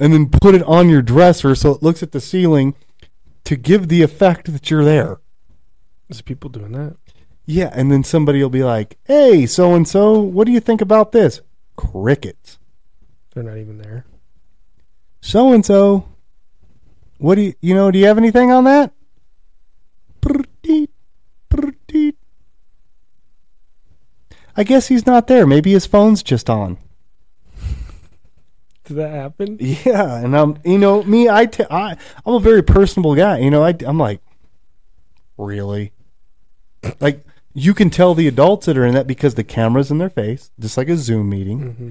and 0.00 0.12
then 0.14 0.30
put 0.30 0.54
it 0.54 0.62
on 0.62 0.88
your 0.88 1.02
dresser 1.02 1.54
so 1.54 1.70
it 1.72 1.82
looks 1.82 2.02
at 2.02 2.12
the 2.12 2.20
ceiling 2.20 2.74
to 3.44 3.54
give 3.54 3.88
the 3.88 4.02
effect 4.02 4.50
that 4.52 4.70
you're 4.70 4.84
there. 4.84 5.20
There's 6.08 6.22
people 6.22 6.50
doing 6.50 6.72
that. 6.72 6.96
Yeah, 7.46 7.70
and 7.72 7.92
then 7.92 8.02
somebody 8.02 8.42
will 8.42 8.50
be 8.50 8.64
like, 8.64 8.96
"Hey, 9.04 9.44
so 9.46 9.74
and 9.74 9.86
so, 9.86 10.18
what 10.18 10.46
do 10.46 10.52
you 10.52 10.60
think 10.60 10.80
about 10.80 11.12
this?" 11.12 11.40
Crickets. 11.76 12.58
They're 13.34 13.44
not 13.44 13.58
even 13.58 13.78
there. 13.78 14.06
so 15.20 15.52
and 15.52 15.64
so. 15.64 16.06
What 17.18 17.34
do 17.34 17.42
you, 17.42 17.54
you 17.60 17.74
know, 17.74 17.90
do 17.90 17.98
you 17.98 18.06
have 18.06 18.16
anything 18.16 18.50
on 18.50 18.64
that? 18.64 18.92
Pretty, 20.22 20.88
pretty. 21.50 22.14
I 24.56 24.64
guess 24.64 24.88
he's 24.88 25.04
not 25.04 25.26
there. 25.26 25.46
Maybe 25.46 25.72
his 25.72 25.84
phone's 25.84 26.22
just 26.22 26.48
on. 26.48 26.78
Did 28.90 28.96
that 28.96 29.10
happen? 29.12 29.56
Yeah, 29.60 30.16
and 30.16 30.36
I'm, 30.36 30.58
you 30.64 30.78
know, 30.78 31.04
me, 31.04 31.28
I, 31.28 31.46
t- 31.46 31.64
I, 31.70 31.96
I'm 32.26 32.34
a 32.34 32.40
very 32.40 32.60
personable 32.60 33.14
guy. 33.14 33.38
You 33.38 33.48
know, 33.48 33.62
I, 33.62 33.72
I'm 33.86 33.98
like, 33.98 34.20
really? 35.38 35.92
Like, 36.98 37.24
you 37.54 37.72
can 37.72 37.88
tell 37.88 38.16
the 38.16 38.26
adults 38.26 38.66
that 38.66 38.76
are 38.76 38.84
in 38.84 38.94
that 38.94 39.06
because 39.06 39.36
the 39.36 39.44
camera's 39.44 39.92
in 39.92 39.98
their 39.98 40.10
face, 40.10 40.50
just 40.58 40.76
like 40.76 40.88
a 40.88 40.96
Zoom 40.96 41.28
meeting. 41.28 41.60
Mm-hmm. 41.60 41.90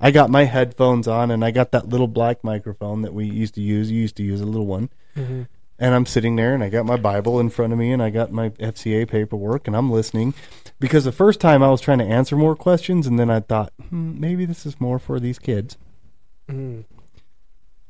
I 0.00 0.10
got 0.10 0.30
my 0.30 0.44
headphones 0.44 1.06
on 1.06 1.30
and 1.30 1.44
I 1.44 1.50
got 1.50 1.72
that 1.72 1.90
little 1.90 2.08
black 2.08 2.42
microphone 2.42 3.02
that 3.02 3.12
we 3.12 3.26
used 3.26 3.54
to 3.56 3.60
use. 3.60 3.90
You 3.90 4.00
used 4.00 4.16
to 4.16 4.22
use 4.22 4.40
a 4.40 4.46
little 4.46 4.66
one. 4.66 4.88
Mm-hmm. 5.14 5.42
And 5.78 5.94
I'm 5.94 6.06
sitting 6.06 6.36
there 6.36 6.54
and 6.54 6.64
I 6.64 6.70
got 6.70 6.86
my 6.86 6.96
Bible 6.96 7.38
in 7.38 7.50
front 7.50 7.74
of 7.74 7.78
me 7.78 7.92
and 7.92 8.02
I 8.02 8.08
got 8.08 8.32
my 8.32 8.50
FCA 8.50 9.06
paperwork 9.06 9.66
and 9.66 9.76
I'm 9.76 9.90
listening 9.90 10.32
because 10.80 11.04
the 11.04 11.12
first 11.12 11.40
time 11.40 11.62
I 11.62 11.68
was 11.68 11.82
trying 11.82 11.98
to 11.98 12.04
answer 12.06 12.36
more 12.36 12.56
questions 12.56 13.06
and 13.06 13.18
then 13.18 13.28
I 13.28 13.40
thought, 13.40 13.72
hmm, 13.90 14.18
maybe 14.18 14.46
this 14.46 14.64
is 14.64 14.80
more 14.80 14.98
for 14.98 15.20
these 15.20 15.38
kids. 15.38 15.76
Mm-hmm. 16.48 16.80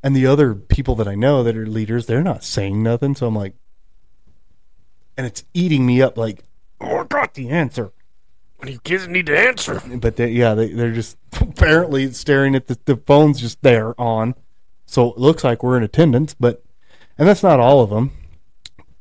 And 0.01 0.15
the 0.15 0.27
other 0.27 0.55
people 0.55 0.95
that 0.95 1.07
I 1.07 1.15
know 1.15 1.43
that 1.43 1.57
are 1.57 1.65
leaders, 1.65 2.05
they're 2.05 2.23
not 2.23 2.43
saying 2.43 2.81
nothing. 2.81 3.15
So 3.15 3.27
I'm 3.27 3.35
like, 3.35 3.55
and 5.17 5.27
it's 5.27 5.43
eating 5.53 5.85
me 5.85 6.01
up 6.01 6.17
like, 6.17 6.43
oh, 6.79 6.99
I 6.99 7.03
got 7.03 7.33
the 7.33 7.49
answer. 7.49 7.91
What 8.57 8.71
you 8.71 8.79
kids 8.79 9.07
need 9.07 9.25
to 9.25 9.37
answer? 9.37 9.81
But 9.97 10.15
they, 10.15 10.31
yeah, 10.31 10.53
they, 10.53 10.71
they're 10.71 10.93
just 10.93 11.17
apparently 11.41 12.11
staring 12.11 12.55
at 12.55 12.67
the, 12.67 12.77
the 12.85 12.95
phone's 12.95 13.41
just 13.41 13.61
there 13.61 13.99
on. 13.99 14.35
So 14.85 15.11
it 15.11 15.17
looks 15.17 15.43
like 15.43 15.61
we're 15.61 15.77
in 15.77 15.83
attendance, 15.83 16.33
but, 16.33 16.63
and 17.17 17.27
that's 17.27 17.43
not 17.43 17.59
all 17.59 17.81
of 17.81 17.89
them, 17.89 18.11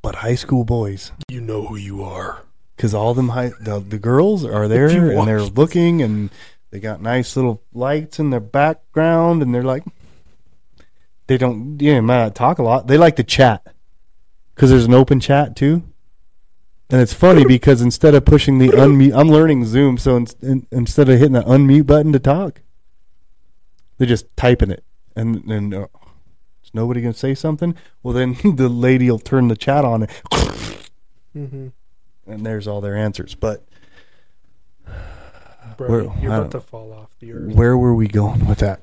but 0.02 0.16
high 0.16 0.34
school 0.34 0.64
boys. 0.64 1.12
You 1.28 1.40
know 1.40 1.66
who 1.66 1.76
you 1.76 2.02
are. 2.02 2.44
Because 2.76 2.94
all 2.94 3.14
them 3.14 3.30
high, 3.30 3.52
the, 3.60 3.80
the 3.80 3.98
girls 3.98 4.44
are 4.44 4.68
there 4.68 4.88
and 4.88 5.26
they're 5.26 5.42
looking 5.42 6.02
and 6.02 6.30
they 6.70 6.80
got 6.80 7.00
nice 7.00 7.34
little 7.36 7.62
lights 7.72 8.18
in 8.18 8.30
their 8.30 8.40
background 8.40 9.42
and 9.42 9.54
they're 9.54 9.62
like, 9.62 9.84
they 11.26 11.38
don't, 11.38 11.80
yeah, 11.80 12.00
might 12.00 12.18
not 12.22 12.34
talk 12.34 12.58
a 12.58 12.62
lot. 12.62 12.86
They 12.86 12.98
like 12.98 13.16
to 13.16 13.24
chat 13.24 13.66
because 14.54 14.70
there's 14.70 14.84
an 14.86 14.94
open 14.94 15.20
chat 15.20 15.56
too. 15.56 15.82
And 16.90 17.02
it's 17.02 17.12
funny 17.12 17.44
because 17.44 17.82
instead 17.82 18.14
of 18.14 18.24
pushing 18.24 18.58
the 18.58 18.68
unmute, 18.68 19.14
I'm 19.14 19.28
learning 19.28 19.66
Zoom, 19.66 19.98
so 19.98 20.16
in, 20.16 20.26
in, 20.40 20.66
instead 20.70 21.08
of 21.10 21.18
hitting 21.18 21.34
the 21.34 21.42
unmute 21.42 21.86
button 21.86 22.12
to 22.12 22.18
talk, 22.18 22.62
they're 23.98 24.06
just 24.06 24.34
typing 24.36 24.70
it. 24.70 24.82
And 25.14 25.42
then 25.46 25.74
uh, 25.74 25.86
is 26.64 26.70
nobody 26.72 27.02
gonna 27.02 27.12
say 27.12 27.34
something? 27.34 27.74
Well, 28.02 28.14
then 28.14 28.38
the 28.56 28.70
lady 28.70 29.10
will 29.10 29.18
turn 29.18 29.48
the 29.48 29.56
chat 29.56 29.84
on, 29.84 30.04
and, 30.04 30.10
Mm-hmm. 31.36 31.68
and 32.26 32.46
there's 32.46 32.66
all 32.66 32.80
their 32.80 32.96
answers. 32.96 33.34
But 33.34 33.67
Bro, 35.78 35.88
Where- 35.88 36.20
you're 36.20 36.34
about 36.34 36.50
to 36.50 36.60
fall 36.60 36.92
off 36.92 37.16
the 37.20 37.32
earth. 37.32 37.54
where 37.54 37.78
were 37.78 37.94
we 37.94 38.08
going 38.08 38.46
with 38.46 38.58
that? 38.58 38.80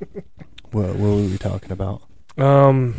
what, 0.72 0.86
what 0.86 0.98
were 0.98 1.16
we 1.16 1.36
talking 1.36 1.70
about? 1.70 2.02
Um, 2.38 2.94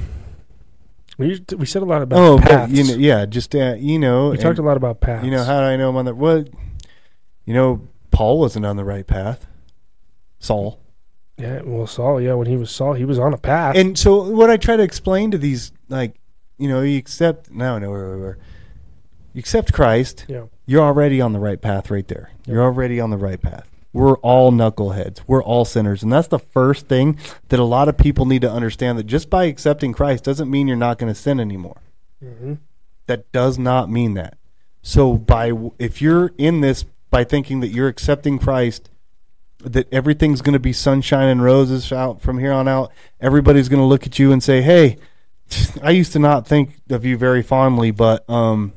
we 1.17 1.43
we 1.57 1.65
said 1.65 1.81
a 1.81 1.85
lot 1.85 2.03
about 2.03 2.19
oh, 2.19 2.37
paths. 2.37 2.71
you 2.71 2.83
know, 2.83 2.93
yeah, 2.93 3.25
just 3.25 3.55
uh, 3.55 3.75
you 3.79 3.97
know, 3.97 4.29
we 4.29 4.37
talked 4.37 4.59
a 4.59 4.61
lot 4.61 4.77
about 4.77 5.01
paths. 5.01 5.25
You 5.25 5.31
know, 5.31 5.43
how 5.43 5.59
do 5.59 5.65
I 5.65 5.75
know 5.75 5.89
I'm 5.89 5.95
on 5.95 6.05
the 6.05 6.13
what? 6.13 6.49
You 7.45 7.55
know, 7.55 7.87
Paul 8.11 8.39
wasn't 8.39 8.65
on 8.65 8.77
the 8.77 8.85
right 8.85 9.05
path. 9.05 9.47
Saul. 10.39 10.79
Yeah, 11.37 11.61
well, 11.63 11.87
Saul. 11.87 12.21
Yeah, 12.21 12.33
when 12.33 12.45
he 12.45 12.57
was 12.57 12.69
Saul, 12.69 12.93
he 12.93 13.05
was 13.05 13.17
on 13.17 13.33
a 13.33 13.37
path. 13.37 13.75
And 13.75 13.97
so 13.97 14.29
what 14.29 14.51
I 14.51 14.57
try 14.57 14.75
to 14.75 14.83
explain 14.83 15.31
to 15.31 15.39
these 15.39 15.71
like, 15.89 16.19
you 16.59 16.67
know, 16.67 16.81
you 16.81 16.99
accept 16.99 17.49
no, 17.51 17.79
no, 17.79 17.89
where, 17.89 18.07
where, 18.07 18.17
where. 18.17 18.37
You 19.33 19.39
accept 19.39 19.73
Christ, 19.73 20.25
yeah, 20.27 20.45
you're 20.67 20.83
already 20.83 21.19
on 21.21 21.33
the 21.33 21.39
right 21.39 21.59
path 21.59 21.89
right 21.89 22.07
there. 22.07 22.29
You're 22.45 22.61
already 22.61 22.99
on 22.99 23.09
the 23.09 23.17
right 23.17 23.41
path. 23.41 23.67
We're 23.93 24.17
all 24.17 24.51
knuckleheads. 24.51 25.21
We're 25.25 25.41
all 25.41 25.65
sinners. 25.65 26.03
And 26.03 26.11
that's 26.13 26.27
the 26.27 26.37
first 26.37 26.87
thing 26.87 27.17
that 27.47 27.59
a 27.59 27.63
lot 27.63 27.87
of 27.89 27.97
people 27.97 28.25
need 28.27 28.41
to 28.43 28.51
understand 28.51 28.99
that 28.99 29.05
just 29.05 29.29
by 29.29 29.45
accepting 29.45 29.93
Christ 29.93 30.25
doesn't 30.25 30.51
mean 30.51 30.67
you're 30.67 30.77
not 30.77 30.99
going 30.99 31.11
to 31.11 31.19
sin 31.19 31.39
anymore. 31.39 31.81
hmm 32.21 32.55
That 33.07 33.31
does 33.31 33.57
not 33.57 33.89
mean 33.89 34.13
that. 34.13 34.37
So 34.83 35.13
by 35.13 35.51
if 35.79 36.01
you're 36.01 36.31
in 36.37 36.61
this 36.61 36.85
by 37.09 37.23
thinking 37.23 37.61
that 37.61 37.69
you're 37.69 37.87
accepting 37.87 38.37
Christ 38.37 38.89
that 39.63 39.91
everything's 39.91 40.41
going 40.41 40.53
to 40.53 40.59
be 40.59 40.73
sunshine 40.73 41.29
and 41.29 41.41
roses 41.41 41.91
out 41.91 42.21
from 42.21 42.37
here 42.37 42.51
on 42.51 42.67
out, 42.67 42.91
everybody's 43.19 43.69
going 43.69 43.81
to 43.81 43.85
look 43.85 44.05
at 44.05 44.19
you 44.19 44.31
and 44.31 44.43
say, 44.43 44.61
"Hey, 44.61 44.97
I 45.81 45.89
used 45.91 46.13
to 46.13 46.19
not 46.19 46.45
think 46.45 46.77
of 46.89 47.03
you 47.05 47.17
very 47.17 47.41
fondly, 47.41 47.89
but 47.91 48.29
um 48.29 48.73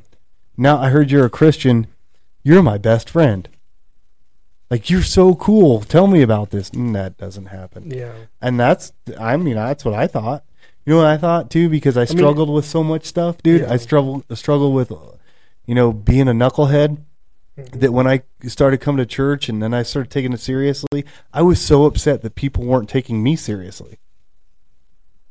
now 0.61 0.77
I 0.77 0.89
heard 0.89 1.11
you're 1.11 1.25
a 1.25 1.29
Christian. 1.29 1.87
You're 2.43 2.63
my 2.63 2.77
best 2.77 3.09
friend." 3.09 3.47
Like 4.69 4.89
you're 4.89 5.03
so 5.03 5.35
cool. 5.35 5.81
Tell 5.81 6.07
me 6.07 6.21
about 6.21 6.51
this. 6.51 6.69
And 6.69 6.95
that 6.95 7.17
doesn't 7.17 7.47
happen. 7.47 7.91
yeah. 7.91 8.13
And 8.41 8.57
that's, 8.57 8.93
I 9.19 9.35
mean, 9.35 9.55
that's 9.55 9.83
what 9.83 9.93
I 9.93 10.07
thought. 10.07 10.45
You 10.85 10.93
know 10.93 10.97
what 10.99 11.07
I 11.07 11.17
thought 11.17 11.51
too, 11.51 11.67
because 11.67 11.97
I 11.97 12.01
mean- 12.05 12.07
struggled 12.17 12.49
with 12.49 12.63
so 12.63 12.81
much 12.81 13.03
stuff, 13.05 13.43
dude. 13.43 13.61
Yeah. 13.63 13.73
I 13.73 13.75
struggle, 13.75 14.23
struggle 14.33 14.71
with, 14.71 14.89
you 14.89 15.17
you 15.67 15.75
know, 15.75 15.91
being 15.91 16.27
a 16.29 16.33
knucklehead, 16.33 16.99
Mm-hmm. 17.57 17.79
that 17.79 17.91
when 17.91 18.07
I 18.07 18.21
started 18.47 18.79
coming 18.79 18.99
to 18.99 19.05
church 19.05 19.49
and 19.49 19.61
then 19.61 19.73
I 19.73 19.83
started 19.83 20.09
taking 20.09 20.31
it 20.31 20.39
seriously, 20.39 21.03
I 21.33 21.41
was 21.41 21.59
so 21.59 21.83
upset 21.83 22.21
that 22.21 22.33
people 22.35 22.63
weren't 22.63 22.87
taking 22.87 23.21
me 23.21 23.35
seriously. 23.35 23.99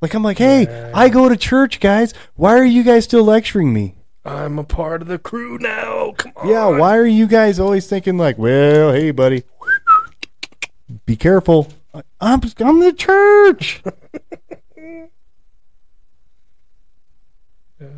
Like 0.03 0.13
I'm 0.13 0.23
like, 0.23 0.37
hey, 0.37 0.65
Yeah. 0.65 0.91
I 0.95 1.09
go 1.09 1.31
to 1.31 1.37
church, 1.37 1.81
guys. 1.81 2.13
Why 2.35 2.59
are 2.59 2.65
you 2.65 2.83
guys 2.83 3.05
still 3.05 3.25
lecturing 3.25 3.73
me? 3.73 3.95
I'm 4.25 4.59
a 4.59 4.65
part 4.65 5.01
of 5.03 5.09
the 5.09 5.19
crew 5.19 5.59
now. 5.59 6.13
Come 6.17 6.33
on. 6.37 6.49
Yeah, 6.49 6.67
why 6.69 6.97
are 6.97 7.07
you 7.07 7.27
guys 7.27 7.59
always 7.59 7.87
thinking 7.87 8.19
like, 8.19 8.37
well, 8.39 8.93
hey, 8.93 9.11
buddy, 9.13 9.45
be 11.07 11.17
careful. 11.17 11.69
I'm 12.21 12.41
I'm 12.59 12.81
the 12.81 12.93
church 12.93 13.83
Yeah. 17.81 17.89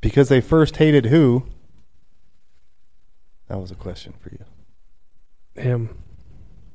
because 0.00 0.28
they 0.28 0.40
first 0.40 0.76
hated 0.76 1.06
who. 1.06 1.44
That 3.48 3.58
was 3.58 3.70
a 3.70 3.74
question 3.74 4.14
for 4.20 4.30
you. 4.30 4.44
Him, 5.60 5.96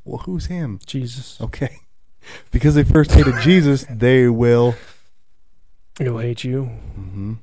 Well, 0.06 0.20
who's 0.20 0.46
him? 0.48 0.80
Jesus. 0.86 1.40
Okay, 1.42 1.78
because 2.52 2.76
they 2.76 2.84
first 2.84 3.12
hated 3.12 3.36
Jesus, 3.42 3.86
they 3.90 4.28
will. 4.28 4.76
He'll 6.00 6.18
hate 6.20 6.44
you. 6.44 6.66
hmm 6.66 7.34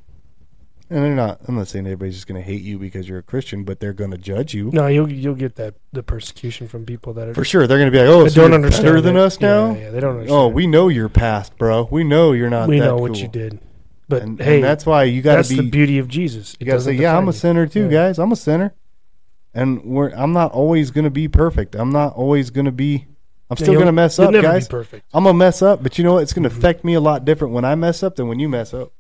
And 0.91 1.03
they're 1.03 1.14
not. 1.14 1.41
I'm 1.49 1.57
not 1.57 1.68
saying 1.68 1.87
everybody's 1.87 2.14
just 2.14 2.26
going 2.26 2.41
to 2.41 2.47
hate 2.47 2.61
you 2.61 2.78
because 2.78 3.09
you're 3.09 3.18
a 3.18 3.22
Christian, 3.22 3.64
but 3.64 3.80
they're 3.80 3.95
going 3.95 4.11
to 4.11 4.18
judge 4.18 4.53
you. 4.53 4.70
No, 4.70 4.87
you'll 4.87 5.11
you'll 5.11 5.35
get 5.35 5.57
that 5.57 5.74
the 5.93 6.03
persecution 6.03 6.68
from 6.68 6.85
people 6.85 7.14
that 7.14 7.28
are 7.28 7.35
For 7.35 7.45
sure, 7.45 7.66
they're 7.66 7.78
going 7.78 7.91
to 7.91 7.97
be 7.97 8.05
like, 8.05 8.09
"Oh, 8.09 8.28
so 8.28 8.43
don't 8.43 8.51
you're 8.51 8.55
understand 8.57 8.85
better 8.85 9.01
than 9.01 9.16
us 9.16 9.41
now." 9.41 9.72
Yeah, 9.72 9.80
yeah, 9.80 9.91
they 9.91 10.01
don't 10.01 10.11
oh, 10.11 10.18
understand. 10.18 10.41
Oh, 10.41 10.49
we 10.49 10.66
know 10.66 10.89
your 10.89 11.09
past, 11.09 11.57
bro. 11.57 11.89
We 11.91 12.05
know 12.05 12.32
you're 12.32 12.51
not. 12.51 12.68
we 12.68 12.80
that 12.80 12.85
know 12.85 12.97
what 12.97 13.12
cool. 13.12 13.20
you 13.22 13.28
did. 13.28 13.61
But 14.09 14.22
and, 14.22 14.39
hey, 14.39 14.57
and 14.57 14.64
that's 14.64 14.85
why 14.85 15.05
you 15.05 15.22
got 15.22 15.37
that's 15.37 15.49
to 15.49 15.57
be. 15.57 15.62
the 15.62 15.70
beauty 15.70 15.99
of 15.99 16.09
Jesus. 16.09 16.55
you 16.61 16.66
got 16.66 16.74
to 16.74 16.80
say, 16.82 16.93
"Yeah, 16.93 17.16
I'm 17.16 17.28
a 17.28 17.32
sinner 17.32 17.66
too, 17.66 17.85
Yeah. 17.85 17.91
guys. 17.91 18.18
I'm 18.18 18.32
a 18.32 18.37
sinner." 18.37 18.74
And 19.55 19.82
we're. 19.85 20.11
I'm 20.11 20.32
not 20.32 20.53
always 20.53 20.91
going 20.91 21.05
to 21.05 21.11
be 21.11 21.28
perfect. 21.28 21.74
I'm 21.74 21.91
not 21.91 22.14
always 22.14 22.51
going 22.51 22.66
to 22.66 22.72
be. 22.72 23.07
I'm 23.49 23.57
still 23.57 23.74
going 23.74 23.87
to 23.87 23.93
mess 23.93 24.18
up, 24.18 24.32
never 24.32 24.47
guys. 24.47 24.68
Be 24.68 24.72
perfect. 24.72 25.07
I'm 25.14 25.24
gonna 25.24 25.39
mess 25.39 25.62
up, 25.62 25.82
but 25.82 25.97
you 25.97 26.05
know 26.05 26.14
what? 26.14 26.22
It's 26.24 26.32
gonna 26.32 26.49
affect 26.49 26.85
me 26.85 26.95
a 26.95 27.01
lot 27.01 27.24
different 27.24 27.55
when 27.55 27.64
I 27.64 27.74
mess 27.74 28.03
up 28.03 28.16
than 28.16 28.26
when 28.26 28.39
you 28.39 28.49
mess 28.49 28.74
up. 28.74 28.93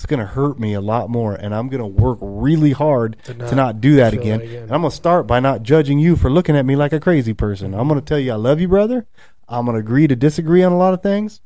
It's 0.00 0.06
gonna 0.06 0.24
hurt 0.24 0.58
me 0.58 0.72
a 0.72 0.80
lot 0.80 1.10
more, 1.10 1.34
and 1.34 1.54
I'm 1.54 1.68
gonna 1.68 1.86
work 1.86 2.16
really 2.22 2.72
hard 2.72 3.18
To 3.24 3.34
to 3.34 3.54
not 3.54 3.82
do 3.82 3.96
that 3.96 4.14
again. 4.14 4.38
that 4.38 4.46
again. 4.46 4.62
And 4.62 4.72
I'm 4.72 4.80
gonna 4.80 4.90
start 4.92 5.26
by 5.26 5.40
not 5.40 5.62
judging 5.62 5.98
you 5.98 6.16
for 6.16 6.30
looking 6.30 6.56
at 6.56 6.64
me 6.64 6.74
like 6.74 6.94
a 6.94 6.98
crazy 7.00 7.34
person. 7.34 7.74
I'm 7.74 7.86
gonna 7.86 8.00
tell 8.00 8.18
you 8.18 8.32
I 8.32 8.36
love 8.36 8.62
you, 8.62 8.66
brother. 8.68 9.06
I'm 9.46 9.66
gonna 9.66 9.76
agree 9.76 10.06
to 10.06 10.16
disagree 10.16 10.62
on 10.62 10.72
a 10.72 10.78
lot 10.78 10.94
of 10.94 11.02
things. 11.02 11.42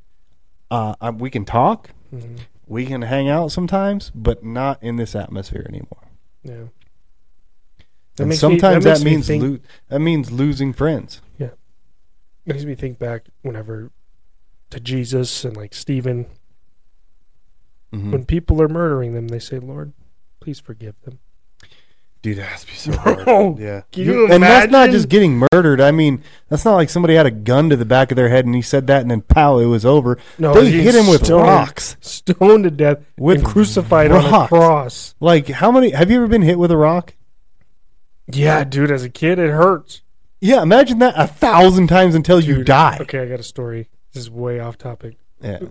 Uh, 0.70 0.94
I, 1.00 1.10
we 1.10 1.30
can 1.30 1.44
talk, 1.44 1.90
Mhm. 2.14 2.38
we 2.68 2.86
can 2.86 3.02
hang 3.02 3.28
out 3.28 3.50
sometimes, 3.50 4.12
but 4.14 4.44
not 4.44 4.80
in 4.80 4.94
this 4.94 5.16
atmosphere 5.16 5.66
anymore. 5.68 6.04
Yeah. 6.44 6.54
and 8.20 8.28
makes 8.28 8.28
me- 8.28 8.36
sometimes 8.36 8.84
that, 8.84 8.90
makes 9.00 9.04
me 9.04 9.10
means 9.10 9.26
think- 9.26 9.42
lo- 9.42 9.58
that 9.88 9.98
means 9.98 10.30
losing 10.30 10.72
friends. 10.72 11.20
Yeah 11.38 11.48
makes 12.46 12.64
me 12.64 12.76
think 12.76 13.00
back 13.00 13.26
whenever 13.42 13.90
to 14.70 14.78
Jesus 14.78 15.44
and 15.44 15.56
like 15.56 15.74
Stephen. 15.74 16.26
Mhm. 17.94 18.12
When 18.12 18.24
people 18.24 18.60
are 18.60 18.68
murdering 18.68 19.14
them, 19.14 19.28
they 19.28 19.38
say, 19.38 19.58
"Lord, 19.58 19.92
please 20.40 20.58
forgive 20.60 20.94
them." 21.02 21.18
Dude, 22.22 22.38
that 22.38 22.44
has 22.46 22.62
to 22.62 22.66
be 22.68 22.72
so 22.72 22.92
Bro, 22.92 23.24
hard. 23.24 23.58
Yeah. 23.58 23.82
you 23.94 24.32
and 24.32 24.42
that's 24.42 24.72
not 24.72 24.88
just 24.88 25.10
getting 25.10 25.44
murdered. 25.52 25.78
I 25.82 25.90
mean, 25.90 26.22
that's 26.48 26.64
not 26.64 26.74
like 26.74 26.88
somebody 26.88 27.14
had 27.16 27.26
a 27.26 27.30
gun 27.30 27.68
to 27.68 27.76
the 27.76 27.84
back 27.84 28.10
of 28.10 28.16
their 28.16 28.30
head 28.30 28.46
and 28.46 28.54
he 28.54 28.62
said 28.62 28.86
that 28.86 29.02
and 29.02 29.10
then 29.10 29.20
pow, 29.20 29.58
it 29.58 29.66
was 29.66 29.84
over. 29.84 30.16
No, 30.38 30.54
they 30.54 30.70
hit 30.70 30.94
him 30.94 31.06
with 31.06 31.26
stoned- 31.26 31.42
rocks. 31.42 31.98
stoned 32.00 32.64
to 32.64 32.70
death, 32.70 33.00
With 33.18 33.44
crucified 33.44 34.10
on 34.10 34.24
a 34.24 34.48
cross. 34.48 35.14
Like, 35.20 35.48
how 35.48 35.70
many 35.70 35.90
have 35.90 36.10
you 36.10 36.16
ever 36.16 36.26
been 36.26 36.40
hit 36.40 36.58
with 36.58 36.70
a 36.70 36.78
rock? 36.78 37.12
Yeah, 38.26 38.64
dude. 38.64 38.90
As 38.90 39.04
a 39.04 39.10
kid, 39.10 39.38
it 39.38 39.50
hurts. 39.50 40.00
Yeah, 40.40 40.62
imagine 40.62 41.00
that 41.00 41.12
a 41.18 41.26
thousand 41.26 41.88
times 41.88 42.14
until 42.14 42.40
you 42.40 42.64
die. 42.64 42.96
Okay, 43.02 43.18
I 43.20 43.26
got 43.26 43.40
a 43.40 43.42
story. 43.44 43.90
This 44.14 44.22
is 44.22 44.30
way 44.30 44.60
off 44.60 44.78
topic. 44.78 45.16
Yeah. 45.42 45.58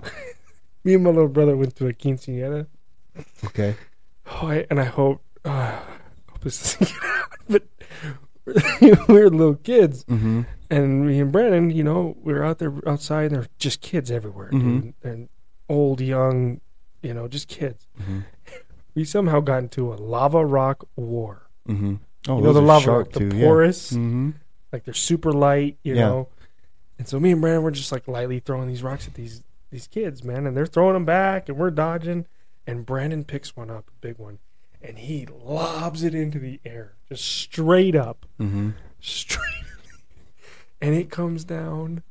Me 0.84 0.94
and 0.96 1.04
my 1.04 1.10
little 1.12 1.28
brother 1.30 1.56
went 1.56 1.76
to 1.78 1.88
a 1.88 1.94
quinceañera. 1.94 2.68
Okay. 3.46 3.76
Oh, 4.28 4.48
I, 4.48 4.66
and 4.70 4.80
I 4.80 4.86
hope, 4.86 5.22
uh, 5.46 5.50
I 5.50 5.82
hope 6.32 6.42
this 6.42 6.78
doesn't 6.78 6.98
get 7.02 7.10
out. 7.10 7.30
But 7.48 7.64
we 9.08 9.24
were 9.24 9.30
little 9.30 9.56
kids, 9.56 10.04
Mm-hmm. 10.06 10.42
and 10.70 11.08
me 11.08 11.20
and 11.20 11.32
Brandon, 11.32 11.70
you 11.70 11.84
know, 11.84 12.18
we 12.22 12.34
were 12.34 12.44
out 12.44 12.60
there 12.60 12.74
outside, 12.88 13.26
and 13.26 13.32
there 13.36 13.42
were 13.42 13.48
just 13.60 13.82
kids 13.82 14.12
everywhere. 14.12 14.50
Mhm. 14.52 14.94
and 15.04 15.30
old, 15.70 16.02
young, 16.02 16.60
you 17.02 17.14
know, 17.14 17.28
just 17.28 17.48
kids. 17.48 17.88
Mm-hmm. 18.02 18.20
We 18.96 19.06
somehow 19.06 19.40
got 19.40 19.60
into 19.60 19.94
a 19.94 19.96
lava 19.96 20.46
rock 20.46 20.86
war. 20.96 21.48
Mm-hmm. 21.68 21.96
Oh, 22.28 22.38
you 22.38 22.44
know 22.44 22.54
the 22.54 22.62
lava 22.62 22.92
rock, 23.00 23.12
the 23.12 23.30
porous, 23.30 23.92
Yeah. 23.94 24.00
Mm-hmm. 24.00 24.30
like 24.74 24.84
they're 24.86 24.94
super 24.94 25.32
light, 25.32 25.78
you 25.84 25.96
Yeah. 25.96 26.02
know. 26.10 26.28
And 27.00 27.08
so 27.08 27.20
me 27.20 27.32
and 27.32 27.42
Brandon 27.42 27.64
were 27.64 27.72
just 27.72 27.92
like 27.92 28.08
lightly 28.08 28.40
throwing 28.40 28.68
these 28.68 28.84
rocks 28.84 29.08
at 29.08 29.14
these 29.16 29.42
these 29.74 29.88
kids, 29.88 30.24
man, 30.24 30.46
and 30.48 30.56
they're 30.56 30.66
throwing 30.66 30.94
them 30.94 31.04
back, 31.06 31.50
and 31.50 31.58
we're 31.58 31.72
dodging. 31.72 32.26
And 32.66 32.86
Brandon 32.86 33.24
picks 33.26 33.56
one 33.58 33.70
up, 33.70 33.90
a 33.90 34.00
big 34.00 34.18
one, 34.18 34.40
and 34.82 34.98
he 35.00 35.26
lobs 35.26 36.04
it 36.04 36.16
into 36.16 36.40
the 36.40 36.62
air, 36.64 36.94
just 37.10 37.26
straight 37.26 37.96
up, 37.96 38.26
Mm-hmm. 38.40 38.70
straight, 39.02 39.44
and 40.82 40.96
it 40.96 41.10
comes 41.10 41.44
down, 41.44 42.04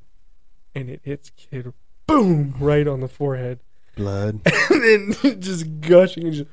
and 0.74 0.90
it 0.90 1.00
hits 1.04 1.30
kid, 1.36 1.72
boom, 2.06 2.54
right 2.58 2.86
on 2.86 3.00
the 3.00 3.08
forehead, 3.08 3.60
Blood. 3.96 4.40
and 4.70 5.14
then 5.14 5.40
just 5.40 5.80
gushing 5.80 6.24
and 6.24 6.32
just 6.34 6.50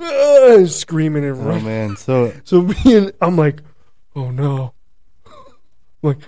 ah, 0.00 0.64
screaming 0.66 1.24
and 1.24 1.44
running. 1.46 1.62
Oh 1.62 1.66
man. 1.66 1.96
So 1.96 2.32
So 2.44 2.62
me 2.62 2.96
and 2.96 3.12
I'm 3.20 3.36
like, 3.36 3.60
oh 4.14 4.30
no. 4.30 4.72
I'm 5.26 5.34
like, 6.10 6.18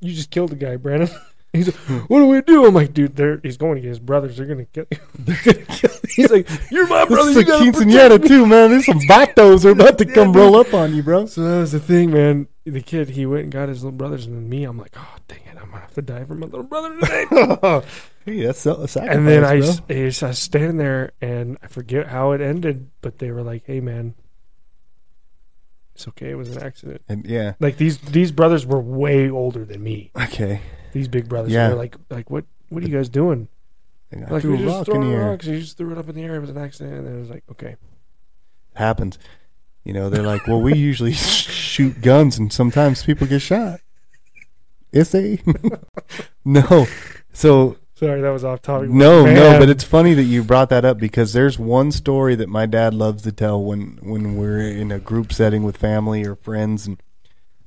you 0.00 0.12
just 0.12 0.30
killed 0.30 0.52
a 0.52 0.56
guy, 0.56 0.74
Brandon. 0.76 1.08
He's 1.56 1.66
like, 1.68 2.08
what 2.10 2.18
do 2.20 2.26
we 2.26 2.40
do? 2.42 2.66
I'm 2.66 2.74
like, 2.74 2.92
dude, 2.94 3.16
they're 3.16 3.40
he's 3.42 3.56
going 3.56 3.76
to 3.76 3.80
get 3.80 3.88
his 3.88 3.98
brothers. 3.98 4.36
They're 4.36 4.46
gonna 4.46 4.64
kill 4.66 4.86
you. 4.90 4.98
They're 5.18 5.38
gonna 5.44 5.66
kill 5.66 5.90
you. 5.90 6.08
He's 6.14 6.30
like, 6.30 6.48
you're 6.70 6.86
my 6.86 7.04
brother. 7.04 7.32
this 7.32 7.34
You 7.34 7.40
is 7.40 7.48
a 7.48 7.50
gotta 7.50 7.72
protect 7.72 7.88
quinceanera 7.90 8.22
me." 8.22 8.28
too, 8.28 8.46
man. 8.46 8.70
There's 8.70 8.86
some 8.86 9.00
vatos 9.00 9.64
are 9.64 9.70
about 9.70 9.98
to 9.98 10.06
Yeah, 10.06 10.14
come 10.14 10.28
dude. 10.32 10.36
roll 10.42 10.56
up 10.56 10.72
on 10.74 10.94
you, 10.94 11.02
bro. 11.02 11.26
So 11.26 11.42
that 11.42 11.58
was 11.60 11.72
the 11.72 11.80
thing, 11.80 12.10
man. 12.12 12.48
The 12.64 12.80
kid, 12.80 13.10
he 13.10 13.26
went 13.26 13.44
and 13.44 13.52
got 13.52 13.68
his 13.68 13.84
little 13.84 13.96
brothers, 13.96 14.26
and 14.26 14.34
then 14.36 14.48
me, 14.48 14.64
I'm 14.64 14.76
like, 14.78 14.94
oh 14.96 15.16
dang 15.28 15.38
it, 15.46 15.56
I'm 15.60 15.70
gonna 15.70 15.82
have 15.82 15.94
to 15.94 16.02
die 16.02 16.24
for 16.24 16.34
my 16.34 16.46
little 16.46 16.64
brother 16.64 16.98
today. 16.98 17.24
hey, 18.24 18.44
that's 18.44 18.66
a 18.66 18.88
sacrifice, 18.88 19.16
and 19.16 19.28
then 19.28 19.44
I, 19.44 19.50
I 19.50 19.96
I 20.24 20.28
was 20.28 20.38
standing 20.38 20.76
there, 20.76 21.12
and 21.20 21.58
I 21.62 21.68
forget 21.68 22.08
how 22.08 22.32
it 22.32 22.40
ended, 22.40 22.90
but 23.02 23.18
they 23.18 23.30
were 23.30 23.42
like, 23.42 23.62
hey 23.66 23.78
man, 23.80 24.14
it's 25.94 26.08
okay. 26.08 26.30
It 26.30 26.34
was 26.34 26.56
an 26.56 26.62
accident. 26.62 27.02
And, 27.08 27.24
yeah. 27.24 27.52
Like 27.60 27.76
these 27.76 27.98
these 27.98 28.32
brothers 28.32 28.66
were 28.66 28.80
way 28.80 29.30
older 29.30 29.64
than 29.64 29.82
me. 29.82 30.10
Okay. 30.20 30.60
These 30.96 31.08
big 31.08 31.28
brothers. 31.28 31.52
Yeah. 31.52 31.68
They're 31.68 31.76
like 31.76 31.96
like 32.08 32.30
what 32.30 32.44
what 32.70 32.82
are 32.82 32.86
you 32.86 32.96
guys 32.96 33.10
doing? 33.10 33.48
I 34.12 34.30
Like 34.30 34.42
threw 34.42 34.56
we 34.56 34.62
a 34.62 34.66
just 34.66 34.88
rock 34.88 34.96
in 34.96 35.02
the 35.02 35.14
air. 35.14 35.30
rocks. 35.30 35.46
You 35.46 35.60
just 35.60 35.76
threw 35.76 35.92
it 35.92 35.98
up 35.98 36.08
in 36.08 36.14
the 36.14 36.22
air. 36.22 36.36
It 36.36 36.40
was 36.40 36.48
an 36.50 36.56
accident. 36.56 37.06
And 37.06 37.16
it 37.16 37.20
was 37.20 37.28
like 37.28 37.44
okay. 37.50 37.76
happens. 38.74 39.18
You 39.84 39.92
know, 39.92 40.08
they're 40.08 40.22
like, 40.22 40.46
well, 40.46 40.60
we 40.62 40.74
usually 40.74 41.12
shoot 41.12 42.00
guns, 42.00 42.38
and 42.38 42.50
sometimes 42.52 43.04
people 43.04 43.26
get 43.26 43.40
shot. 43.40 43.80
Is 44.90 45.10
they? 45.12 45.40
no. 46.44 46.86
So 47.32 47.76
Sorry, 47.94 48.20
that 48.22 48.30
was 48.30 48.42
off 48.44 48.62
topic. 48.62 48.88
no, 48.90 49.24
no, 49.26 49.58
but 49.58 49.68
it's 49.68 49.84
funny 49.84 50.14
that 50.14 50.24
you 50.24 50.42
brought 50.42 50.70
that 50.70 50.84
up 50.84 50.98
because 50.98 51.32
there's 51.34 51.58
one 51.58 51.92
story 51.92 52.34
that 52.36 52.48
my 52.48 52.64
dad 52.66 52.94
loves 52.94 53.22
to 53.24 53.32
tell 53.32 53.62
when 53.62 53.98
when 54.02 54.36
we're 54.36 54.60
in 54.60 54.90
a 54.90 54.98
group 54.98 55.32
setting 55.32 55.62
with 55.62 55.76
family 55.76 56.26
or 56.26 56.36
friends, 56.36 56.86
and 56.86 57.02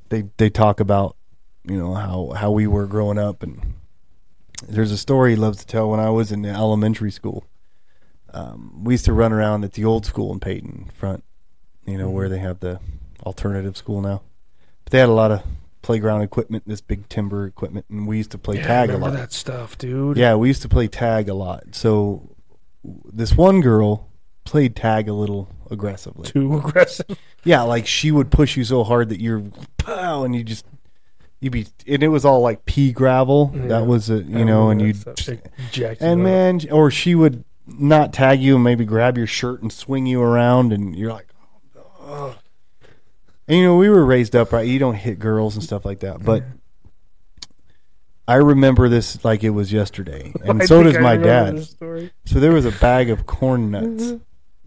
they 0.10 0.24
they 0.38 0.50
talk 0.50 0.80
about 0.80 1.16
you 1.64 1.78
know 1.78 1.94
how 1.94 2.32
how 2.36 2.52
we 2.52 2.68
were 2.68 2.88
growing 2.88 3.18
up, 3.18 3.44
and 3.44 3.76
there's 4.68 4.92
a 4.92 4.98
story 4.98 5.32
he 5.32 5.36
loves 5.36 5.60
to 5.60 5.66
tell 5.66 5.90
when 5.90 6.00
I 6.00 6.10
was 6.10 6.32
in 6.32 6.46
elementary 6.46 7.12
school. 7.12 7.46
Um, 8.34 8.84
we 8.84 8.94
used 8.94 9.06
to 9.06 9.14
run 9.14 9.34
around 9.34 9.64
at 9.64 9.74
the 9.74 9.86
old 9.86 10.06
school 10.06 10.32
in 10.32 10.40
Peyton 10.40 10.92
front, 10.94 11.24
you 11.86 11.98
know, 11.98 12.10
where 12.10 12.30
they 12.30 12.40
have 12.40 12.60
the 12.60 12.80
alternative 13.26 13.76
school 13.76 14.02
now. 14.02 14.22
But 14.84 14.92
they 14.92 15.00
had 15.00 15.10
a 15.10 15.14
lot 15.14 15.32
of 15.32 15.44
playground 15.82 16.22
equipment, 16.22 16.64
this 16.68 16.82
big 16.82 17.10
timber 17.10 17.46
equipment, 17.46 17.86
and 17.90 18.08
we 18.08 18.18
used 18.18 18.32
to 18.32 18.38
play 18.38 18.58
yeah, 18.58 18.68
tag 18.68 18.90
a 18.92 18.98
lot. 18.98 19.14
that 19.14 19.34
stuff, 19.34 19.78
dude. 19.78 20.18
Yeah, 20.18 20.36
we 20.36 20.48
used 20.48 20.62
to 20.62 20.70
play 20.70 20.88
tag 20.88 21.30
a 21.30 21.34
lot. 21.34 21.64
So 21.74 22.36
this 22.84 23.36
one 23.36 23.62
girl 23.62 24.08
played 24.44 24.76
tag 24.76 25.08
a 25.08 25.14
little 25.14 25.50
aggressively. 25.70 26.30
Too 26.30 26.58
aggressive. 26.58 27.18
Yeah, 27.46 27.62
like 27.62 27.88
she 27.88 28.12
would 28.12 28.32
push 28.32 28.58
you 28.58 28.66
so 28.66 28.84
hard 28.84 29.08
that 29.10 29.22
you're 29.22 29.42
pow 29.78 30.26
and 30.26 30.36
you 30.36 30.44
just 30.44 30.66
you'd 31.40 31.54
be 31.54 31.68
and 31.88 32.04
it 32.04 32.10
was 32.10 32.26
all 32.26 32.42
like 32.42 32.66
pea 32.66 32.92
gravel. 32.92 33.52
Yeah. 33.54 33.68
That 33.68 33.88
was 33.88 34.10
a 34.10 34.16
I 34.16 34.18
you 34.18 34.46
know, 34.46 34.70
and 34.70 34.82
you 34.82 34.94
that 34.94 35.20
stuff. 35.20 35.38
You 35.74 35.86
and 36.00 36.22
up. 36.22 36.24
man, 36.24 36.62
or 36.72 36.92
she 36.92 37.16
would 37.16 37.44
not 37.68 38.14
tag 38.14 38.42
you 38.42 38.56
and 38.56 38.64
maybe 38.64 38.86
grab 38.86 39.18
your 39.18 39.28
shirt 39.28 39.62
and 39.62 39.72
swing 39.72 40.06
you 40.06 40.22
around 40.22 40.74
and 40.74 40.96
you're 40.96 41.14
like 41.14 41.28
"Ugh." 42.02 42.36
and 43.48 43.58
you 43.58 43.64
know, 43.64 43.78
we 43.78 43.90
were 43.90 44.06
raised 44.06 44.36
up 44.36 44.52
right. 44.52 44.68
You 44.68 44.80
don't 44.80 44.96
hit 44.96 45.20
girls 45.20 45.56
and 45.56 45.64
stuff 45.64 45.86
like 45.86 46.00
that, 46.02 46.24
but 46.24 46.44
I 48.28 48.36
remember 48.36 48.90
this 48.90 49.26
like 49.26 49.44
it 49.44 49.50
was 49.50 49.74
yesterday, 49.74 50.32
and 50.44 50.64
so 50.68 50.84
does 50.84 50.98
I 50.98 51.00
my 51.00 51.18
dad. 51.18 51.68
So 52.26 52.40
there 52.40 52.52
was 52.52 52.66
a 52.66 52.72
bag 52.72 53.10
of 53.10 53.26
corn 53.26 53.72
nuts, 53.72 54.14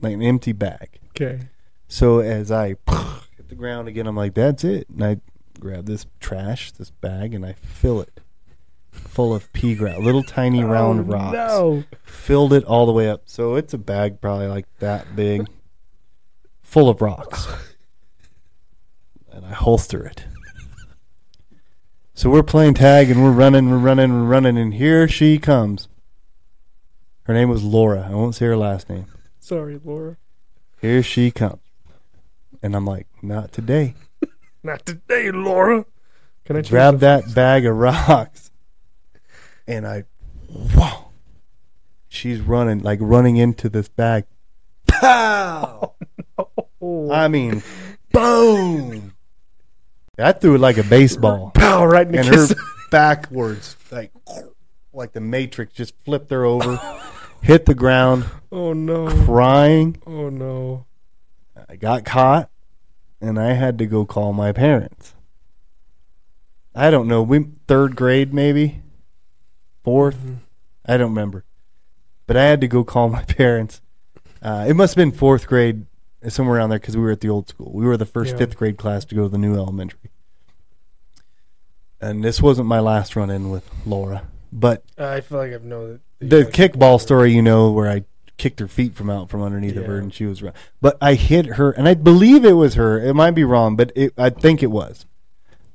like 0.01 0.15
an 0.15 0.23
empty 0.23 0.53
bag. 0.53 0.99
Okay. 1.11 1.47
So 1.87 2.19
as 2.19 2.51
I 2.51 2.69
hit 3.37 3.49
the 3.49 3.55
ground 3.55 3.87
again, 3.87 4.09
I'm 4.09 4.17
like, 4.17 4.35
"That's 4.35 4.65
it." 4.65 4.89
And 4.89 5.05
I 5.05 5.17
grab 5.61 5.87
this 5.87 6.07
trash, 6.21 6.73
this 6.73 6.91
bag, 6.91 7.35
and 7.35 7.45
I 7.45 7.53
fill 7.55 8.01
it 8.01 8.21
full 8.91 9.35
of 9.35 9.53
pea 9.53 9.75
grass, 9.75 9.99
little 9.99 10.23
tiny 10.23 10.63
oh, 10.65 10.67
round 10.67 11.01
Oh, 11.01 11.03
rocks. 11.05 11.35
No. 11.35 11.85
Filled 12.05 12.53
it 12.53 12.65
all 12.65 12.87
the 12.87 12.93
way 12.93 13.09
up. 13.09 13.23
So 13.27 13.55
it's 13.57 13.75
a 13.75 13.79
bag 13.79 14.21
probably 14.21 14.47
like 14.47 14.67
that 14.79 15.17
big, 15.17 15.47
full 16.63 16.89
of 16.89 17.01
rocks. 17.03 17.47
And 19.35 19.47
I 19.47 19.53
holster 19.55 20.05
it. 20.05 20.27
So 22.13 22.29
we're 22.29 22.43
playing 22.43 22.75
tag 22.75 23.11
and 23.11 23.25
we're 23.25 23.31
running, 23.31 23.71
we're 23.71 23.79
running, 23.79 24.13
we're 24.13 24.29
running, 24.29 24.59
and 24.59 24.75
here 24.75 25.09
she 25.09 25.39
comes. 25.39 25.89
Her 27.23 27.33
name 27.33 27.49
was 27.49 27.63
Laura. 27.65 28.07
I 28.11 28.15
won't 28.15 28.35
say 28.35 28.45
her 28.45 28.59
last 28.59 28.91
name. 28.91 29.07
Sorry, 29.41 29.81
Laura. 29.83 30.19
Here 30.83 31.03
she 31.03 31.31
comes. 31.31 31.63
And 32.63 32.77
I'm 32.77 32.85
like, 32.85 33.07
not 33.23 33.53
today. 33.53 33.95
Not 34.63 34.87
today, 34.87 35.31
Laura. 35.31 35.85
Can 36.45 36.57
I 36.57 36.63
Grab 36.63 36.99
that 37.01 37.35
bag 37.35 37.67
of 37.67 37.77
rocks. 37.77 38.51
And 39.67 39.87
I, 39.87 40.05
whoa. 40.49 41.11
She's 42.09 42.41
running, 42.41 42.81
like 42.81 42.99
running 43.01 43.37
into 43.37 43.69
this 43.69 43.89
bag. 43.89 44.25
Pow! 44.87 45.95
Oh, 46.85 47.13
I 47.13 47.29
mean, 47.29 47.63
boom! 48.11 49.15
I 50.19 50.33
threw 50.33 50.57
it 50.57 50.59
like 50.59 50.79
a 50.79 50.83
baseball. 50.83 51.53
pow 51.55 51.87
right 51.87 52.05
in 52.05 52.11
the 52.13 52.19
And 52.19 52.27
her 52.27 52.49
backwards, 52.91 53.77
like, 53.93 54.11
like 54.93 55.13
the 55.13 55.21
Matrix, 55.21 55.75
just 55.75 55.95
flipped 56.05 56.33
her 56.33 56.45
over, 56.45 56.81
hit 57.41 57.67
the 57.67 57.75
ground, 57.75 58.25
Oh 58.51 58.73
no. 58.73 59.07
crying. 59.27 60.03
Oh 60.05 60.29
no. 60.29 60.87
I 61.69 61.77
got 61.77 62.05
caught, 62.05 62.51
and 63.23 63.39
I 63.39 63.53
had 63.53 63.79
to 63.79 63.87
go 63.87 64.05
call 64.05 64.33
my 64.33 64.53
parents. 64.53 65.15
I 66.75 66.91
don't 66.91 67.07
know. 67.07 67.23
We 67.23 67.47
third 67.69 67.95
grade 67.97 68.35
maybe, 68.35 68.83
4th 69.87 70.39
I 70.85 70.97
don't 70.97 71.11
remember, 71.11 71.45
but 72.27 72.37
I 72.37 72.45
had 72.45 72.61
to 72.61 72.69
go 72.69 72.83
call 72.83 73.09
my 73.09 73.23
parents. 73.25 73.81
Uh, 74.43 74.67
it 74.69 74.75
must 74.75 74.95
have 74.95 74.97
been 75.01 75.13
fourth 75.17 75.47
grade, 75.47 75.87
somewhere 76.29 76.57
around 76.57 76.71
there, 76.71 76.81
because 76.81 76.97
we 76.97 77.03
were 77.05 77.13
at 77.13 77.21
the 77.21 77.29
old 77.29 77.49
school. 77.49 77.71
We 77.73 77.85
were 77.85 77.97
the 77.97 78.05
first 78.05 78.33
Yeah. 78.33 78.39
fifth 78.39 78.57
grade 78.57 78.77
class 78.77 79.05
to 79.07 79.15
go 79.15 79.23
to 79.23 79.29
the 79.29 79.39
new 79.39 79.55
elementary. 79.55 80.11
And 82.01 82.25
this 82.25 82.43
wasn't 82.43 82.67
my 82.67 82.81
last 82.81 83.15
run 83.15 83.31
in 83.31 83.51
with 83.51 83.71
Laura, 83.87 84.25
but 84.53 84.83
I 84.99 85.21
feel 85.21 85.39
like 85.39 85.53
I've 85.53 85.63
known 85.63 86.01
the 86.19 86.45
kickball 86.45 87.01
story, 87.01 87.33
you 87.33 87.43
know, 87.43 87.71
where 87.71 87.89
I 87.89 88.03
kicked 88.43 88.59
her 88.59 88.67
feet 88.67 88.93
from 88.97 89.09
out 89.09 89.31
from 89.31 89.41
underneath 89.41 89.77
of 89.77 89.87
her 89.87 89.99
and 89.99 90.13
she 90.13 90.27
was. 90.27 90.43
But 90.81 90.99
I 91.01 91.15
hit 91.15 91.47
her, 91.47 91.71
and 91.71 91.89
I 91.89 91.95
believe 91.95 92.45
it 92.45 92.55
was 92.55 92.75
her. 92.75 92.99
It 92.99 93.15
might 93.15 93.37
be 93.37 93.45
wrong, 93.45 93.77
but 93.77 93.93
it, 93.95 94.13
I 94.19 94.31
think 94.31 94.65
it 94.65 94.73
was. 94.73 95.07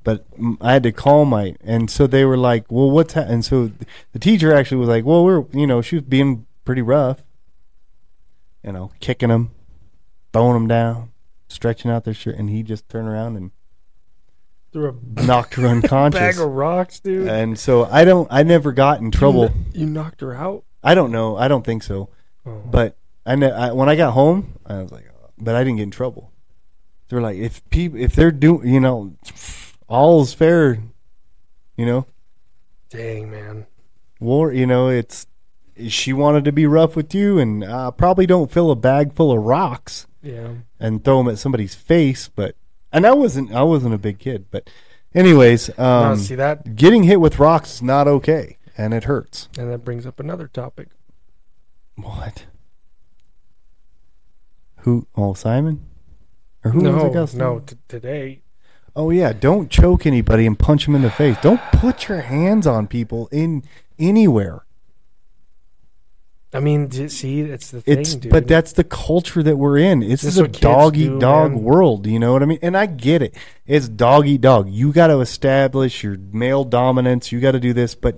But 0.04 0.26
I 0.60 0.74
had 0.74 0.84
to 0.84 0.92
call 0.92 1.24
my, 1.24 1.56
and 1.62 1.90
so 1.90 2.08
they 2.08 2.26
were 2.26 2.36
like, 2.38 2.70
"Well, 2.70 2.92
what's 2.92 3.14
that?" 3.14 3.30
And 3.30 3.46
so 3.46 3.72
the 4.12 4.20
teacher 4.20 4.54
actually 4.54 4.80
was 4.80 4.90
like, 4.90 5.06
"Well, 5.06 5.24
we're, 5.24 5.46
you 5.54 5.66
know, 5.66 5.82
she 5.82 5.96
was 5.96 6.04
being 6.04 6.46
pretty 6.66 6.82
rough, 6.82 7.24
you 8.66 8.74
know, 8.74 8.92
kicking 9.00 9.30
them, 9.30 9.52
throwing 10.34 10.54
them 10.54 10.68
down, 10.68 11.12
stretching 11.48 11.90
out 11.90 12.04
their 12.04 12.14
shirt." 12.14 12.36
And 12.36 12.50
he 12.50 12.64
just 12.64 12.90
turned 12.90 13.08
around 13.08 13.38
and 13.38 13.52
Threw 14.74 14.90
a 14.90 15.22
knocked 15.26 15.54
her 15.56 15.68
unconscious. 15.76 16.20
bag 16.20 16.38
of 16.38 16.52
rocks, 16.52 17.00
dude. 17.00 17.30
and 17.30 17.58
so 17.58 17.86
I 17.86 18.04
don't, 18.04 18.28
I 18.30 18.44
never 18.44 18.74
got 18.74 19.00
in 19.00 19.10
trouble. 19.12 19.54
You, 19.74 19.86
knocked 19.86 20.20
her 20.20 20.36
out. 20.36 20.66
I 20.84 20.96
don't 20.96 21.12
know. 21.14 21.38
I 21.38 21.48
don't 21.48 21.66
think 21.66 21.84
so. 21.84 22.10
Oh. 22.48 22.62
But 22.66 22.96
I, 23.26 23.34
I 23.34 23.72
when 23.74 23.90
I 23.90 23.96
got 23.96 24.12
home, 24.14 24.54
I 24.66 24.82
was 24.82 24.92
like, 24.92 25.06
oh, 25.14 25.30
but 25.38 25.56
I 25.56 25.64
didn't 25.64 25.78
get 25.78 25.84
in 25.84 25.92
trouble. 25.92 26.32
They're 27.10 27.22
like, 27.22 27.38
if 27.38 27.68
people, 27.70 28.00
if 28.00 28.14
they're 28.16 28.32
doing, 28.32 28.68
you 28.74 28.80
know, 28.80 29.14
all's 29.88 30.34
fair, 30.34 30.80
you 31.78 31.86
know, 31.86 32.06
Dang 32.90 33.30
man. 33.32 33.66
war, 34.20 34.52
you 34.52 34.66
know, 34.66 34.88
it's 34.90 35.28
she 35.88 36.12
wanted 36.14 36.44
to 36.46 36.52
be 36.52 36.66
rough 36.66 36.96
with 36.96 37.14
you, 37.14 37.38
and 37.38 37.64
uh, 37.64 37.92
probably 37.92 38.26
don't 38.26 38.52
fill 38.52 38.72
a 38.72 38.76
bag 38.76 39.14
full 39.14 39.32
of 39.32 39.44
rocks 39.44 40.08
Yeah. 40.24 40.50
and 40.80 41.04
throw 41.04 41.20
them 41.20 41.30
at 41.32 41.38
somebody's 41.38 41.76
face. 41.76 42.28
But 42.30 42.56
and 42.92 43.06
I 43.06 43.14
wasn't, 43.14 43.54
I 43.54 43.64
wasn't 43.64 43.94
a 43.94 43.98
big 44.00 44.20
kid, 44.20 44.46
but 44.52 44.70
anyways, 45.14 45.78
um, 45.78 46.18
see 46.18 46.36
that, 46.36 46.76
getting 46.76 47.04
hit 47.04 47.20
with 47.22 47.40
rocks 47.40 47.76
is 47.76 47.82
not 47.82 48.08
okay, 48.08 48.58
and 48.78 48.94
it 48.94 49.04
hurts. 49.06 49.50
and 49.58 49.72
that 49.72 49.86
brings 49.86 50.06
up 50.06 50.20
another 50.20 50.48
topic. 50.48 50.88
What? 51.98 52.46
Who? 54.82 55.08
Oh, 55.16 55.34
Simon. 55.34 55.86
Or 56.64 56.72
who 56.72 56.80
was 56.84 57.04
no? 57.04 57.10
Gus? 57.14 57.34
no. 57.34 57.60
T- 57.60 57.76
today, 57.88 58.42
Oh 58.96 59.12
yeah, 59.12 59.32
don't 59.32 59.70
choke 59.70 60.08
anybody 60.08 60.48
and 60.48 60.58
punch 60.58 60.86
them 60.86 60.96
in 60.96 61.04
the 61.04 61.12
face. 61.12 61.38
Don't 61.44 61.62
put 61.74 62.08
your 62.08 62.22
hands 62.22 62.66
on 62.66 62.88
people 62.88 63.30
in 63.32 63.64
anywhere. 64.00 64.66
I 66.52 66.60
mean, 66.62 66.88
d- 66.88 67.08
see, 67.10 67.42
it's 67.42 67.70
the 67.70 67.82
thing, 67.82 68.00
It's 68.00 68.16
dude. 68.16 68.32
but 68.32 68.48
that's 68.48 68.74
the 68.74 68.84
culture 68.84 69.44
that 69.44 69.58
we're 69.58 69.78
in. 69.78 70.00
This 70.00 70.22
That's 70.22 70.36
is 70.36 70.38
a 70.40 70.42
what 70.44 70.54
kids 70.54 70.62
dog 70.62 70.98
eat 70.98 71.10
do, 71.10 71.20
dog 71.20 71.52
man. 71.52 71.62
world. 71.64 72.08
You 72.08 72.18
know 72.18 72.34
what 72.34 72.42
I 72.42 72.46
mean? 72.48 72.58
And 72.64 72.76
I 72.76 72.88
get 72.88 73.22
it. 73.22 73.36
It's 73.68 73.88
dog 73.88 74.26
eat 74.26 74.42
dog. 74.42 74.68
You 74.70 74.92
got 74.92 75.08
to 75.08 75.20
establish 75.20 76.04
your 76.04 76.18
male 76.32 76.64
dominance. 76.64 77.32
You 77.32 77.40
got 77.40 77.52
to 77.52 77.60
do 77.60 77.74
this, 77.74 77.94
but 77.94 78.18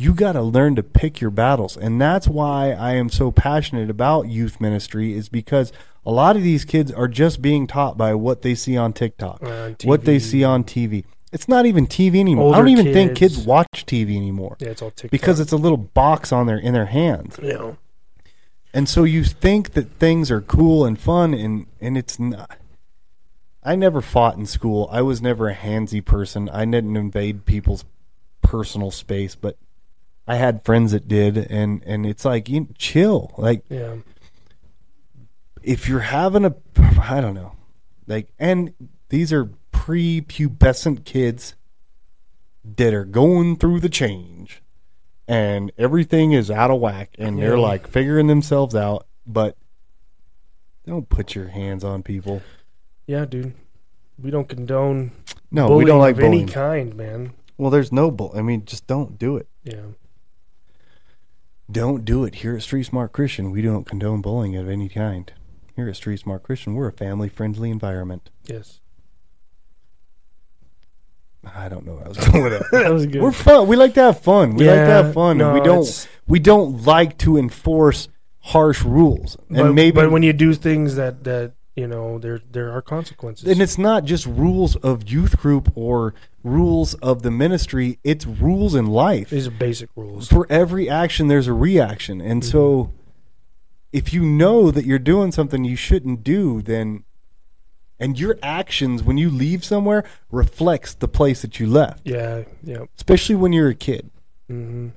you 0.00 0.14
got 0.14 0.32
to 0.32 0.40
learn 0.40 0.76
to 0.76 0.82
pick 0.82 1.20
your 1.20 1.30
battles. 1.30 1.76
And 1.76 2.00
that's 2.00 2.26
why 2.26 2.72
I 2.72 2.92
am 2.94 3.10
so 3.10 3.30
passionate 3.30 3.90
about 3.90 4.28
youth 4.28 4.58
ministry 4.58 5.12
is 5.12 5.28
because 5.28 5.72
a 6.06 6.10
lot 6.10 6.36
of 6.36 6.42
these 6.42 6.64
kids 6.64 6.90
are 6.90 7.06
just 7.06 7.42
being 7.42 7.66
taught 7.66 7.98
by 7.98 8.14
what 8.14 8.40
they 8.40 8.54
see 8.54 8.78
on 8.78 8.94
TikTok, 8.94 9.42
On 9.42 9.76
what 9.84 10.06
they 10.06 10.18
see 10.18 10.42
on 10.42 10.64
TV. 10.64 11.04
It's 11.32 11.48
not 11.48 11.66
even 11.66 11.86
TV 11.86 12.18
anymore. 12.18 12.54
I 12.54 12.58
don't 12.58 12.68
even 12.68 12.92
think 12.92 13.14
kids. 13.14 13.36
kids 13.36 13.46
watch 13.46 13.84
TV 13.86 14.16
anymore 14.16 14.56
yeah, 14.58 14.70
it's 14.70 14.80
all 14.80 14.90
TikTok. 14.90 15.10
because 15.10 15.38
it's 15.38 15.52
a 15.52 15.58
little 15.58 15.76
box 15.76 16.32
on 16.32 16.46
their 16.46 16.58
in 16.58 16.72
their 16.72 16.86
hands. 16.86 17.38
know, 17.38 17.76
And 18.72 18.88
so 18.88 19.04
you 19.04 19.22
think 19.22 19.74
that 19.74 19.90
things 19.98 20.30
are 20.30 20.40
cool 20.40 20.86
and 20.86 20.98
fun, 20.98 21.34
and 21.34 21.66
and 21.78 21.98
it's 21.98 22.18
not. 22.18 22.56
I 23.62 23.76
never 23.76 24.00
fought 24.00 24.38
in 24.38 24.46
school. 24.46 24.88
I 24.90 25.02
was 25.02 25.20
never 25.20 25.50
a 25.50 25.54
handsy 25.54 26.02
person. 26.02 26.48
I 26.48 26.64
didn't 26.64 26.96
invade 26.96 27.44
people's 27.44 27.84
personal 28.40 28.90
space, 28.90 29.34
but 29.34 29.56
I 30.30 30.36
had 30.36 30.64
friends 30.64 30.92
that 30.92 31.08
did, 31.08 31.36
and 31.36 31.82
and 31.84 32.06
it's 32.06 32.24
like 32.24 32.48
you 32.48 32.68
chill. 32.78 33.34
Like 33.36 33.64
yeah, 33.68 33.96
if 35.60 35.88
you're 35.88 35.98
having 35.98 36.44
a, 36.44 36.54
I 37.02 37.20
don't 37.20 37.34
know, 37.34 37.56
like, 38.06 38.28
and 38.38 38.72
these 39.08 39.32
are 39.32 39.50
prepubescent 39.72 41.04
kids 41.04 41.56
that 42.76 42.94
are 42.94 43.04
going 43.04 43.56
through 43.56 43.80
the 43.80 43.88
change, 43.88 44.62
and 45.26 45.72
everything 45.76 46.30
is 46.30 46.48
out 46.48 46.70
of 46.70 46.78
whack, 46.78 47.10
and 47.18 47.36
they're 47.36 47.58
like 47.58 47.88
figuring 47.88 48.28
themselves 48.28 48.76
out, 48.76 49.08
but 49.26 49.56
don't 50.86 51.08
put 51.08 51.34
your 51.34 51.48
hands 51.48 51.82
on 51.82 52.04
people. 52.04 52.40
yeah, 53.08 53.24
dude. 53.24 53.54
We 54.16 54.30
don't 54.30 54.48
condone 54.48 55.10
No, 55.50 55.74
we 55.74 55.84
don't 55.84 55.98
like 55.98 56.18
of 56.18 56.22
any 56.22 56.44
kind, 56.44 56.94
man. 56.94 57.32
Well, 57.58 57.70
there's 57.70 57.90
no 57.90 58.12
bull. 58.12 58.32
I 58.36 58.42
mean, 58.42 58.64
just 58.64 58.86
don't 58.86 59.18
do 59.18 59.36
it. 59.36 59.48
Yeah, 59.64 59.86
Don't 61.70 62.04
do 62.04 62.24
it. 62.24 62.36
Here 62.36 62.56
at 62.56 62.62
Street 62.62 62.84
Smart 62.84 63.12
Christian, 63.12 63.50
we 63.50 63.62
don't 63.62 63.84
condone 63.84 64.20
bullying 64.20 64.56
of 64.56 64.68
any 64.68 64.88
kind. 64.88 65.32
Here 65.76 65.88
at 65.88 65.96
Street 65.96 66.18
Smart 66.18 66.42
Christian, 66.42 66.74
we're 66.74 66.88
a 66.88 66.92
family-friendly 66.92 67.70
environment. 67.70 68.30
yes, 68.44 68.80
I 71.54 71.68
don't 71.70 71.86
know 71.86 72.02
I 72.04 72.08
was 72.08 72.18
going 72.26 72.44
with 72.44 72.52
that. 72.52 72.68
that 72.72 72.92
was 72.92 73.06
good. 73.06 73.22
We're 73.22 73.32
fun. 73.32 73.66
We 73.66 73.76
like 73.76 73.94
to 73.94 74.02
have 74.02 74.20
fun. 74.20 74.56
We 74.56 74.66
like 74.66 74.76
to 74.76 74.86
have 74.86 75.14
fun, 75.14 75.38
no, 75.38 75.50
and 75.50 75.58
we 75.58 75.64
don't. 75.64 76.08
We 76.26 76.38
don't 76.38 76.84
like 76.84 77.16
to 77.18 77.38
enforce 77.38 78.08
harsh 78.40 78.82
rules. 78.82 79.36
And 79.48 79.56
but, 79.56 79.72
maybe, 79.72 79.94
but 79.94 80.10
when 80.10 80.22
you 80.22 80.32
do 80.32 80.52
things 80.54 80.96
that 80.96 81.24
that 81.24 81.54
you 81.76 81.86
know, 81.86 82.18
there 82.18 82.40
there 82.50 82.70
are 82.72 82.82
consequences. 82.82 83.48
and 83.48 83.60
it's 83.62 83.78
not 83.78 84.04
just 84.04 84.26
rules 84.26 84.76
of 84.76 85.08
youth 85.08 85.38
group 85.38 85.70
or 85.74 86.14
rules 86.42 86.94
of 86.94 87.22
the 87.22 87.30
ministry. 87.30 87.98
It's 88.04 88.26
rules 88.26 88.74
in 88.74 88.86
life. 88.86 89.30
These 89.30 89.46
are 89.46 89.50
basic 89.52 89.88
rules. 89.96 90.28
For 90.28 90.46
every 90.50 90.88
action, 90.88 91.28
there's 91.28 91.46
a 91.46 91.52
reaction, 91.54 92.20
and 92.20 92.42
Mm-hmm. 92.42 92.50
so 92.50 92.92
if 93.92 94.12
you 94.12 94.22
know 94.24 94.70
that 94.70 94.84
you're 94.84 94.98
doing 95.00 95.32
something 95.32 95.64
you 95.64 95.76
shouldn't 95.76 96.22
do, 96.22 96.60
then 96.62 97.04
and 97.98 98.18
your 98.18 98.38
actions 98.42 99.02
when 99.02 99.18
you 99.18 99.28
leave 99.30 99.62
somewhere 99.64 100.04
reflects 100.30 100.94
the 100.94 101.08
place 101.08 101.42
that 101.42 101.60
you 101.60 101.66
left, 101.66 102.00
Yeah, 102.06 102.44
yeah. 102.64 102.84
especially 102.96 103.34
when 103.34 103.52
you're 103.52 103.68
a 103.68 103.74
kid. 103.74 104.10
hmm 104.48 104.88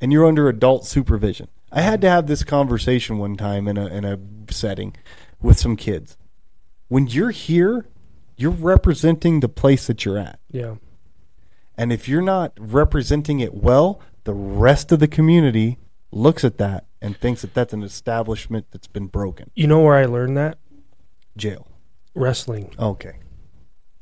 and 0.00 0.12
you're 0.12 0.26
under 0.26 0.46
adult 0.48 0.84
supervision. 0.84 1.48
I 1.72 1.80
had 1.80 2.00
to 2.02 2.10
have 2.10 2.26
this 2.26 2.44
conversation 2.44 3.16
one 3.18 3.36
time 3.36 3.66
in 3.66 3.76
a 3.78 3.86
in 3.86 4.04
a 4.04 4.18
setting 4.50 4.94
with 5.40 5.58
some 5.58 5.76
kids. 5.76 6.16
When 6.88 7.06
you're 7.06 7.30
here, 7.30 7.86
you're 8.36 8.50
representing 8.50 9.40
the 9.40 9.48
place 9.48 9.86
that 9.86 10.04
you're 10.04 10.18
at. 10.18 10.38
Yeah. 10.50 10.76
And 11.76 11.92
if 11.92 12.08
you're 12.08 12.22
not 12.22 12.52
representing 12.58 13.40
it 13.40 13.54
well, 13.54 14.00
the 14.24 14.34
rest 14.34 14.92
of 14.92 14.98
the 15.00 15.08
community 15.08 15.78
looks 16.10 16.44
at 16.44 16.58
that 16.58 16.86
and 17.02 17.16
thinks 17.16 17.42
that 17.42 17.54
that's 17.54 17.72
an 17.72 17.82
establishment 17.82 18.66
that's 18.70 18.86
been 18.86 19.06
broken. 19.06 19.50
You 19.54 19.66
know 19.66 19.80
where 19.80 19.94
I 19.96 20.06
learned 20.06 20.36
that? 20.36 20.58
Jail. 21.36 21.68
wrestling, 22.14 22.72
Okay. 22.78 23.18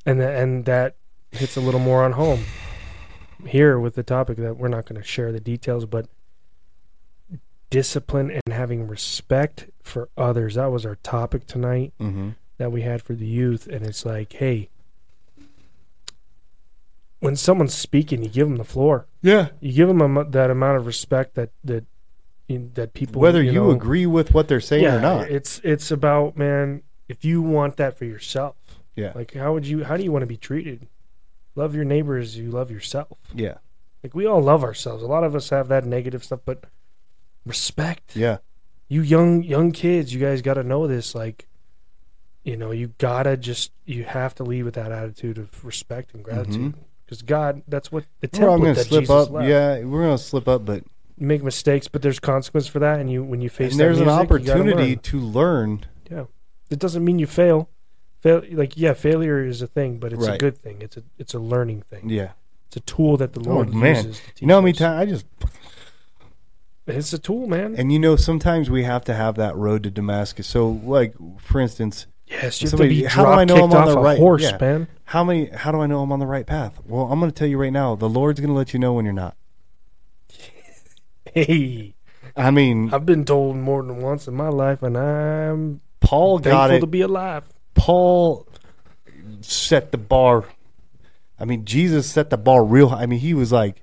and 0.07 0.21
tha- 0.21 0.37
and 0.37 0.65
that 0.67 0.95
hits 1.33 1.57
a 1.57 1.61
little 1.61 1.81
more 1.81 2.05
on 2.05 2.13
home 2.13 2.45
here 3.45 3.77
with 3.81 3.97
the 3.97 4.05
topic 4.05 4.37
that 4.39 4.57
we're 4.57 4.69
not 4.69 4.87
going 4.87 5.01
to 5.01 5.07
share 5.07 5.33
the 5.33 5.41
details, 5.41 5.85
but 5.85 6.07
discipline 7.79 8.31
and 8.31 8.55
having 8.55 8.87
respect 8.87 9.69
for 9.83 10.09
others. 10.17 10.55
That 10.55 10.71
was 10.71 10.87
our 10.87 10.95
topic 10.97 11.47
tonight 11.47 11.93
Mm-hmm. 12.01 12.31
that 12.59 12.71
we 12.71 12.83
had 12.83 13.03
for 13.03 13.15
the 13.15 13.27
youth, 13.27 13.67
and 13.67 13.85
it's 13.85 14.05
like, 14.07 14.33
hey, 14.35 14.69
when 17.21 17.37
someone's 17.37 17.75
speaking, 17.75 18.23
you 18.23 18.29
give 18.29 18.49
them 18.49 18.57
the 18.59 18.65
floor. 18.65 19.07
Yeah. 19.23 19.49
You 19.61 19.73
give 19.73 19.89
them 19.89 20.17
a, 20.17 20.25
that 20.25 20.51
amount 20.51 20.77
of 20.79 20.87
respect 20.87 21.35
that 21.35 21.51
that 21.65 21.85
that 22.75 22.93
people 22.93 23.21
Whether 23.23 23.43
you, 23.43 23.53
know, 23.53 23.71
agree 23.71 24.05
with 24.07 24.35
what 24.35 24.49
they're 24.49 24.61
saying 24.61 24.85
yeah, 24.85 24.97
or 24.97 25.01
not. 25.01 25.31
It's 25.31 25.61
it's 25.65 25.91
about 25.91 26.37
man. 26.37 26.83
If 27.09 27.25
you 27.25 27.43
want 27.43 27.77
that 27.79 27.97
for 27.99 28.05
yourself, 28.05 28.57
Yeah. 28.97 29.13
Like 29.15 29.33
how 29.35 29.53
would 29.55 29.67
you? 29.67 29.85
How 29.85 29.97
do 29.97 30.05
you 30.05 30.13
want 30.13 30.23
to 30.23 30.27
be 30.27 30.37
treated? 30.37 30.87
Love 31.57 31.75
your 31.75 31.85
neighbor 31.85 32.17
as 32.19 32.37
you 32.37 32.51
love 32.51 32.71
yourself. 32.71 33.19
yeah. 33.35 33.57
Like 34.03 34.15
we 34.15 34.27
all 34.27 34.43
love 34.43 34.63
ourselves. 34.63 35.03
A 35.03 35.07
lot 35.07 35.25
of 35.25 35.35
us 35.35 35.49
have 35.49 35.69
that 35.69 35.87
negative 35.87 36.23
stuff, 36.23 36.41
but 36.45 36.65
respect. 37.45 38.17
Yeah. 38.17 38.39
You 38.89 39.03
young 39.03 39.43
young 39.43 39.73
kids, 39.73 40.13
you 40.15 40.21
guys 40.21 40.43
got 40.43 40.55
to 40.55 40.63
know 40.63 40.87
this. 40.87 41.15
Like, 41.15 41.47
you 42.45 42.57
know, 42.57 42.71
you 42.71 42.93
gotta 42.99 43.37
just 43.37 43.73
you 43.87 44.05
have 44.05 44.35
to 44.37 44.45
lead 44.45 44.65
with 44.65 44.75
that 44.75 44.93
attitude 44.93 45.39
of 45.39 45.65
respect 45.65 46.15
and 46.15 46.23
gratitude. 46.23 46.73
Mm-hmm. 46.73 46.81
Because 47.05 47.23
God, 47.23 47.63
that's 47.69 47.91
what 47.91 48.05
the 48.21 48.29
template 48.29 48.59
gonna 48.61 48.75
that 48.75 48.87
slip 48.87 49.03
Jesus 49.03 49.11
up. 49.27 49.31
left. 49.31 49.49
Yeah, 49.49 49.81
we're 49.85 50.03
gonna 50.03 50.19
slip 50.19 50.47
up, 50.49 50.65
but 50.65 50.85
make 51.19 51.43
mistakes, 51.43 51.89
but 51.89 52.03
there's 52.03 52.19
consequence 52.21 52.67
for 52.67 52.79
that. 52.81 53.01
And 53.01 53.11
you 53.11 53.25
when 53.25 53.41
you 53.41 53.49
face 53.49 53.73
and 53.73 53.81
there's 53.81 53.99
an 54.01 54.05
music, 54.07 54.29
gotta 54.29 54.35
opportunity 54.35 54.89
learn. 54.95 54.99
to 54.99 55.21
learn. 55.21 55.85
Yeah, 56.11 56.25
it 56.71 56.79
doesn't 56.79 57.05
mean 57.05 57.19
you 57.19 57.27
fail. 57.27 57.69
Fail 58.21 58.43
like 58.53 58.77
yeah, 58.77 58.93
failure 58.93 59.45
is 59.45 59.61
a 59.63 59.67
thing, 59.67 59.99
but 59.99 60.13
it's 60.13 60.27
a 60.27 60.39
good 60.39 60.57
thing. 60.59 60.79
It's 60.83 60.97
a 60.99 61.03
it's 61.19 61.35
a 61.35 61.39
learning 61.39 61.83
thing. 61.83 62.09
Yeah. 62.11 62.33
It's 62.69 62.77
a 62.77 62.81
tool 62.81 63.17
that 63.19 63.33
the 63.35 63.41
Oh, 63.49 63.55
Lord 63.55 63.75
man. 63.75 63.97
uses. 63.97 64.19
To 64.19 64.27
teach 64.27 64.41
You 64.43 64.47
know 64.49 64.55
how 64.57 64.61
many 64.63 64.73
us. 64.73 64.79
times 64.79 65.01
I 65.01 65.07
just 65.07 65.27
It's 66.87 67.13
a 67.13 67.19
tool, 67.19 67.47
man. 67.47 67.75
and 67.79 67.91
you 67.93 67.99
know 67.99 68.17
sometimes 68.17 68.69
we 68.69 68.85
have 68.85 69.05
to 69.05 69.15
have 69.15 69.37
that 69.37 69.57
road 69.57 69.83
to 69.85 69.91
Damascus. 69.91 70.47
So 70.47 70.69
like 70.85 71.15
for 71.39 71.61
instance, 71.61 72.07
yes, 72.27 72.61
you 72.61 72.69
have 72.69 72.79
to 72.79 72.89
be 72.89 73.05
how 73.05 73.25
do 73.25 73.31
I 73.31 73.45
know 73.45 73.57
I'm 73.65 73.73
on 73.73 73.89
the 73.89 73.99
right- 73.99 74.19
horse, 74.19 74.43
yeah. 74.43 74.59
man. 74.61 74.89
how 75.05 75.25
many 75.25 75.47
how 75.47 75.73
do 75.73 75.81
I 75.81 75.87
know 75.87 76.03
I'm 76.03 76.13
on 76.13 76.19
the 76.19 76.27
right 76.27 76.47
path? 76.47 76.79
Well, 76.87 77.11
I'm 77.11 77.19
going 77.21 77.31
to 77.31 77.35
tell 77.35 77.49
you 77.49 77.57
right 77.59 77.73
now, 77.73 77.95
the 77.95 78.09
Lord's 78.09 78.39
going 78.41 78.51
to 78.51 78.55
let 78.57 78.73
you 78.75 78.79
know 78.79 78.93
when 78.93 79.05
you're 79.07 79.15
not. 79.15 79.37
Hey, 81.35 81.95
I 82.37 82.51
mean, 82.51 82.93
I've 82.93 83.07
been 83.07 83.25
told 83.25 83.57
more 83.57 83.83
than 83.83 84.01
once 84.03 84.29
in 84.29 84.35
my 84.35 84.49
life, 84.49 84.83
and 84.83 84.97
I'm 84.97 85.81
Paul 86.01 86.39
got 86.39 86.71
it. 86.71 86.81
to 86.81 86.87
be 86.87 87.01
alive. 87.01 87.45
Paul 87.75 88.47
set 89.41 89.91
the 89.91 89.99
bar. 89.99 90.45
I 91.41 91.45
mean, 91.45 91.65
Jesus 91.65 92.09
set 92.09 92.31
the 92.31 92.37
bar 92.37 92.65
real 92.65 92.91
high. 92.91 93.03
I 93.03 93.07
mean, 93.07 93.19
he 93.19 93.35
was 93.35 93.51
like, 93.51 93.81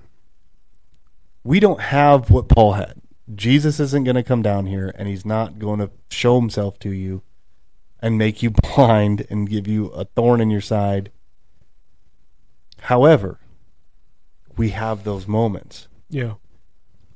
we 1.44 1.60
don't 1.60 1.80
have 1.80 2.30
what 2.30 2.48
Paul 2.48 2.72
had. 2.72 3.00
Jesus 3.34 3.80
isn't 3.80 4.04
going 4.04 4.16
to 4.16 4.22
come 4.22 4.42
down 4.42 4.66
here 4.66 4.92
and 4.96 5.08
he's 5.08 5.24
not 5.24 5.58
going 5.58 5.80
to 5.80 5.90
show 6.10 6.38
himself 6.38 6.78
to 6.80 6.90
you 6.90 7.22
and 8.00 8.18
make 8.18 8.42
you 8.42 8.50
blind 8.74 9.26
and 9.30 9.48
give 9.48 9.66
you 9.66 9.86
a 9.88 10.04
thorn 10.04 10.40
in 10.40 10.50
your 10.50 10.60
side. 10.60 11.10
However, 12.82 13.38
we 14.56 14.70
have 14.70 15.04
those 15.04 15.26
moments. 15.28 15.88
Yeah, 16.10 16.34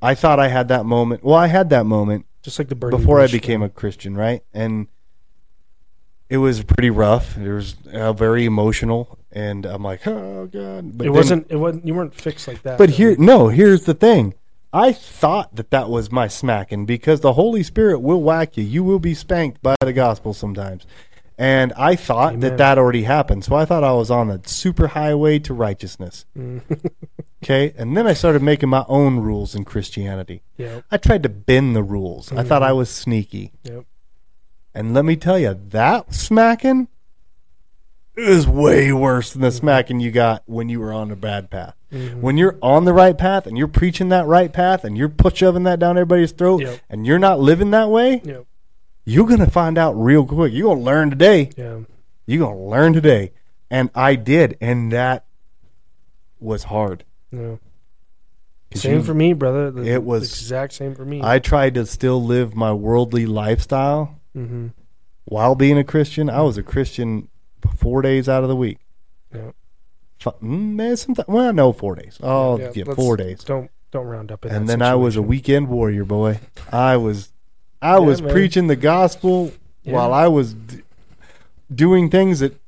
I 0.00 0.14
thought 0.14 0.38
I 0.38 0.48
had 0.48 0.68
that 0.68 0.86
moment. 0.86 1.24
Well, 1.24 1.34
I 1.34 1.48
had 1.48 1.70
that 1.70 1.84
moment 1.84 2.26
just 2.42 2.58
like 2.58 2.68
the 2.68 2.76
before 2.76 3.20
I 3.20 3.26
became 3.26 3.60
thing. 3.60 3.66
a 3.66 3.68
Christian, 3.68 4.16
right? 4.16 4.42
And 4.54 4.86
it 6.28 6.38
was 6.38 6.62
pretty 6.64 6.90
rough. 6.90 7.36
It 7.38 7.52
was 7.52 7.76
uh, 7.92 8.12
very 8.12 8.44
emotional, 8.44 9.18
and 9.32 9.64
I'm 9.66 9.82
like, 9.82 10.06
oh 10.06 10.46
god. 10.46 10.96
But 10.98 11.06
it 11.06 11.08
then- 11.08 11.12
wasn't. 11.12 11.46
It 11.50 11.56
wasn't. 11.56 11.86
You 11.86 11.94
weren't 11.94 12.14
fixed 12.14 12.48
like 12.48 12.62
that. 12.62 12.78
But 12.78 12.90
though. 12.90 12.96
here, 12.96 13.16
no. 13.18 13.48
Here's 13.48 13.84
the 13.84 13.94
thing. 13.94 14.34
I 14.72 14.92
thought 14.92 15.54
that 15.56 15.70
that 15.70 15.88
was 15.88 16.12
my 16.12 16.28
smacking 16.28 16.84
because 16.86 17.20
the 17.20 17.32
Holy 17.34 17.62
Spirit 17.62 18.00
will 18.00 18.20
whack 18.22 18.56
you. 18.56 18.64
You 18.64 18.84
will 18.84 18.98
be 18.98 19.14
spanked 19.14 19.62
by 19.62 19.74
the 19.80 19.92
gospel 19.92 20.34
sometimes. 20.34 20.86
And 21.38 21.72
I 21.74 21.96
thought 21.96 22.30
Amen. 22.34 22.40
that 22.40 22.56
that 22.58 22.78
already 22.78 23.02
happened. 23.04 23.44
So 23.44 23.54
I 23.54 23.64
thought 23.66 23.84
I 23.84 23.92
was 23.92 24.10
on 24.10 24.28
the 24.28 24.40
super 24.46 24.88
highway 24.88 25.38
to 25.40 25.54
righteousness. 25.54 26.24
Mm. 26.36 26.62
Okay. 27.44 27.74
And 27.76 27.96
then 27.96 28.06
I 28.08 28.14
started 28.14 28.42
making 28.42 28.70
my 28.70 28.84
own 28.88 29.20
rules 29.20 29.54
in 29.54 29.64
Christianity. 29.64 30.42
yeah, 30.56 30.80
I 30.90 30.96
tried 30.96 31.22
to 31.22 31.28
bend 31.28 31.76
the 31.76 31.82
rules. 31.82 32.32
I 32.32 32.42
thought 32.42 32.62
I 32.62 32.72
was 32.72 32.90
sneaky. 32.90 33.52
Yep. 33.62 33.84
And 34.76 34.92
let 34.92 35.04
me 35.06 35.16
tell 35.16 35.38
you, 35.38 35.58
that 35.70 36.12
smacking 36.14 36.88
is 38.16 38.46
way 38.46 38.92
worse 38.92 39.32
than 39.32 39.42
the 39.42 39.50
smacking 39.50 40.00
you 40.00 40.10
got 40.10 40.42
when 40.46 40.68
you 40.68 40.80
were 40.80 40.92
on 40.92 41.08
the 41.08 41.16
bad 41.16 41.50
path. 41.50 41.74
Mm-hmm. 41.92 42.20
When 42.20 42.36
you're 42.36 42.58
on 42.62 42.84
the 42.84 42.92
right 42.92 43.16
path 43.16 43.46
and 43.46 43.56
you're 43.56 43.68
preaching 43.68 44.08
that 44.10 44.26
right 44.26 44.52
path 44.52 44.84
and 44.84 44.96
you're 44.96 45.08
put 45.08 45.36
shoving 45.38 45.62
that 45.64 45.78
down 45.78 45.96
everybody's 45.96 46.32
throat 46.32 46.62
Yep. 46.62 46.80
and 46.90 47.06
you're 47.06 47.18
not 47.18 47.40
living 47.40 47.70
that 47.70 47.88
way, 47.90 48.20
yeah, 48.24 48.40
you're 49.04 49.26
gonna 49.26 49.48
find 49.50 49.78
out 49.78 49.92
real 49.92 50.26
quick. 50.26 50.52
You're 50.52 50.68
gonna 50.74 50.80
learn 50.84 51.10
today. 51.10 51.50
yeah. 51.56 51.80
You're 52.26 52.44
gonna 52.46 52.60
learn 52.66 52.92
today. 52.92 53.32
And 53.70 53.88
I 53.94 54.14
did, 54.16 54.58
and 54.60 54.92
that 54.92 55.24
was 56.40 56.64
hard. 56.64 57.04
yeah. 57.30 57.56
Same 58.74 58.96
you- 58.98 59.02
for 59.04 59.14
me, 59.14 59.32
brother. 59.32 59.70
The, 59.70 59.86
It 59.90 60.02
was- 60.04 60.22
the 60.22 60.34
exact 60.36 60.72
same 60.74 60.94
for 60.94 61.04
me. 61.04 61.20
I 61.22 61.38
tried 61.38 61.74
to 61.74 61.86
still 61.86 62.22
live 62.22 62.54
my 62.54 62.72
worldly 62.72 63.24
lifestyle 63.26 64.20
mm-hmm. 64.36 64.68
while 65.24 65.54
being 65.54 65.78
a 65.78 65.84
Christian. 65.84 66.28
I 66.30 66.42
was 66.42 66.58
a 66.58 66.62
Christian 66.62 67.28
four 67.76 68.02
days 68.02 68.28
out 68.28 68.42
of 68.42 68.48
the 68.48 68.56
week. 68.56 68.78
Yeah. 69.34 69.50
Mm, 70.20 70.74
man, 70.74 70.96
sometimes, 70.96 71.28
well, 71.28 71.52
no, 71.52 71.72
four 71.72 71.94
days. 71.94 72.18
Oh, 72.22 72.58
yeah, 72.58 72.70
let's- 72.86 72.94
four 72.94 73.16
days. 73.16 73.44
Don't 73.44 73.70
don't 73.92 74.06
round 74.06 74.32
up. 74.32 74.44
In 74.44 74.52
And 74.52 74.68
then 74.68 74.82
I 74.82 74.94
was 74.94 75.16
a 75.16 75.22
weekend 75.22 75.68
warrior, 75.68 76.04
boy. 76.04 76.40
I 76.72 76.96
was, 76.96 77.32
I 77.80 77.92
Yeah, 77.94 77.98
was 78.00 78.20
man. 78.20 78.30
preaching 78.32 78.66
the 78.66 78.76
gospel 78.76 79.52
Yeah. 79.84 79.94
while 79.94 80.12
I 80.12 80.26
was 80.26 80.54
d- 80.54 80.82
doing 81.72 82.10
things 82.10 82.40
that 82.40 82.58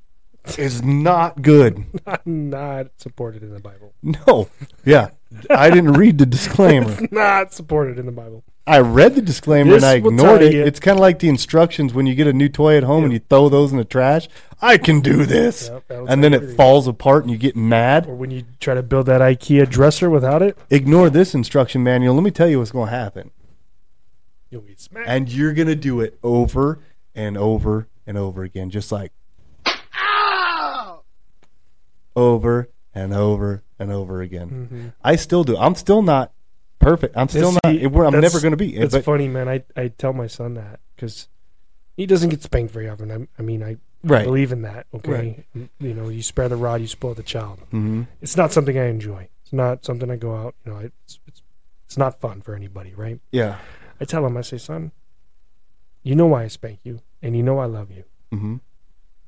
is 0.57 0.83
not 0.83 1.43
good. 1.43 1.85
not 2.25 2.89
supported 2.97 3.43
in 3.43 3.53
the 3.53 3.61
Bible. 3.61 3.93
No, 4.03 4.49
yeah, 4.85 5.11
I 5.51 5.69
didn't 5.71 5.95
read 5.95 6.19
the 6.19 6.27
disclaimer. 6.37 6.97
Not 7.11 7.53
supported 7.53 7.99
in 7.99 8.07
the 8.07 8.13
Bible. 8.13 8.45
I 8.69 8.81
read 8.81 9.15
the 9.15 9.23
disclaimer 9.23 9.73
This 9.73 9.83
and 9.83 9.91
I 9.91 9.95
ignored 9.95 10.43
it. 10.43 10.53
you- 10.53 10.63
It's 10.65 10.79
kind 10.79 10.99
of 10.99 11.01
like 11.01 11.19
the 11.21 11.29
instructions 11.29 11.95
when 11.95 12.07
you 12.07 12.15
get 12.15 12.27
a 12.27 12.33
new 12.33 12.49
toy 12.49 12.77
at 12.77 12.83
home 12.83 13.05
and 13.05 13.13
you 13.13 13.21
throw 13.31 13.49
those 13.49 13.73
in 13.73 13.79
the 13.79 13.85
trash. 13.85 14.29
I 14.61 14.77
can 14.77 15.01
do 15.01 15.25
this, 15.25 15.71
Yep, 15.73 16.07
and 16.09 16.23
then 16.23 16.35
it 16.35 16.57
falls 16.57 16.87
apart 16.89 17.23
and 17.25 17.31
you 17.33 17.39
get 17.39 17.57
mad. 17.57 18.07
Or 18.07 18.15
when 18.15 18.31
you 18.31 18.43
try 18.61 18.75
to 18.75 18.83
build 18.83 19.07
that 19.07 19.21
IKEA 19.21 19.69
dresser 19.71 20.11
without 20.11 20.43
it, 20.43 20.59
Ignore 20.71 21.11
this 21.11 21.35
instruction 21.35 21.83
manual. 21.83 22.15
Let 22.15 22.25
me 22.25 22.31
tell 22.31 22.49
you 22.49 22.59
what's 22.59 22.73
going 22.73 22.89
to 22.91 22.95
happen, 22.95 23.31
you'll 24.51 24.63
get 24.63 24.81
smacked. 24.81 25.09
and 25.09 25.29
you're 25.33 25.53
going 25.55 25.69
to 25.69 25.77
do 25.77 26.01
it 26.01 26.19
over 26.23 26.81
and 27.15 27.39
over 27.39 27.87
and 28.07 28.19
over 28.19 28.43
again, 28.43 28.69
just 28.71 28.91
like 28.93 29.13
over 32.17 32.69
and 32.95 33.15
over 33.15 33.63
and 33.79 33.93
over 33.93 34.21
again. 34.23 34.69
Mhm. 34.73 34.93
I 35.05 35.17
still 35.17 35.45
do. 35.45 35.57
I'm 35.57 35.75
still 35.77 36.03
not 36.03 36.33
perfect. 36.79 37.17
I'm 37.17 37.29
still 37.29 37.53
See, 37.53 37.59
not. 37.83 38.07
I'm 38.15 38.21
never 38.21 38.41
going 38.41 38.53
to 38.53 38.57
be. 38.57 38.77
It's 38.77 38.97
funny, 38.99 39.29
man. 39.29 39.49
I, 39.49 39.65
I 39.77 39.89
tell 39.89 40.13
my 40.13 40.27
son 40.27 40.55
that 40.55 40.81
because 40.95 41.29
he 41.97 42.07
doesn't 42.07 42.31
get 42.31 42.43
spanked 42.43 42.73
very 42.73 42.89
often. 42.89 43.11
I, 43.11 43.29
I 43.39 43.43
mean, 43.43 43.63
I 43.63 43.77
right. 44.05 44.25
believe 44.25 44.53
in 44.53 44.63
that. 44.63 44.87
Okay, 44.95 45.45
you 45.55 45.95
know, 45.95 46.09
you 46.09 46.23
spare 46.23 46.49
the 46.49 46.57
rod, 46.57 46.81
you 46.81 46.87
spoil 46.87 47.15
the 47.15 47.23
child. 47.23 47.61
hmm 47.71 48.03
It's 48.21 48.37
not 48.37 48.53
something 48.53 48.79
I 48.79 48.87
enjoy. 48.87 49.29
It's 49.43 49.53
not 49.53 49.85
something 49.85 50.11
I 50.11 50.17
go 50.17 50.35
out. 50.37 50.55
You 50.65 50.73
know, 50.73 50.79
it's 50.79 51.21
it's, 51.27 51.43
it's 51.87 51.97
not 51.97 52.21
fun 52.21 52.41
for 52.43 52.55
anybody, 52.55 52.95
right? 52.95 53.21
Yeah. 53.33 53.57
I 54.01 54.05
tell 54.05 54.25
him, 54.25 54.37
I 54.37 54.43
say, 54.43 54.59
son, 54.59 54.93
you 56.05 56.15
know 56.15 56.27
why 56.27 56.45
I 56.45 56.49
spank 56.49 56.81
you, 56.85 57.01
and 57.21 57.37
you 57.37 57.43
know 57.43 57.59
I 57.59 57.67
love 57.67 57.91
you, 57.91 58.05
hmm 58.31 58.57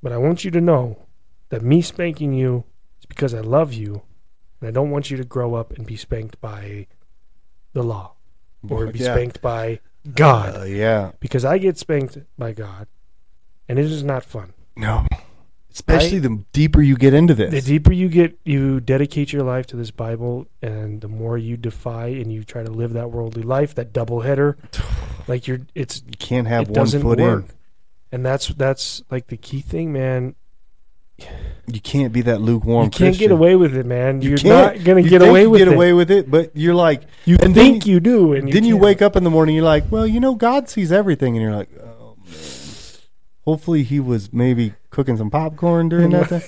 but 0.03 0.13
I 0.13 0.17
want 0.17 0.45
you 0.45 0.51
to 0.53 0.63
know 0.63 1.07
that 1.51 1.61
me 1.61 1.83
spanking 1.83 2.33
you 2.33 2.65
is 3.01 3.05
because 3.07 3.35
I 3.35 3.41
love 3.41 3.75
you, 3.75 4.01
and 4.59 4.69
I 4.69 4.71
don't 4.71 4.91
want 4.91 5.11
you 5.11 5.19
to 5.19 5.25
grow 5.25 5.55
up 5.55 5.73
and 5.73 5.87
be 5.87 5.97
spanked 5.97 6.41
by 6.41 6.87
the 7.73 7.83
law 7.83 8.13
or 8.69 8.87
be 8.89 8.99
Yeah. 9.01 9.15
spanked 9.15 9.41
by 9.41 9.81
God. 10.15 10.61
Uh, 10.61 10.65
yeah. 10.65 11.13
because 11.21 11.45
I 11.45 11.59
get 11.59 11.79
spanked 11.79 12.19
by 12.39 12.53
God, 12.53 12.87
and 13.69 13.79
it 13.79 13.85
is 13.87 14.03
not 14.03 14.25
fun. 14.25 14.53
No. 14.77 15.07
Especially 15.73 16.19
the 16.19 16.43
deeper 16.53 16.83
you 16.83 16.97
get 16.97 17.15
into 17.15 17.33
this. 17.35 17.53
The 17.53 17.61
deeper 17.61 17.93
you 17.93 18.09
get, 18.09 18.37
you 18.45 18.81
dedicate 18.81 19.33
your 19.33 19.45
life 19.45 19.67
to 19.69 19.77
this 19.77 19.93
Bible, 19.93 20.47
and 20.61 21.01
the 21.01 21.07
more 21.09 21.39
you 21.39 21.57
defy 21.57 22.07
and 22.09 22.33
you 22.33 22.43
try 22.43 22.65
to 22.65 22.71
live 22.71 22.93
that 22.95 23.13
worldly 23.13 23.43
life, 23.45 23.75
that 23.77 23.93
double 23.93 24.23
header, 24.23 24.57
like 25.29 25.47
you're, 25.47 25.61
it's 25.77 26.03
you 26.05 26.17
can't 26.19 26.49
have 26.49 26.63
it 26.71 26.77
one 26.77 26.89
foot 26.89 27.19
work. 27.21 27.45
in. 27.45 27.51
And 28.13 28.27
that's 28.27 28.49
that's 28.49 29.03
like 29.11 29.29
the 29.29 29.37
key 29.37 29.61
thing, 29.61 29.93
man. 29.93 30.35
You 31.67 31.81
can't 31.81 32.13
be 32.13 32.23
that 32.23 32.41
lukewarm. 32.41 32.85
you 32.87 32.91
can't 32.91 33.17
get 33.17 33.31
away 33.31 33.55
with 33.55 33.77
it, 33.77 33.87
man. 33.87 34.23
You 34.23 34.31
You're 34.31 34.39
can't. 34.39 34.77
not 34.77 34.85
gonna 34.85 35.01
You 35.03 35.09
get 35.11 35.23
away 35.23 35.43
you 35.43 35.51
with 35.51 35.59
get 35.61 35.69
it. 35.69 35.75
away 35.75 35.93
with 35.93 36.11
it, 36.11 36.29
but 36.31 36.51
you're 36.55 36.75
like, 36.75 37.03
you 37.27 37.37
and 37.41 37.55
think 37.55 37.85
then 37.85 37.91
you 37.93 38.01
do, 38.01 38.33
and 38.33 38.49
you 38.49 38.55
then 38.55 38.65
you 38.65 38.75
can't. 38.75 38.83
wake 38.85 39.03
up 39.03 39.15
in 39.15 39.23
the 39.23 39.31
morning, 39.31 39.55
you're 39.55 39.65
like, 39.65 39.85
well, 39.91 40.07
you 40.07 40.19
know, 40.19 40.35
God 40.35 40.69
sees 40.69 40.91
everything, 40.91 41.37
and 41.37 41.43
you're 41.43 41.55
like, 41.55 41.71
oh 41.81 42.17
man, 42.25 42.35
Hopefully, 43.45 43.83
he 43.85 44.01
was 44.01 44.33
maybe 44.33 44.75
cooking 44.91 45.17
some 45.17 45.31
popcorn 45.31 45.89
during 45.89 46.11
that 46.11 46.29
time. 46.31 46.43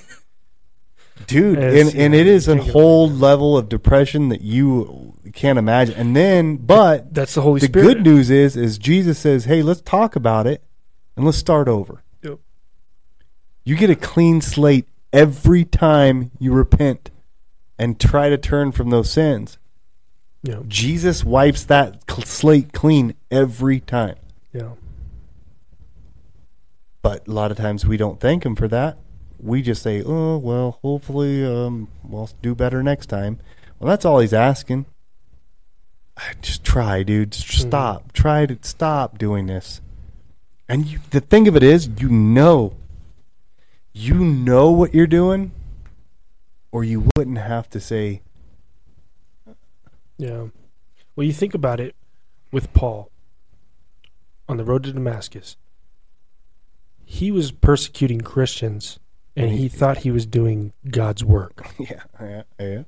Dude, 1.27 1.59
Yes, 1.59 1.93
and, 1.93 2.01
and 2.01 2.15
it 2.15 2.27
is 2.27 2.49
a 2.49 2.57
whole 2.57 3.09
level 3.09 3.57
of 3.57 3.69
depression 3.69 4.29
that 4.31 4.41
you 4.41 5.15
can't 5.33 5.59
imagine. 5.59 5.95
And 5.95 6.17
then, 6.17 6.57
but 6.57 7.15
That's 7.15 7.35
the 7.35 7.43
Holy 7.43 7.61
the 7.61 7.67
Spirit. 7.67 7.87
The 7.87 7.95
good 7.95 8.03
news 8.05 8.29
is, 8.31 8.57
is 8.57 8.77
Jesus 8.77 9.19
says, 9.21 9.45
"Hey, 9.45 9.63
let's 9.63 9.81
talk 9.83 10.17
about 10.17 10.47
it, 10.49 10.65
and 11.17 11.25
let's 11.25 11.39
start 11.39 11.69
over." 11.69 12.02
You 13.65 13.77
get 13.77 13.91
a 13.91 13.97
clean 13.97 14.41
slate 14.41 14.87
every 15.13 15.65
time 15.65 16.31
you 16.39 16.53
repent 16.53 17.11
and 17.79 17.99
try 18.01 18.29
to 18.29 18.37
turn 18.39 18.73
from 18.73 18.91
those 18.91 19.11
sins. 19.11 19.59
Yeah, 20.43 20.61
Jesus 20.67 21.23
wipes 21.25 21.65
that 21.65 22.03
slate 22.25 22.73
clean 22.73 23.15
every 23.31 23.79
time. 23.81 24.17
yeah. 24.53 24.73
But 27.03 27.27
a 27.27 27.33
lot 27.33 27.51
of 27.51 27.57
times 27.57 27.85
we 27.87 27.97
don't 27.97 28.21
thank 28.21 28.45
him 28.47 28.55
for 28.55 28.69
that. 28.69 28.97
We 29.41 29.61
just 29.61 29.83
say, 29.83 30.03
"Oh, 30.05 30.39
well, 30.39 30.79
hopefully 30.83 31.45
um 31.45 31.89
we'll 32.05 32.31
do 32.43 32.55
better 32.55 32.83
next 32.83 33.07
time." 33.07 33.39
Well, 33.79 33.89
that's 33.89 34.05
all 34.05 34.21
he's 34.21 34.33
asking. 34.33 34.87
I- 36.17 36.35
Just 36.41 36.63
try, 36.63 37.03
dude. 37.03 37.33
Just 37.33 37.65
Mhm. 37.65 37.69
stop. 37.69 38.13
Try 38.13 38.47
to 38.47 38.57
stop 38.63 39.19
doing 39.19 39.47
this. 39.47 39.81
And 40.69 40.87
you, 40.87 41.01
the 41.11 41.21
thing 41.21 41.49
of 41.49 41.57
it 41.57 41.63
is, 41.65 41.89
you 41.99 42.09
know, 42.09 42.75
you 43.93 44.15
know 44.15 44.71
what 44.71 44.95
you're 44.95 45.07
doing, 45.07 45.53
or 46.71 46.85
you 46.85 47.09
wouldn't 47.17 47.39
have 47.39 47.69
to 47.71 47.81
say, 47.81 48.23
Yeah. 50.19 50.47
Well, 51.15 51.27
you 51.27 51.33
think 51.33 51.55
about 51.55 51.81
it 51.81 51.95
with 52.51 52.73
Paul 52.73 53.11
on 54.49 54.57
the 54.57 54.65
road 54.65 54.85
to 54.85 54.93
Damascus. 54.93 55.57
He 57.05 57.31
was 57.31 57.53
persecuting 57.53 58.23
Christians 58.23 58.99
and 59.37 59.51
he 59.51 59.69
thought 59.69 59.99
he 59.99 60.11
was 60.11 60.27
doing 60.27 60.73
God's 60.89 61.25
work. 61.25 61.67
"Yeah, 61.79 62.03
yeah, 62.21 62.43
yeah." 62.59 62.83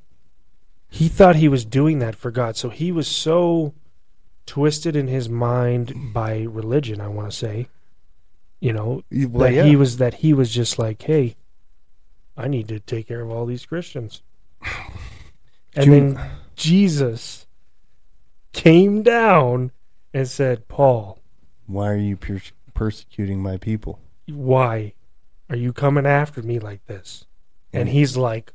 He 0.89 1.09
thought 1.09 1.37
he 1.37 1.49
was 1.49 1.65
doing 1.65 1.99
that 1.99 2.15
for 2.15 2.31
God. 2.31 2.57
So 2.57 2.69
he 2.69 2.93
was 2.93 3.09
so 3.09 3.75
twisted 4.47 4.95
in 4.95 5.09
his 5.09 5.29
mind 5.29 6.13
by 6.13 6.43
religion, 6.43 7.01
I 7.01 7.09
want 7.09 7.31
to 7.33 7.37
say. 7.37 7.69
You 8.65 8.73
know, 8.73 9.03
well, 9.13 9.45
that 9.45 9.53
yeah. 9.53 9.65
he 9.65 9.77
was 9.77 9.99
that 9.99 10.15
he 10.15 10.33
was 10.33 10.51
just 10.51 10.79
like, 10.79 11.03
"Hey, 11.03 11.37
I 12.35 12.49
need 12.49 12.67
to 12.69 12.81
take 12.81 13.09
care 13.09 13.21
of 13.21 13.31
all 13.31 13.45
these 13.45 13.67
Christians." 13.67 14.23
And 15.77 15.93
then 15.93 16.21
Jesus 16.55 17.47
came 18.53 19.03
down 19.03 19.73
and 20.15 20.29
said, 20.29 20.69
"Paul, 20.69 21.19
Why 21.67 21.91
are 21.91 21.97
you 21.97 22.17
per- 22.17 22.41
persecuting 22.73 23.43
my 23.43 23.57
people? 23.57 23.99
why 24.29 24.95
are 25.51 25.57
you 25.57 25.73
coming 25.73 26.07
after 26.07 26.41
me 26.41 26.59
like 26.61 26.87
this?" 26.87 27.27
And 27.73 27.89
he's 27.89 28.17
like, 28.17 28.53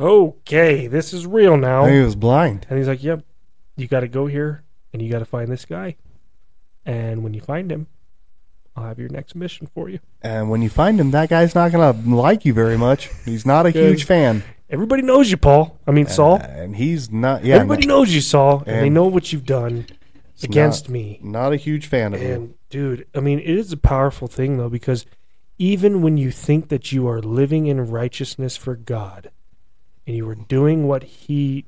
"Okay, 0.00 0.86
this 0.86 1.12
is 1.12 1.26
real 1.26 1.58
now." 1.58 1.84
he 1.84 2.00
was 2.00 2.16
blind. 2.16 2.66
And 2.70 2.78
he's 2.78 2.88
like, 2.88 3.04
"Yep, 3.04 3.24
you 3.76 3.86
got 3.86 4.00
to 4.00 4.08
go 4.08 4.26
here 4.26 4.64
and 4.92 5.02
you 5.02 5.12
got 5.12 5.20
to 5.20 5.26
find 5.26 5.48
this 5.48 5.66
guy. 5.66 5.96
And 6.86 7.22
when 7.22 7.34
you 7.34 7.42
find 7.42 7.70
him, 7.70 7.86
I'll 8.80 8.86
have 8.88 8.98
your 8.98 9.08
next 9.10 9.34
mission 9.34 9.66
for 9.74 9.88
you." 9.88 10.00
And 10.22 10.50
when 10.50 10.62
you 10.62 10.68
find 10.70 10.98
him, 10.98 11.10
that 11.12 11.28
guy's 11.28 11.54
not 11.54 11.70
going 11.72 12.02
to 12.04 12.14
like 12.16 12.44
you 12.44 12.52
very 12.54 12.76
much. 12.78 13.10
He's 13.24 13.44
not 13.46 13.66
a 13.66 13.70
huge 13.70 14.04
fan. 14.04 14.42
Everybody 14.68 15.02
knows 15.02 15.30
you, 15.30 15.36
Paul. 15.36 15.78
I 15.86 15.90
mean, 15.90 16.06
Saul. 16.06 16.36
And 16.36 16.76
he's 16.76 17.10
not. 17.10 17.44
Yeah, 17.44 17.56
Everybody 17.56 17.86
knows 17.86 18.14
you, 18.14 18.20
Saul, 18.20 18.58
and, 18.66 18.76
they 18.82 18.86
And- 18.86 18.94
know 18.94 19.06
what 19.06 19.32
you've 19.32 19.44
done 19.44 19.86
It's 20.34 20.44
against 20.44 20.88
not, 20.88 20.92
me. 20.92 21.18
Not 21.22 21.52
a 21.52 21.56
huge 21.56 21.86
fan 21.86 22.14
of 22.14 22.20
him. 22.20 22.32
And 22.42 22.54
dude, 22.70 23.06
I 23.14 23.20
mean, 23.20 23.40
it 23.40 23.48
is 23.48 23.72
a 23.72 23.76
powerful 23.76 24.28
thing 24.28 24.58
though 24.58 24.68
because 24.68 25.06
even 25.58 26.02
when 26.02 26.16
you 26.16 26.30
think 26.30 26.68
that 26.68 26.92
you 26.92 27.08
are 27.08 27.20
living 27.20 27.66
in 27.66 27.84
righteousness 27.90 28.56
for 28.56 28.76
God 28.76 29.30
and 30.06 30.16
you 30.16 30.26
are 30.28 30.34
doing 30.36 30.86
what 30.86 31.02
he 31.02 31.64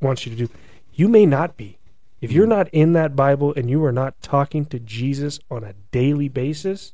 wants 0.00 0.26
you 0.26 0.36
to 0.36 0.46
do, 0.46 0.52
you 0.92 1.08
may 1.08 1.26
not 1.26 1.56
be. 1.56 1.78
If 2.20 2.32
you're 2.32 2.46
not 2.46 2.68
in 2.68 2.92
that 2.92 3.16
Bible 3.16 3.54
and 3.56 3.70
you 3.70 3.82
are 3.84 3.92
not 3.92 4.20
talking 4.20 4.66
to 4.66 4.78
Jesus 4.78 5.40
on 5.50 5.64
a 5.64 5.72
daily 5.90 6.28
basis, 6.28 6.92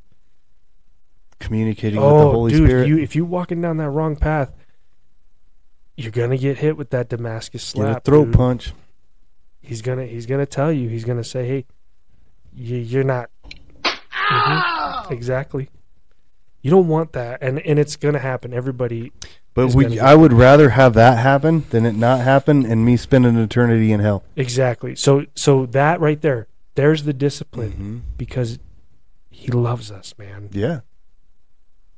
Communicating 1.39 2.01
with 2.01 2.09
the 2.09 2.15
oh, 2.15 2.31
Holy 2.33 2.53
dude, 2.53 2.67
Spirit. 2.69 2.89
you 2.89 2.99
if 2.99 3.15
you're 3.15 3.27
walking 3.27 3.61
down 3.61 3.77
that 3.77 3.91
wrong 3.91 4.17
path, 4.17 4.53
you're 5.97 6.11
gonna 6.13 6.39
get 6.39 6.59
hit 6.59 6.77
with 6.79 6.91
that 6.91 7.09
Damascus 7.11 7.63
slap. 7.63 8.05
throat 8.05 8.27
dude. 8.27 8.35
punch. 8.35 8.73
He's 9.61 9.83
gonna 9.83 10.07
he's 10.07 10.25
gonna 10.27 10.47
tell 10.47 10.73
you. 10.73 10.89
He's 10.89 11.05
gonna 11.05 11.25
say, 11.25 11.47
"Hey, 11.47 11.67
you, 12.55 12.77
you're 12.77 13.05
not." 13.05 13.29
Mhm, 13.83 15.11
Exactly. 15.11 15.69
You 16.63 16.71
don't 16.71 16.89
want 16.89 17.13
that, 17.13 17.43
and 17.43 17.59
and 17.61 17.79
it's 17.79 17.97
gonna 17.97 18.19
happen. 18.19 18.55
Everybody. 18.55 19.13
But 19.57 19.75
we, 19.75 19.99
I 19.99 20.15
would 20.15 20.33
rather 20.33 20.69
have 20.71 20.95
that 20.95 21.19
happen 21.19 21.65
than 21.71 21.85
it 21.87 21.95
not 21.97 22.21
happen 22.21 22.65
and 22.65 22.85
me 22.85 22.97
spend 22.97 23.27
an 23.27 23.37
eternity 23.39 23.91
in 23.91 23.99
hell. 24.01 24.23
Exactly. 24.37 24.95
So 24.95 25.25
so 25.35 25.67
that 25.67 25.99
right 26.01 26.21
there, 26.21 26.47
there's 26.77 27.03
the 27.05 27.13
discipline 27.13 27.73
Mhm. 28.07 28.19
because 28.19 28.59
he 29.31 29.51
loves 29.51 29.91
us, 29.91 30.15
man. 30.19 30.51
Yeah. 30.53 30.81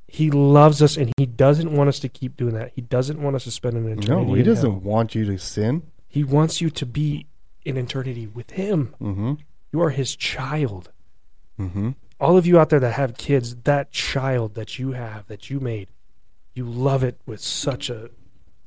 He 0.06 0.30
loves 0.30 0.80
us, 0.80 0.96
and 0.96 1.12
he 1.18 1.26
doesn't 1.26 1.70
want 1.70 1.88
us 1.88 1.98
to 1.98 2.08
keep 2.08 2.36
doing 2.36 2.54
that. 2.54 2.72
He 2.74 2.80
doesn't 2.80 3.20
want 3.20 3.36
us 3.36 3.44
to 3.44 3.50
spend 3.50 3.76
an 3.76 3.86
eternity. 3.86 4.08
No, 4.26 4.32
he 4.34 4.42
doesn't 4.42 4.70
hell. 4.70 4.80
want 4.80 5.14
you 5.14 5.26
to 5.26 5.36
sin. 5.38 5.82
He 6.08 6.24
wants 6.24 6.60
you 6.62 6.70
to 6.70 6.86
be 6.86 7.26
in 7.64 7.76
eternity 7.76 8.26
with 8.26 8.52
him. 8.52 8.94
Mm-hmm. 9.02 9.34
You 9.72 9.82
are 9.82 9.90
his 9.90 10.16
child. 10.16 10.90
Mm-hmm. 11.60 11.90
all 12.20 12.36
of 12.36 12.46
you 12.46 12.56
out 12.58 12.68
there 12.70 12.78
that 12.80 12.92
have 12.92 13.16
kids, 13.16 13.56
that 13.64 13.90
child 13.90 14.54
that 14.54 14.78
you 14.78 14.92
have, 14.92 15.26
that 15.26 15.50
you 15.50 15.58
made, 15.58 15.88
you 16.58 16.64
love 16.66 17.02
it 17.02 17.18
with 17.24 17.40
such 17.40 17.88
a 17.88 18.10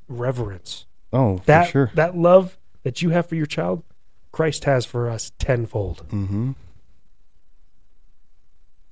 reverence. 0.08 0.86
Oh, 1.12 1.36
for 1.38 1.44
That 1.44 1.68
sure. 1.70 1.90
that 1.94 2.16
love 2.16 2.58
that 2.82 3.02
you 3.02 3.10
have 3.10 3.26
for 3.28 3.36
your 3.36 3.46
child, 3.46 3.84
Christ 4.32 4.64
has 4.64 4.84
for 4.84 5.08
us 5.08 5.30
tenfold. 5.38 6.04
Mm-hmm. 6.08 6.52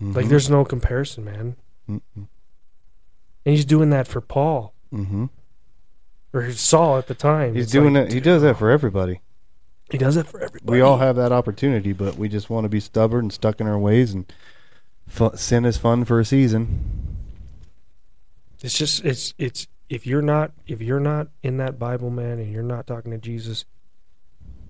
Like 0.01 0.28
there's 0.28 0.48
no 0.48 0.64
comparison, 0.64 1.24
man. 1.24 1.57
Mm-hmm. 1.88 2.22
And 3.46 3.55
he's 3.57 3.64
doing 3.64 3.90
that 3.90 4.07
for 4.07 4.20
Paul 4.20 4.74
Mm-hmm. 4.92 5.26
or 6.32 6.51
Saul 6.53 6.98
at 6.98 7.07
the 7.07 7.14
time. 7.14 7.55
He's 7.55 7.64
It's 7.64 7.72
doing 7.72 7.94
like, 7.94 8.07
it. 8.09 8.12
He 8.12 8.20
does 8.20 8.42
that 8.42 8.59
for 8.59 8.70
everybody. 8.70 9.20
He 9.90 9.98
does 9.98 10.16
it 10.16 10.26
for 10.26 10.40
everybody. 10.40 10.70
We 10.72 10.80
all 10.80 10.98
have 10.98 11.14
that 11.16 11.30
opportunity, 11.32 11.92
but 11.92 12.16
we 12.16 12.28
just 12.28 12.51
want 12.51 12.64
to 12.64 12.68
be 12.68 12.80
stubborn 12.80 13.26
and 13.26 13.32
stuck 13.32 13.61
in 13.61 13.66
our 13.68 13.78
ways. 13.78 14.12
And 14.14 14.30
fu- 15.07 15.36
sin 15.36 15.64
is 15.64 15.76
fun 15.78 16.05
for 16.05 16.18
a 16.20 16.24
season. 16.24 17.09
It's 18.62 18.76
just 18.76 19.04
it's 19.04 19.34
it's 19.38 19.66
if 19.88 20.06
you're 20.06 20.22
not 20.22 20.52
if 20.66 20.80
you're 20.80 21.00
not 21.00 21.28
in 21.42 21.56
that 21.58 21.78
Bible, 21.78 22.11
man, 22.11 22.38
and 22.38 22.52
you're 22.52 22.62
not 22.62 22.86
talking 22.86 23.11
to 23.12 23.18
Jesus, 23.18 23.64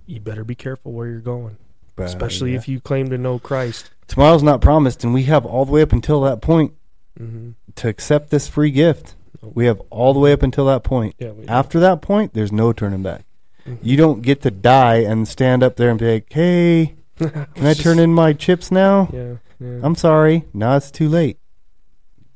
you 0.06 0.20
better 0.20 0.44
be 0.44 0.54
careful 0.54 0.92
where 0.92 1.06
you're 1.06 1.20
going. 1.20 1.56
But, 1.96 2.06
Especially 2.06 2.52
yeah. 2.52 2.58
if 2.58 2.68
you 2.68 2.80
claim 2.80 3.10
to 3.10 3.18
know 3.18 3.38
Christ. 3.38 3.90
tomorrow's 4.06 4.42
not 4.42 4.60
promised, 4.60 5.04
and 5.04 5.12
we 5.12 5.24
have 5.24 5.44
all 5.44 5.64
the 5.64 5.72
way 5.72 5.82
up 5.82 5.92
until 5.92 6.20
that 6.22 6.40
point 6.40 6.74
hmm 7.16 7.50
to 7.76 7.88
accept 7.88 8.30
this 8.30 8.48
free 8.48 8.70
gift. 8.70 9.14
We 9.42 9.66
have 9.66 9.80
all 9.90 10.12
the 10.12 10.20
way 10.20 10.32
up 10.32 10.42
until 10.42 10.66
that 10.66 10.82
point. 10.84 11.14
Yeah. 11.18 11.30
We, 11.30 11.46
After 11.46 11.80
that 11.80 12.02
point, 12.02 12.34
there's 12.34 12.52
no 12.52 12.72
turning 12.72 13.02
back. 13.02 13.24
Mhm. 13.66 13.78
You 13.82 13.96
don't 13.96 14.22
get 14.22 14.42
to 14.42 14.50
die 14.50 14.96
and 14.96 15.26
stand 15.26 15.62
up 15.62 15.76
there 15.76 15.90
and 15.90 15.98
be 15.98 16.12
like, 16.12 16.32
"Hey, 16.32 16.94
can 17.18 17.46
I 17.66 17.74
turn 17.74 17.98
in 17.98 18.12
my 18.12 18.32
chips 18.32 18.70
now?" 18.70 19.08
Yeah. 19.12 19.34
yeah. 19.58 19.80
I'm 19.82 19.94
sorry. 19.94 20.44
Now 20.54 20.76
it's 20.76 20.90
too 20.90 21.08
late. 21.08 21.38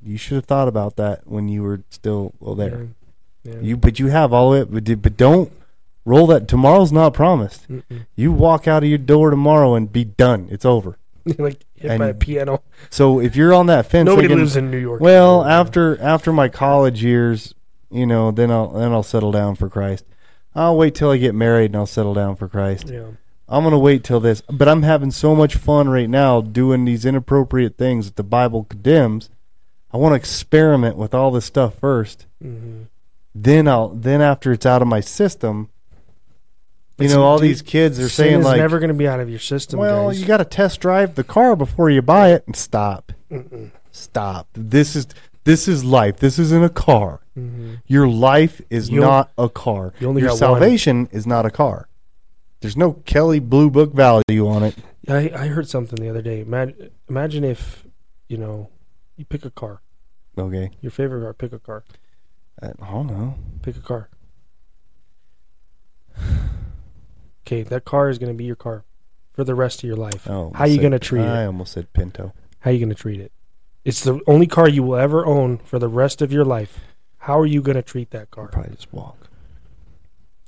You 0.05 0.17
should 0.19 0.37
have 0.37 0.45
thought 0.45 0.69
about 0.69 0.97
that 0.97 1.27
when 1.27 1.49
you 1.49 1.63
were 1.63 1.83
still 1.91 2.35
well 2.41 2.55
there. 2.55 2.89
Yeah. 3.45 3.55
yeah. 3.55 3.61
You, 3.61 3.77
but 3.77 3.99
you 3.99 4.09
have 4.09 4.33
all 4.33 4.55
of 4.55 4.63
it. 4.63 4.85
But, 4.85 5.03
but 5.03 5.17
don't 5.17 5.53
roll 6.05 6.27
that. 6.29 6.49
Tomorrow's 6.49 6.93
not 6.93 7.15
promised. 7.15 7.69
Mm-mm. 7.69 8.07
You 8.15 8.33
walk 8.33 8.69
out 8.69 8.83
of 8.83 8.89
your 8.89 8.99
door 8.99 9.31
tomorrow 9.31 9.75
and 9.75 9.93
be 9.93 10.05
done. 10.05 10.49
It's 10.51 10.65
over. 10.65 10.99
like 11.39 11.65
hit 11.75 11.99
by 11.99 12.09
a 12.09 12.15
piano. 12.15 12.63
So 12.91 13.19
if 13.19 13.35
you're 13.35 13.55
on 13.55 13.67
that 13.67 13.87
fence, 13.87 14.07
Nobody 14.07 14.29
thinking, 14.29 14.41
lives 14.45 14.57
in 14.57 14.71
New 14.71 14.79
York. 14.79 15.01
well, 15.01 15.41
anymore, 15.43 15.61
after 15.61 16.01
after 16.03 16.33
my 16.33 16.49
college 16.49 17.03
years, 17.03 17.55
you 17.91 18.05
know, 18.07 18.31
then 18.31 18.51
I'll 18.51 18.69
then 18.69 18.93
I'll 18.93 19.03
settle 19.03 19.33
down 19.33 19.55
for 19.57 19.71
Christ. 19.71 20.05
I'll 20.55 20.77
wait 20.77 20.95
till 20.95 21.11
I 21.11 21.17
get 21.17 21.35
married 21.35 21.67
and 21.67 21.77
I'll 21.77 21.87
settle 21.87 22.15
down 22.15 22.37
for 22.37 22.47
Christ. 22.49 22.91
Yeah. 22.91 23.07
I'm 23.49 23.65
gonna 23.65 23.79
wait 23.79 24.05
till 24.05 24.21
this, 24.21 24.43
but 24.43 24.69
I'm 24.69 24.83
having 24.83 25.11
so 25.11 25.35
much 25.35 25.57
fun 25.57 25.89
right 25.89 26.09
now 26.11 26.41
doing 26.41 26.85
these 26.85 27.05
inappropriate 27.05 27.77
things 27.77 28.07
that 28.07 28.17
the 28.17 28.23
Bible 28.23 28.65
condemns. 28.65 29.31
I 29.95 29.97
want 29.97 30.13
to 30.13 30.17
experiment 30.17 30.97
with 30.97 31.15
all 31.15 31.31
this 31.31 31.45
stuff 31.45 31.79
first. 31.79 32.27
hmm 32.43 32.83
Then 33.35 33.69
I'll 33.69 33.89
then 33.91 34.21
after 34.21 34.53
it's 34.53 34.67
out 34.67 34.83
of 34.83 34.89
my 34.89 35.01
system, 35.01 35.69
you 36.99 37.09
But 37.09 37.15
know, 37.15 37.23
all 37.23 37.39
dude, 37.39 37.49
these 37.49 37.63
kids 37.63 37.99
are 38.01 38.09
saying 38.09 38.41
is 38.41 38.45
like, 38.45 38.59
never 38.59 38.79
going 38.81 38.89
to 38.89 38.95
be 38.95 39.09
out 39.09 39.21
of 39.21 39.31
your 39.31 39.39
system. 39.39 39.79
"Well, 39.81 40.09
guys. 40.09 40.21
you 40.21 40.27
got 40.27 40.37
to 40.39 40.45
test 40.45 40.81
drive 40.81 41.15
the 41.15 41.25
car 41.25 41.57
before 41.57 41.91
you 41.91 42.03
buy 42.03 42.33
it." 42.33 42.45
And 42.47 42.55
stop, 42.57 43.13
Mm-mm. 43.31 43.71
stop. 43.91 44.49
This 44.55 44.95
is 44.97 45.07
this 45.45 45.69
is 45.69 45.85
life. 45.85 46.19
This 46.19 46.39
isn't 46.39 46.65
a 46.65 46.69
car. 46.71 47.21
Mhm. 47.39 47.81
Your 47.87 48.07
life 48.09 48.61
is 48.71 48.91
You 48.91 49.01
not 49.01 49.31
a 49.39 49.49
car. 49.49 49.93
you 50.01 50.09
only 50.09 50.23
Your 50.23 50.29
got 50.31 50.35
one. 50.35 50.39
salvation 50.39 51.09
is 51.13 51.27
not 51.27 51.45
a 51.47 51.51
car. 51.51 51.89
There's 52.61 52.77
no 52.77 52.95
Kelley 53.05 53.41
Blue 53.41 53.71
Book 53.71 53.93
value 53.93 54.47
on 54.49 54.63
it. 54.63 54.77
I, 55.09 55.31
I 55.37 55.47
heard 55.49 55.69
something 55.69 55.97
the 56.03 56.09
other 56.09 56.23
day. 56.23 56.41
Imagine, 56.41 56.91
imagine 57.11 57.45
if, 57.45 57.85
you 58.29 58.39
know, 58.39 58.71
you 59.17 59.25
pick 59.27 59.45
a 59.45 59.51
car, 59.51 59.83
Okay. 60.37 60.71
your 60.81 60.91
favorite 60.91 61.23
car, 61.23 61.33
pick 61.35 61.53
a 61.53 61.59
car, 61.59 61.85
uh, 62.63 62.71
I 62.81 62.91
don't 62.91 63.07
know. 63.07 63.35
pick 63.63 63.77
a 63.77 63.81
car. 63.81 64.09
Okay, 67.47 67.63
that 67.63 67.85
car 67.85 68.09
is 68.09 68.19
going 68.19 68.33
to 68.33 68.37
be 68.37 68.45
your 68.45 68.57
car 68.57 68.85
for 69.33 69.45
the 69.45 69.55
rest 69.55 69.83
of 69.83 69.87
your 69.87 69.97
life. 69.97 70.29
Oh, 70.29 70.51
How 70.55 70.65
you 70.65 70.81
gonna 70.81 70.99
treat 70.99 71.23
I 71.23 71.25
it? 71.25 71.43
I 71.43 71.47
almost 71.47 71.73
said 71.73 71.93
Pinto. 71.93 72.33
How 72.61 72.71
are 72.71 72.73
you 72.73 72.79
going 72.79 72.89
to 72.89 72.95
treat 72.95 73.21
it? 73.21 73.33
It's 73.85 74.03
the 74.03 74.19
only 74.27 74.47
car 74.47 74.67
you 74.69 74.83
will 74.83 74.97
ever 74.97 75.27
own 75.27 75.59
for 75.59 75.79
the 75.79 75.89
rest 75.89 76.23
of 76.23 76.33
your 76.33 76.45
life. 76.47 76.81
How 77.19 77.39
are 77.39 77.45
you 77.45 77.61
going 77.61 77.77
to 77.77 77.83
treat 77.83 78.11
that 78.13 78.21
I'll 78.21 78.27
car? 78.45 78.49
probably 78.49 78.75
just 78.75 78.91
walk. 78.91 79.29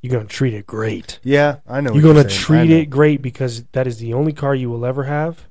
You're 0.01 0.13
going 0.13 0.27
to 0.27 0.33
treat 0.35 0.55
it 0.55 0.67
great. 0.67 1.19
Yeah, 1.23 1.57
I 1.69 1.83
know. 1.83 1.93
You're 1.93 2.03
going 2.03 2.27
to 2.27 2.35
treat 2.35 2.71
it 2.71 2.89
great 2.89 3.21
because 3.21 3.65
that 3.73 3.87
is 3.87 3.99
the 3.99 4.15
only 4.15 4.33
car 4.33 4.55
you 4.55 4.71
will 4.71 4.87
ever 4.87 5.05
have. 5.05 5.47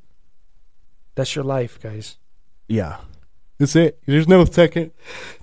That's 1.14 1.36
your 1.36 1.46
life, 1.46 1.80
guys. 1.80 2.18
Yeah. 2.68 2.98
That's 3.58 3.76
it. 3.76 4.00
There's 4.06 4.28
no 4.28 4.44
second. 4.46 4.92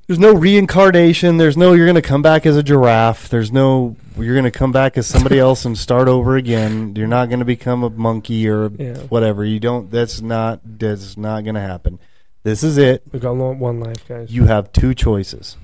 There's 0.07 0.19
no 0.19 0.35
reincarnation. 0.35 1.39
There's 1.39 1.57
no 1.57 1.73
you're 1.73 1.87
going 1.87 1.95
to 1.95 2.03
come 2.03 2.21
back 2.23 2.45
as 2.45 2.57
a 2.57 2.63
giraffe. 2.63 3.29
There's 3.29 3.51
no 3.51 3.97
you're 4.19 4.35
going 4.35 4.45
to 4.45 4.51
come 4.51 4.73
back 4.73 4.99
as 4.99 5.07
somebody 5.07 5.39
else 5.49 5.65
and 5.65 5.79
start 5.79 6.09
over 6.09 6.37
again. 6.37 6.95
You're 6.95 7.07
not 7.07 7.31
going 7.31 7.39
to 7.39 7.45
become 7.47 7.83
a 7.83 7.91
monkey 7.91 8.47
or 8.49 8.71
Yeah. 8.79 8.99
whatever. 9.05 9.45
You 9.45 9.59
don't. 9.61 9.91
That's 9.91 10.21
not. 10.21 10.61
That's 10.65 11.17
not 11.17 11.45
going 11.45 11.55
to 11.55 11.61
happen. 11.63 11.99
This 12.43 12.63
is 12.63 12.77
it. 12.77 13.03
We 13.13 13.21
got 13.21 13.35
one 13.37 13.81
life, 13.81 14.07
guys. 14.07 14.31
You 14.31 14.45
have 14.47 14.73
two 14.73 14.95
choices. 14.95 15.57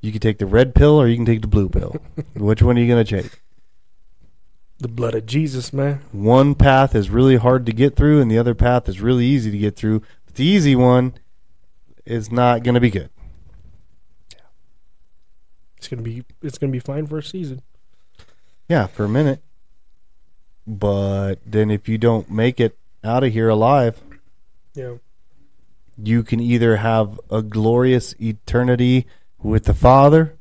You 0.00 0.10
can 0.10 0.20
take 0.20 0.38
the 0.38 0.46
red 0.46 0.74
pill 0.74 1.00
or 1.00 1.06
you 1.06 1.14
can 1.16 1.24
take 1.24 1.40
the 1.40 1.46
blue 1.46 1.68
pill. 1.68 1.96
Which 2.34 2.60
one 2.60 2.76
are 2.76 2.80
you 2.80 2.88
going 2.88 3.04
to 3.06 3.22
take? 3.22 3.38
the 4.78 4.88
blood 4.88 5.14
of 5.14 5.24
Jesus, 5.26 5.72
man. 5.72 6.00
One 6.10 6.56
path 6.56 6.96
is 6.96 7.08
really 7.08 7.36
hard 7.36 7.66
to 7.66 7.72
get 7.72 7.94
through, 7.94 8.20
and 8.20 8.28
the 8.28 8.36
other 8.38 8.52
path 8.56 8.88
is 8.88 9.00
really 9.00 9.24
easy 9.24 9.48
to 9.52 9.56
get 9.58 9.76
through. 9.76 10.00
But 10.26 10.34
the 10.34 10.44
easy 10.44 10.74
one 10.74 11.14
is 12.04 12.30
not 12.32 12.62
going 12.62 12.74
to 12.74 12.80
be 12.80 12.90
good. 12.90 13.10
It's 15.76 15.88
gonna 15.88 16.02
be 16.02 16.24
it's 16.40 16.58
gonna 16.58 16.70
be 16.72 16.78
fine 16.78 17.06
for 17.08 17.18
a 17.18 17.22
season. 17.24 17.60
Yeah, 18.68 18.86
for 18.86 19.04
a 19.04 19.08
minute. 19.08 19.42
But 20.64 21.36
then 21.44 21.72
if 21.72 21.88
you 21.88 21.98
don't 21.98 22.30
make 22.30 22.60
it 22.60 22.78
out 23.02 23.24
of 23.24 23.32
here 23.32 23.48
alive, 23.48 24.00
Yeah. 24.76 24.98
you 26.00 26.22
can 26.22 26.38
either 26.38 26.76
have 26.76 27.18
a 27.30 27.42
glorious 27.42 28.14
eternity 28.20 29.06
with 29.42 29.64
the 29.64 29.74
Father, 29.74 30.36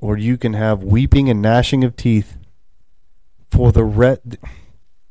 or 0.00 0.18
you 0.18 0.36
can 0.36 0.54
have 0.54 0.82
weeping 0.82 1.30
and 1.30 1.40
gnashing 1.40 1.84
of 1.84 1.94
teeth 1.94 2.36
for 3.52 3.70
the 3.70 3.84
re- 3.84 4.18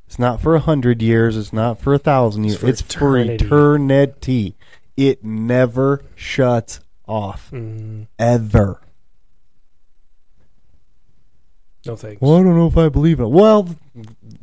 It's 0.06 0.20
not 0.20 0.42
for 0.42 0.54
a 0.56 0.60
hundred 0.60 1.02
years. 1.02 1.38
It's 1.38 1.54
not 1.54 1.80
for 1.80 1.94
a 1.94 1.98
thousand 1.98 2.44
It's 2.44 2.56
years. 2.56 2.60
for 2.62 2.68
it's 2.68 2.82
for 2.82 3.18
eternity. 3.18 4.58
It 4.98 5.24
never 5.24 6.04
shuts 6.16 6.80
off 7.08 7.52
Mm, 7.52 8.08
ever. 8.18 8.82
no 11.86 11.96
thanks. 11.96 12.22
Well, 12.22 12.36
I 12.38 12.44
don't 12.44 12.56
know 12.56 12.68
if 12.68 12.78
I 12.78 12.90
believe 12.90 13.20
it. 13.20 13.28
Well, 13.30 13.68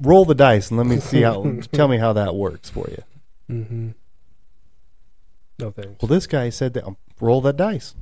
roll 0.00 0.24
the 0.24 0.34
dice 0.34 0.70
and 0.70 0.78
let 0.78 0.86
me 0.86 1.00
see 1.00 1.22
how. 1.22 1.42
tell 1.72 1.88
me 1.88 1.96
how 1.98 2.12
that 2.12 2.34
works 2.34 2.70
for 2.70 2.86
you. 2.88 3.02
Mm-hmm. 3.50 3.88
No 5.58 5.70
thanks. 5.70 6.00
Well, 6.02 6.08
this 6.08 6.26
guy 6.26 6.50
said 6.50 6.74
that 6.74 6.86
um, 6.86 6.96
roll 7.20 7.40
that 7.42 7.56
dice. 7.56 7.94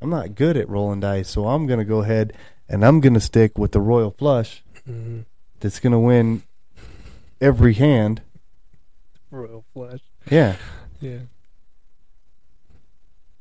I'm 0.00 0.10
not 0.10 0.34
good 0.34 0.56
at 0.56 0.68
rolling 0.68 1.00
dice, 1.00 1.28
so 1.30 1.48
I'm 1.48 1.66
going 1.66 1.78
to 1.78 1.84
go 1.84 2.02
ahead 2.02 2.32
and 2.68 2.84
I'm 2.84 3.00
going 3.00 3.14
to 3.14 3.20
stick 3.20 3.56
with 3.58 3.72
the 3.72 3.80
royal 3.80 4.10
flush 4.10 4.62
Mm-hmm. 4.88 5.20
that's 5.58 5.80
going 5.80 5.92
to 5.92 5.98
win 5.98 6.44
every 7.40 7.74
hand. 7.74 8.22
Royal 9.32 9.64
flesh. 9.74 10.00
Yeah, 10.30 10.56
Yeah. 11.00 11.18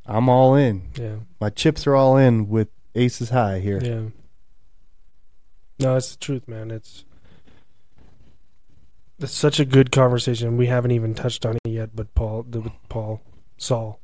I'm 0.05 0.29
all 0.29 0.53
in. 0.55 0.83
Yeah. 0.95 1.15
My 1.41 1.49
chips 1.49 1.87
are 1.87 1.95
all 1.95 2.15
in 2.17 2.47
with 2.47 2.67
aces 2.93 3.31
high 3.31 3.59
here. 3.59 3.79
Yeah. 3.83 4.09
No, 5.79 5.95
it's 5.95 6.11
the 6.15 6.19
truth, 6.19 6.47
man. 6.47 6.69
It's 6.71 7.05
it's 9.19 9.33
such 9.33 9.59
a 9.59 9.65
good 9.65 9.91
conversation. 9.91 10.57
We 10.57 10.67
haven't 10.67 10.91
even 10.91 11.15
touched 11.15 11.45
on 11.45 11.55
it 11.63 11.69
yet, 11.71 11.95
but 11.95 12.13
Paul, 12.15 12.43
the, 12.43 12.71
Paul, 12.89 13.21
Saul. 13.57 13.99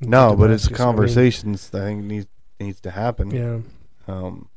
No, 0.00 0.36
but 0.36 0.50
it's 0.50 0.64
a 0.64 0.68
Damascus. 0.68 0.80
I 0.80 0.84
mean, 0.84 0.94
conversations 0.94 1.68
think 1.68 2.04
needs 2.04 2.26
needs 2.60 2.80
to 2.82 2.90
happen. 2.90 3.30
yeah, 3.30 3.58
Um, 4.06 4.48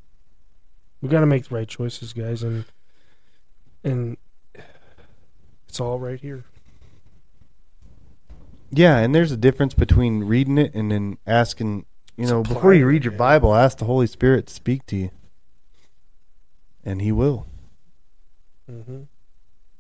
we 1.02 1.10
got 1.10 1.22
to 1.22 1.26
make 1.26 1.48
the 1.48 1.56
right 1.56 1.68
choices, 1.68 2.12
guys, 2.14 2.44
and 2.44 2.66
and 3.84 4.18
it's 5.68 5.80
all 5.80 6.00
right 6.00 6.20
here. 6.20 6.44
Yeah, 8.72 8.98
and 8.98 9.14
there's 9.14 9.32
a 9.32 9.38
difference 9.38 9.74
between 9.74 10.24
reading 10.24 10.58
it 10.58 10.74
and 10.74 10.92
then 10.92 11.18
asking. 11.28 11.86
You 12.18 12.28
know, 12.28 12.44
Supply 12.44 12.54
before 12.56 12.74
you 12.74 12.86
read 12.86 13.04
your 13.04 13.14
yeah. 13.14 13.20
Bible, 13.20 13.56
ask 13.56 13.78
the 13.78 13.86
Holy 13.86 14.06
Spirit 14.08 14.48
to 14.48 14.54
speak 14.54 14.86
to 14.88 14.96
you, 14.96 15.12
and 16.84 17.02
He 17.02 17.12
will. 17.12 17.48
Mm-hmm. 18.70 19.04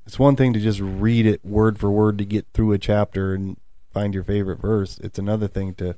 It's 0.05 0.17
one 0.19 0.35
thing 0.35 0.53
to 0.53 0.59
just 0.59 0.79
read 0.79 1.25
it 1.25 1.45
word 1.45 1.77
for 1.79 1.91
word 1.91 2.17
to 2.17 2.25
get 2.25 2.47
through 2.53 2.73
a 2.73 2.77
chapter 2.77 3.33
and 3.33 3.57
find 3.93 4.13
your 4.13 4.23
favorite 4.23 4.59
verse. 4.59 4.97
It's 4.99 5.19
another 5.19 5.47
thing 5.47 5.75
to 5.75 5.95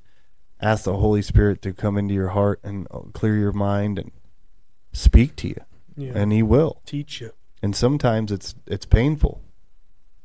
ask 0.62 0.84
the 0.84 0.98
Holy 0.98 1.22
Spirit 1.22 1.62
to 1.62 1.74
come 1.74 1.98
into 1.98 2.14
your 2.14 2.30
heart 2.30 2.60
and 2.64 2.88
uh, 2.92 3.00
clear 3.14 3.36
your 3.38 3.54
mind 3.54 3.98
and 4.00 4.12
speak 4.92 5.36
to 5.38 5.48
you, 5.48 5.62
Yeah, 5.96 6.12
and 6.16 6.32
He 6.32 6.44
will. 6.44 6.82
teach 6.86 7.22
you. 7.22 7.32
And 7.62 7.76
sometimes 7.76 8.32
it's 8.32 8.56
it's 8.68 8.86
painful 8.86 9.42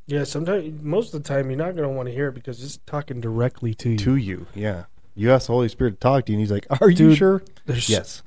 Yeah, 0.09 0.24
sometimes 0.24 0.82
most 0.82 1.12
of 1.14 1.22
the 1.22 1.28
time 1.28 1.50
you're 1.50 1.59
not 1.59 1.76
going 1.76 1.86
to 1.88 1.94
want 1.94 2.09
to 2.09 2.14
hear 2.14 2.28
it 2.28 2.34
because 2.34 2.64
it's 2.64 2.78
talking 2.86 3.20
directly 3.20 3.74
to 3.74 3.90
you. 3.90 3.98
to 3.98 4.16
you. 4.16 4.46
Yeah, 4.54 4.84
you 5.14 5.30
ask 5.30 5.46
the 5.48 5.52
Holy 5.52 5.68
Spirit 5.68 5.92
to 5.92 5.96
talk 5.98 6.24
to 6.26 6.32
you, 6.32 6.36
and 6.38 6.40
He's 6.40 6.50
like, 6.50 6.66
"Are 6.80 6.88
you 6.90 7.14
sure?" 7.14 7.42
There's 7.66 7.88
Yes. 7.90 8.22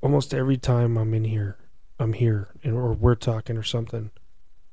almost 0.00 0.32
every 0.32 0.56
time 0.56 0.96
I'm 0.96 1.12
in 1.12 1.24
here, 1.24 1.58
I'm 2.00 2.14
here, 2.14 2.48
and 2.64 2.74
or 2.74 2.94
we're 2.94 3.14
talking 3.14 3.56
or 3.58 3.62
something. 3.62 4.10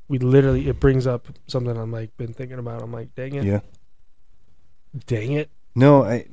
We 0.07 0.17
literally 0.17 0.69
it 0.69 0.79
brings 0.79 1.05
up 1.05 1.27
something 1.47 1.75
I'm 1.75 1.91
like 1.91 2.15
been 2.15 2.33
thinking 2.33 2.57
about. 2.59 2.81
I'm 2.81 2.93
like, 2.93 3.13
dang 3.15 3.35
it, 3.35 3.43
Yeah. 3.43 3.59
dang 5.07 5.33
it. 5.33 5.49
No, 5.75 6.03
I 6.03 6.25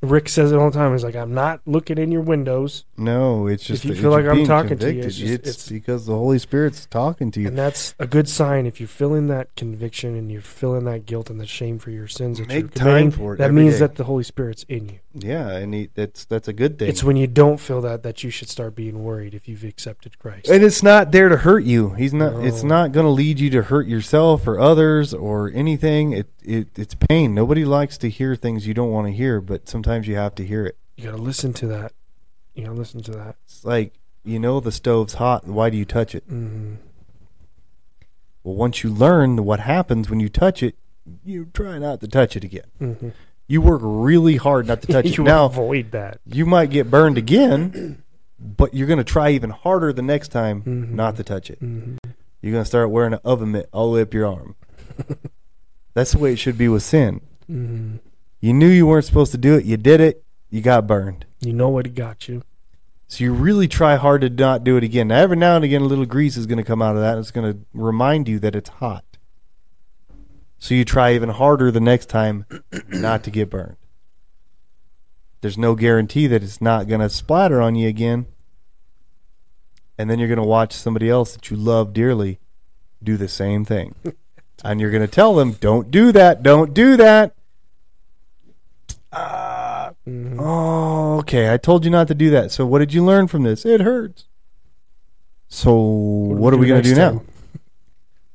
Rick 0.00 0.28
says 0.28 0.52
it 0.52 0.56
all 0.56 0.70
the 0.70 0.78
time. 0.78 0.92
He's 0.92 1.02
like, 1.02 1.16
I'm 1.16 1.34
not 1.34 1.60
looking 1.66 1.98
in 1.98 2.12
your 2.12 2.20
windows, 2.22 2.84
no. 2.98 3.46
It's 3.46 3.64
just 3.64 3.84
if 3.84 3.90
you 3.90 3.96
feel 4.02 4.10
like 4.10 4.26
I'm 4.26 4.44
talking 4.46 4.78
to 4.78 4.92
you, 4.92 5.02
it's 5.02 5.16
just- 5.16 5.32
it's, 5.32 5.48
it's- 5.48 5.68
because 5.68 6.06
the 6.06 6.14
Holy 6.14 6.38
Spirit's 6.38 6.86
talking 6.86 7.30
to 7.32 7.40
you. 7.40 7.48
and 7.48 7.58
that's 7.58 7.94
a 7.98 8.06
good 8.06 8.28
sign. 8.28 8.66
If 8.66 8.80
you're 8.80 8.88
feeling 8.88 9.26
that 9.28 9.54
conviction 9.56 10.16
and 10.16 10.30
you're 10.30 10.40
feeling 10.42 10.84
that 10.84 11.06
guilt 11.06 11.30
and 11.30 11.40
the 11.40 11.46
shame 11.46 11.78
for 11.78 11.90
your 11.90 12.08
sins 12.08 12.38
that 12.38 12.48
Make 12.48 12.58
you're 12.60 12.68
time 12.68 13.10
for 13.10 13.34
it 13.34 13.38
that 13.38 13.52
means 13.52 13.74
day. 13.74 13.78
that 13.80 13.94
the 13.96 14.04
Holy 14.04 14.24
Spirit's 14.24 14.64
in 14.68 14.88
you. 14.88 14.98
yeah, 15.14 15.48
and 15.50 15.72
he, 15.74 15.88
that's 15.94 16.24
that's 16.24 16.48
a 16.48 16.52
good 16.52 16.78
thing. 16.78 16.88
It's 16.88 17.02
when 17.04 17.16
you 17.16 17.26
don't 17.26 17.58
feel 17.58 17.80
that 17.82 18.02
that 18.02 18.22
you 18.24 18.30
should 18.30 18.48
start 18.48 18.74
being 18.74 19.02
worried 19.04 19.34
if 19.34 19.48
you've 19.48 19.64
accepted 19.64 20.18
Christ. 20.18 20.48
And 20.48 20.62
it's 20.64 20.82
not 20.82 21.12
there 21.12 21.28
to 21.28 21.36
hurt 21.38 21.64
you. 21.64 21.90
He's 21.90 22.12
not. 22.14 22.44
It's 22.44 22.62
not 22.62 22.92
going 22.92 23.04
to 23.06 23.10
lead 23.10 23.38
you 23.40 23.50
to 23.50 23.62
hurt 23.62 23.86
yourself 23.86 24.46
or 24.46 24.58
others 24.60 25.12
or 25.14 25.50
anything. 25.54 26.12
It, 26.12 26.28
it 26.42 26.68
it's 26.76 26.94
pain. 26.94 27.34
Nobody 27.34 27.64
likes 27.64 27.96
to 27.98 28.10
hear 28.10 28.36
things 28.36 28.66
you 28.66 28.74
don't 28.74 28.90
want 28.90 29.06
to 29.06 29.12
hear, 29.12 29.40
but 29.40 29.68
sometimes 29.68 30.06
you 30.08 30.16
have 30.16 30.34
to 30.36 30.44
hear 30.46 30.64
it. 30.66 30.76
You 30.96 31.04
gotta 31.04 31.16
listen 31.22 31.52
to 31.54 31.66
that. 31.68 31.92
You 32.56 32.64
gotta 32.64 32.74
listen 32.76 33.02
to 33.02 33.10
that. 33.12 33.36
It's 33.44 33.64
like 33.64 33.92
you 34.24 34.38
know 34.40 34.58
the 34.58 34.72
stove's 34.72 35.14
hot. 35.14 35.44
and 35.44 35.54
Why 35.54 35.70
do 35.70 35.76
you 35.76 35.84
touch 35.84 36.14
it? 36.14 36.24
hmm 36.28 36.74
Well, 38.42 38.54
once 38.56 38.82
you 38.82 38.90
learn 38.90 39.44
what 39.44 39.60
happens 39.60 40.08
when 40.10 40.20
you 40.20 40.28
touch 40.28 40.62
it, 40.62 40.74
you 41.24 41.46
try 41.52 41.78
not 41.78 42.00
to 42.00 42.08
touch 42.08 42.34
it 42.36 42.42
again. 42.44 42.66
hmm 42.78 43.08
You 43.46 43.60
work 43.60 43.80
really 43.84 44.36
hard 44.36 44.66
not 44.66 44.82
to 44.82 44.86
touch 44.92 45.06
it. 45.06 45.18
Now 45.20 45.44
avoid 45.46 45.92
that. 45.92 46.18
you 46.26 46.46
might 46.46 46.70
get 46.70 46.90
burned 46.90 47.18
again, 47.18 48.02
but 48.40 48.74
you're 48.74 48.86
going 48.88 48.98
to 48.98 49.04
try 49.04 49.30
even 49.30 49.50
harder 49.50 49.92
the 49.92 50.02
next 50.02 50.28
time 50.28 50.62
Mhm. 50.62 50.90
not 50.92 51.16
to 51.16 51.22
touch 51.24 51.50
it. 51.50 51.58
hmm 51.58 51.96
You're 52.42 52.52
going 52.52 52.64
to 52.64 52.68
start 52.68 52.90
wearing 52.90 53.12
an 53.12 53.20
oven 53.24 53.52
mitt 53.52 53.68
all 53.72 53.90
the 53.90 53.96
way 53.96 54.02
up 54.02 54.14
your 54.14 54.26
arm. 54.26 54.56
That's 55.94 56.12
the 56.12 56.18
way 56.18 56.32
it 56.32 56.38
should 56.38 56.58
be 56.58 56.68
with 56.68 56.82
sin. 56.82 57.20
hmm 57.46 57.96
You 58.40 58.52
knew 58.54 58.68
you 58.68 58.86
weren't 58.86 59.04
supposed 59.04 59.32
to 59.32 59.38
do 59.38 59.54
it. 59.56 59.64
You 59.64 59.76
did 59.76 60.00
it. 60.00 60.24
You 60.50 60.60
got 60.62 60.86
burned. 60.86 61.25
You 61.40 61.52
know 61.52 61.68
what 61.68 61.94
got 61.94 62.28
you. 62.28 62.42
So 63.08 63.22
you 63.22 63.32
really 63.32 63.68
try 63.68 63.96
hard 63.96 64.22
to 64.22 64.30
not 64.30 64.64
do 64.64 64.76
it 64.76 64.84
again. 64.84 65.08
Now, 65.08 65.18
every 65.18 65.36
now 65.36 65.56
and 65.56 65.64
again, 65.64 65.82
a 65.82 65.86
little 65.86 66.06
grease 66.06 66.36
is 66.36 66.46
going 66.46 66.58
to 66.58 66.64
come 66.64 66.82
out 66.82 66.96
of 66.96 67.02
that. 67.02 67.12
And 67.12 67.20
it's 67.20 67.30
going 67.30 67.52
to 67.52 67.60
remind 67.72 68.28
you 68.28 68.38
that 68.40 68.56
it's 68.56 68.68
hot. 68.68 69.04
So 70.58 70.74
you 70.74 70.84
try 70.84 71.14
even 71.14 71.28
harder 71.28 71.70
the 71.70 71.80
next 71.80 72.06
time 72.06 72.46
not 72.88 73.22
to 73.24 73.30
get 73.30 73.50
burned. 73.50 73.76
There's 75.40 75.58
no 75.58 75.74
guarantee 75.74 76.26
that 76.26 76.42
it's 76.42 76.60
not 76.60 76.88
going 76.88 77.00
to 77.00 77.08
splatter 77.08 77.60
on 77.60 77.76
you 77.76 77.88
again. 77.88 78.26
And 79.98 80.10
then 80.10 80.18
you're 80.18 80.28
going 80.28 80.38
to 80.38 80.44
watch 80.44 80.72
somebody 80.72 81.08
else 81.08 81.32
that 81.34 81.50
you 81.50 81.56
love 81.56 81.92
dearly 81.92 82.40
do 83.02 83.16
the 83.16 83.28
same 83.28 83.64
thing. 83.64 83.94
and 84.64 84.80
you're 84.80 84.90
going 84.90 85.02
to 85.02 85.06
tell 85.06 85.34
them, 85.34 85.52
don't 85.52 85.90
do 85.90 86.10
that. 86.12 86.42
Don't 86.42 86.74
do 86.74 86.96
that. 86.96 87.34
Ah. 89.12 89.45
Oh, 90.46 91.18
okay. 91.18 91.52
I 91.52 91.56
told 91.56 91.84
you 91.84 91.90
not 91.90 92.08
to 92.08 92.14
do 92.14 92.30
that. 92.30 92.52
So 92.52 92.64
what 92.66 92.78
did 92.78 92.94
you 92.94 93.04
learn 93.04 93.26
from 93.26 93.42
this? 93.42 93.64
It 93.66 93.80
hurts. 93.80 94.24
So 95.48 95.74
what, 95.74 96.52
are 96.52 96.56
we 96.56 96.66
going 96.66 96.82
to 96.82 96.88
do 96.88 96.94
now? 96.94 97.10
time? 97.12 97.20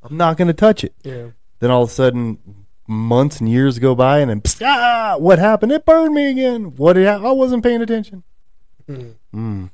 I'm 0.02 0.16
not 0.16 0.36
going 0.36 0.48
to 0.48 0.54
touch 0.54 0.82
it. 0.84 0.94
Yeah. 1.02 1.28
Then 1.60 1.70
all 1.70 1.82
of 1.84 1.90
a 1.90 1.92
sudden, 1.92 2.38
months 2.86 3.38
and 3.40 3.48
years 3.48 3.78
go 3.78 3.94
by, 3.94 4.18
and 4.18 4.30
then 4.30 4.40
psst, 4.40 4.66
ah, 4.66 5.16
what 5.18 5.38
happened? 5.38 5.72
It 5.72 5.84
burned 5.86 6.14
me 6.14 6.30
again. 6.30 6.74
What 6.76 6.94
did 6.94 7.06
I, 7.06 7.14
I 7.22 7.30
wasn't 7.32 7.62
paying 7.62 7.80
attention. 7.82 8.22
Mm. 8.88 9.14
Mm. 9.34 9.70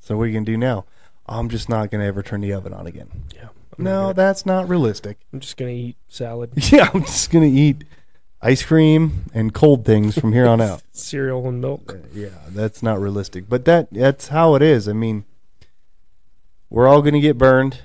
So 0.00 0.16
what 0.16 0.24
are 0.24 0.26
you 0.26 0.32
going 0.32 0.44
to 0.46 0.52
do 0.52 0.56
now? 0.58 0.84
I'm 1.26 1.48
just 1.48 1.68
not 1.68 1.90
going 1.90 2.00
to 2.00 2.06
ever 2.06 2.22
turn 2.22 2.40
the 2.40 2.52
oven 2.54 2.72
on 2.72 2.86
again. 2.86 3.08
Yeah. 3.34 3.48
I'm 3.78 3.84
No, 3.84 4.00
gonna- 4.02 4.14
that's 4.14 4.44
not 4.46 4.68
realistic. 4.68 5.18
I'm 5.32 5.40
just 5.40 5.56
gonna 5.56 5.70
eat 5.70 5.96
salad, 6.08 6.50
Yeah, 6.72 6.90
I'm 6.92 7.02
just 7.02 7.30
going 7.30 7.48
to 7.50 7.56
eat 7.56 7.84
ice 8.40 8.62
cream 8.62 9.24
and 9.34 9.52
cold 9.52 9.84
things 9.84 10.18
from 10.18 10.32
here 10.32 10.46
on 10.46 10.60
out. 10.60 10.82
cereal, 10.92 11.48
and 11.48 11.60
milk. 11.60 11.92
Uh, 11.94 12.06
yeah, 12.14 12.28
that's 12.48 12.82
not 12.82 13.00
realistic. 13.00 13.48
But 13.48 13.64
that 13.64 13.88
that's 13.92 14.28
how 14.28 14.54
it 14.54 14.62
is. 14.62 14.88
I 14.88 14.92
mean, 14.92 15.24
we're 16.70 16.86
all 16.88 17.02
going 17.02 17.14
to 17.14 17.20
get 17.20 17.38
burned, 17.38 17.82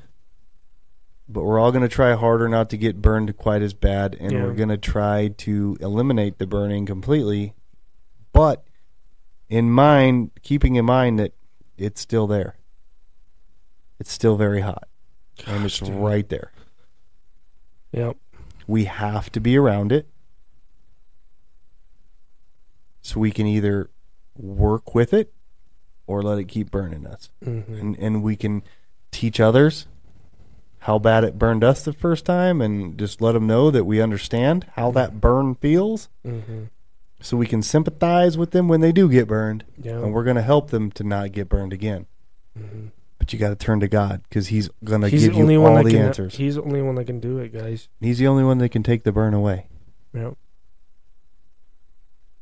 but 1.28 1.44
we're 1.44 1.60
all 1.60 1.72
going 1.72 1.82
to 1.84 1.90
try 1.90 2.14
harder 2.14 2.48
not 2.48 2.70
to 2.72 2.78
get 2.78 3.02
burned 3.02 3.36
quite 3.38 3.62
as 3.62 3.74
bad, 3.74 4.16
and 4.20 4.32
Yeah. 4.32 4.44
we're 4.44 4.54
going 4.54 4.70
to 4.70 4.78
try 4.78 5.30
to 5.30 5.78
eliminate 5.80 6.38
the 6.38 6.46
burning 6.48 6.86
completely. 6.86 7.54
But 8.32 8.64
in 9.50 9.70
mind, 9.72 10.32
keeping 10.42 10.76
in 10.76 10.86
mind 10.86 11.20
that 11.20 11.34
it's 11.78 12.02
still 12.02 12.28
there. 12.28 12.56
It's 14.00 14.12
still 14.12 14.36
very 14.36 14.62
hot, 14.62 14.88
and 15.48 15.66
it's 15.66 15.80
dude. 15.80 15.90
right 15.96 16.28
there. 16.30 16.52
Yep. 17.92 18.18
We 18.68 18.86
have 18.86 19.32
to 19.32 19.40
be 19.40 19.56
around 19.58 19.92
it. 19.92 20.08
So 23.04 23.20
we 23.20 23.30
can 23.32 23.46
either 23.46 23.90
work 24.36 24.96
with 24.96 25.14
it 25.14 25.32
or 26.08 26.24
let 26.24 26.40
it 26.40 26.46
keep 26.46 26.72
burning 26.72 27.06
us. 27.06 27.30
hmm 27.44 27.62
And 27.70 27.96
and 28.00 28.24
we 28.24 28.36
can 28.36 28.64
teach 29.12 29.40
others 29.40 29.86
how 30.80 30.98
bad 31.00 31.24
it 31.24 31.38
burned 31.38 31.64
us 31.64 31.84
the 31.86 31.94
first 31.94 32.26
time 32.26 32.60
and 32.62 32.98
just 32.98 33.22
let 33.22 33.34
them 33.34 33.46
know 33.48 33.70
that 33.72 33.86
we 33.86 34.02
understand 34.02 34.66
how 34.74 34.90
that 34.92 35.22
burn 35.22 35.54
feels 35.56 36.10
hmm 36.26 36.64
so 37.22 37.38
we 37.38 37.46
can 37.48 37.62
sympathize 37.62 38.38
with 38.38 38.52
them 38.52 38.68
when 38.68 38.82
they 38.82 38.92
do 38.92 39.08
get 39.08 39.28
burned 39.30 39.64
Yeah. 39.82 39.94
and 40.02 40.14
we're 40.14 40.26
going 40.26 40.36
to 40.36 40.42
help 40.42 40.72
them 40.72 40.92
to 40.92 41.06
not 41.06 41.32
get 41.32 41.48
burned 41.48 41.72
again. 41.72 42.06
Mhm. 42.60 42.92
But 43.18 43.32
you 43.32 43.40
got 43.40 43.48
to 43.50 43.56
turn 43.56 43.80
to 43.80 43.88
God 43.88 44.24
cuz 44.30 44.48
he's 44.48 44.68
going 44.84 45.00
to 45.04 45.10
give 45.10 45.22
the 45.22 45.40
only 45.40 45.54
you 45.54 45.62
one 45.62 45.72
all 45.72 45.78
that 45.78 45.86
the 45.86 45.92
can. 45.92 46.02
answers. 46.08 46.36
He's 46.36 46.56
the 46.56 46.64
only 46.64 46.82
one 46.82 46.96
that 46.96 47.06
can 47.06 47.22
do 47.22 47.38
it, 47.38 47.54
guys. 47.54 47.88
He's 48.02 48.18
the 48.18 48.28
only 48.28 48.44
one 48.44 48.58
that 48.58 48.70
can 48.70 48.84
take 48.84 49.04
the 49.06 49.14
burn 49.14 49.34
away. 49.34 49.68
Yep. 50.14 50.36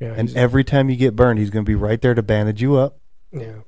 Yeah. 0.01 0.13
And 0.17 0.35
every 0.35 0.63
time 0.65 0.89
you 0.89 0.95
get 0.97 1.15
burned, 1.15 1.39
he's 1.39 1.49
going 1.51 1.63
to 1.63 1.69
be 1.69 1.75
right 1.75 2.01
there 2.01 2.13
to 2.15 2.23
bandage 2.23 2.61
you 2.61 2.75
up, 2.75 2.97
yeah. 3.31 3.59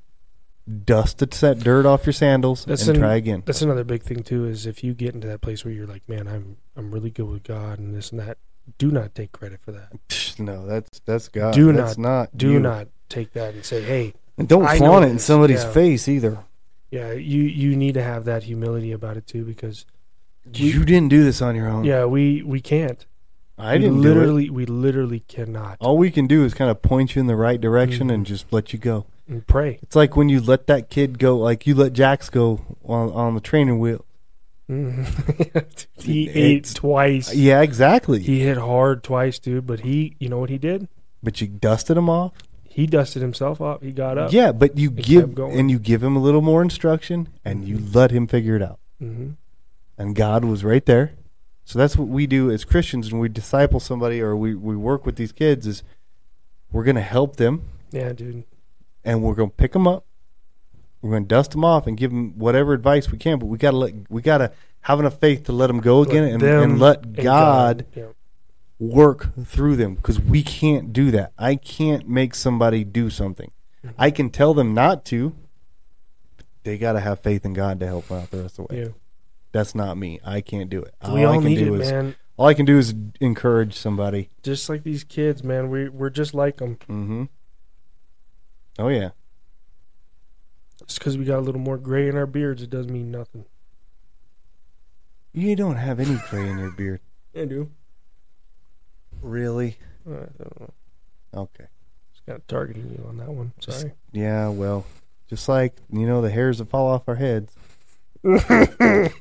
dust 0.84 1.18
the 1.18 1.28
set 1.30 1.60
dirt 1.60 1.86
off 1.86 2.04
your 2.06 2.12
sandals, 2.12 2.64
That's 2.64 2.86
and 2.88 2.96
an- 2.96 3.02
try 3.02 3.14
again. 3.14 3.42
That's 3.46 3.62
another 3.62 3.84
big 3.84 4.02
thing 4.02 4.22
too. 4.22 4.44
Is 4.46 4.66
if 4.66 4.82
you 4.84 4.94
get 4.94 5.14
into 5.14 5.28
that 5.28 5.40
place 5.40 5.64
where 5.64 5.72
you're 5.72 5.86
like, 5.86 6.06
man, 6.08 6.26
I'm 6.28 6.56
I'm 6.76 6.90
really 6.90 7.10
good 7.10 7.28
with 7.28 7.44
God 7.44 7.78
and 7.78 7.94
this 7.94 8.10
and 8.10 8.20
that. 8.20 8.38
Do 8.78 8.90
not 8.90 9.14
take 9.14 9.30
credit 9.32 9.60
for 9.60 9.72
that. 9.72 9.92
No, 10.38 10.66
that's 10.66 11.00
that's 11.06 11.28
God. 11.28 11.54
Do 11.54 11.72
that's 11.72 11.96
not. 11.98 12.36
Do 12.36 12.50
you. 12.52 12.58
not 12.60 12.88
take 13.08 13.32
that 13.34 13.54
and 13.54 13.64
say, 13.64 13.82
hey, 13.82 14.14
And 14.36 14.48
don't 14.48 14.64
I 14.66 14.78
flaunt 14.78 15.04
it 15.04 15.08
in 15.10 15.18
somebody's 15.20 15.62
yeah. 15.62 15.72
face 15.72 16.08
either. 16.08 16.38
yeah, 16.90 17.12
you 17.12 17.42
you 17.42 17.76
need 17.76 17.94
to 17.94 18.02
have 18.02 18.24
that 18.24 18.42
humility 18.44 18.90
about 18.90 19.16
it 19.16 19.26
too 19.28 19.44
because 19.44 19.86
you 20.52 20.84
didn't 20.84 21.10
do 21.10 21.22
this 21.22 21.40
on 21.40 21.54
your 21.54 21.68
own. 21.68 21.84
yeah, 21.84 22.06
we 22.06 22.42
we 22.42 22.60
can't. 22.60 23.06
I 23.58 23.74
we 23.74 23.78
didn't 23.80 24.02
do 24.02 24.10
it. 24.10 24.14
literally 24.14 24.50
we 24.50 24.66
literally 24.66 25.20
cannot. 25.20 25.76
All 25.80 25.96
we 25.96 26.10
can 26.10 26.26
do 26.26 26.44
is 26.44 26.54
kind 26.54 26.70
of 26.70 26.82
point 26.82 27.14
you 27.14 27.20
in 27.20 27.26
the 27.26 27.36
right 27.36 27.60
direction 27.60 28.08
Mhm. 28.08 28.14
and 28.14 28.26
just 28.26 28.52
let 28.52 28.72
you 28.72 28.78
go. 28.78 29.06
And 29.28 29.46
pray. 29.46 29.78
It's 29.82 29.96
like 29.96 30.16
when 30.16 30.28
you 30.28 30.40
let 30.40 30.66
that 30.66 30.90
kid 30.90 31.18
go, 31.18 31.36
like 31.38 31.66
you 31.66 31.74
let 31.74 31.92
Jax 31.92 32.28
go 32.30 32.60
on 32.84 33.10
on 33.12 33.34
the 33.34 33.40
training 33.40 33.78
wheel. 33.78 34.04
Mhm. 34.70 35.86
he 36.02 36.28
ate 36.30 36.72
twice. 36.74 37.34
Yeah, 37.34 37.60
exactly. 37.62 38.20
He 38.20 38.40
hit 38.40 38.56
hard 38.58 39.02
twice, 39.02 39.38
dude. 39.38 39.66
But 39.66 39.80
he, 39.80 40.16
you 40.18 40.28
know 40.28 40.38
what 40.38 40.50
he 40.50 40.58
did? 40.58 40.88
but 41.22 41.40
you 41.40 41.46
dusted 41.46 41.96
him 41.96 42.10
off. 42.10 42.32
He 42.64 42.86
dusted 42.86 43.22
himself 43.22 43.58
off. 43.60 43.80
He 43.80 43.92
got 43.92 44.18
up. 44.18 44.30
Yeah, 44.32 44.52
but 44.52 44.76
you 44.76 44.90
give 44.90 45.34
going. 45.34 45.58
and 45.58 45.70
you 45.70 45.78
give 45.78 46.02
him 46.02 46.16
a 46.16 46.18
little 46.18 46.42
more 46.42 46.60
instruction, 46.60 47.28
and 47.44 47.64
you 47.66 47.78
let 47.94 48.10
him 48.10 48.26
figure 48.26 48.56
it 48.56 48.62
out. 48.62 48.78
hmm 48.98 49.30
and 49.96 50.14
God 50.16 50.44
was 50.44 50.64
right 50.64 50.84
there. 50.86 51.12
So 51.64 51.78
that's 51.78 51.96
what 51.96 52.08
we 52.08 52.26
do 52.26 52.50
as 52.50 52.64
Christians 52.64 53.10
when 53.12 53.20
we 53.20 53.28
disciple 53.28 53.80
somebody 53.80 54.20
or 54.20 54.36
we, 54.36 54.54
we 54.54 54.76
work 54.76 55.06
with 55.06 55.16
these 55.16 55.32
kids 55.32 55.66
is 55.66 55.82
we're 56.70 56.84
going 56.84 56.96
to 56.96 57.00
help 57.02 57.36
them 57.36 57.62
Yeah, 57.90 58.12
dude. 58.12 58.44
and 59.04 59.22
we're 59.22 59.34
going 59.34 59.48
to 59.50 59.56
pick 59.56 59.72
them 59.72 59.86
up. 59.88 60.04
We're 61.00 61.10
going 61.10 61.24
to 61.24 61.28
dust 61.28 61.52
them 61.52 61.64
off 61.64 61.86
and 61.86 61.96
give 61.96 62.10
them 62.10 62.38
whatever 62.38 62.72
advice 62.72 63.10
we 63.10 63.18
can, 63.18 63.38
but 63.38 63.46
we 63.46 63.58
got 63.58 63.70
to 63.72 63.76
let 63.76 63.94
we 64.10 64.22
got 64.22 64.38
to 64.38 64.52
have 64.82 65.00
enough 65.00 65.18
faith 65.20 65.44
to 65.44 65.52
let 65.52 65.66
them 65.68 65.80
go 65.80 66.02
again 66.02 66.24
Let 66.24 66.32
and, 66.32 66.40
them 66.42 66.62
and 66.62 66.80
let 66.80 67.02
and 67.04 67.16
God 67.16 67.86
Yeah. 67.94 68.06
work 68.78 69.30
through 69.44 69.76
them 69.76 69.94
because 69.94 70.20
we 70.20 70.42
can't 70.42 70.92
do 70.92 71.10
that. 71.12 71.32
I 71.38 71.56
can't 71.56 72.08
make 72.08 72.34
somebody 72.34 72.84
do 72.84 73.08
something. 73.10 73.50
Mm-hmm. 73.84 73.94
I 73.98 74.10
can 74.10 74.30
tell 74.30 74.52
them 74.54 74.74
not 74.74 75.04
to. 75.06 75.34
But 76.36 76.46
they 76.64 76.76
got 76.78 76.92
to 76.92 77.00
have 77.00 77.20
faith 77.20 77.44
in 77.44 77.52
God 77.54 77.80
to 77.80 77.86
help 77.86 78.08
them 78.08 78.22
out 78.22 78.30
the 78.30 78.42
rest 78.42 78.58
of 78.58 78.68
the 78.68 78.74
way. 78.74 78.82
Yeah. 78.82 78.88
That's 79.54 79.72
not 79.72 79.96
me. 79.96 80.18
I 80.24 80.40
can't 80.40 80.68
do 80.68 80.82
it. 80.82 80.96
we 81.08 81.20
I 81.22 81.26
all 81.26 81.34
can 81.34 81.44
need 81.44 81.60
it, 81.60 81.66
do 81.66 81.74
is 81.76 81.88
man. 81.88 82.16
all 82.36 82.48
I 82.48 82.54
can 82.54 82.66
do 82.66 82.76
is 82.76 82.92
encourage 83.20 83.74
somebody. 83.74 84.30
Just 84.42 84.68
like 84.68 84.82
these 84.82 85.04
kids, 85.04 85.44
man. 85.44 85.70
We 85.70 85.88
we're 85.88 86.10
just 86.10 86.34
like 86.34 86.56
them. 86.56 86.74
Mm-hmm. 86.88 87.24
Oh 88.80 88.88
yeah. 88.88 89.10
Just 90.88 90.98
because 90.98 91.16
we 91.16 91.24
got 91.24 91.38
a 91.38 91.40
little 91.40 91.60
more 91.60 91.78
gray 91.78 92.08
in 92.08 92.16
our 92.16 92.26
beards, 92.26 92.62
it 92.62 92.70
doesn't 92.70 92.92
mean 92.92 93.12
nothing. 93.12 93.44
You 95.32 95.54
don't 95.54 95.76
have 95.76 96.00
any 96.00 96.18
gray 96.28 96.48
in 96.48 96.58
your 96.58 96.72
beard. 96.72 97.00
I 97.36 97.44
do. 97.44 97.70
Really? 99.22 99.78
I 100.04 100.10
don't 100.36 100.60
know. 100.60 100.70
Okay. 101.32 101.66
Just 102.12 102.26
got 102.26 102.48
targeting 102.48 102.90
you 102.90 103.04
on 103.08 103.18
that 103.18 103.30
one. 103.30 103.52
Sorry. 103.60 103.92
Yeah. 104.10 104.48
Well, 104.48 104.84
just 105.28 105.48
like 105.48 105.76
you 105.92 106.08
know 106.08 106.22
the 106.22 106.30
hairs 106.30 106.58
that 106.58 106.68
fall 106.70 106.88
off 106.88 107.08
our 107.08 107.14
heads, 107.14 107.54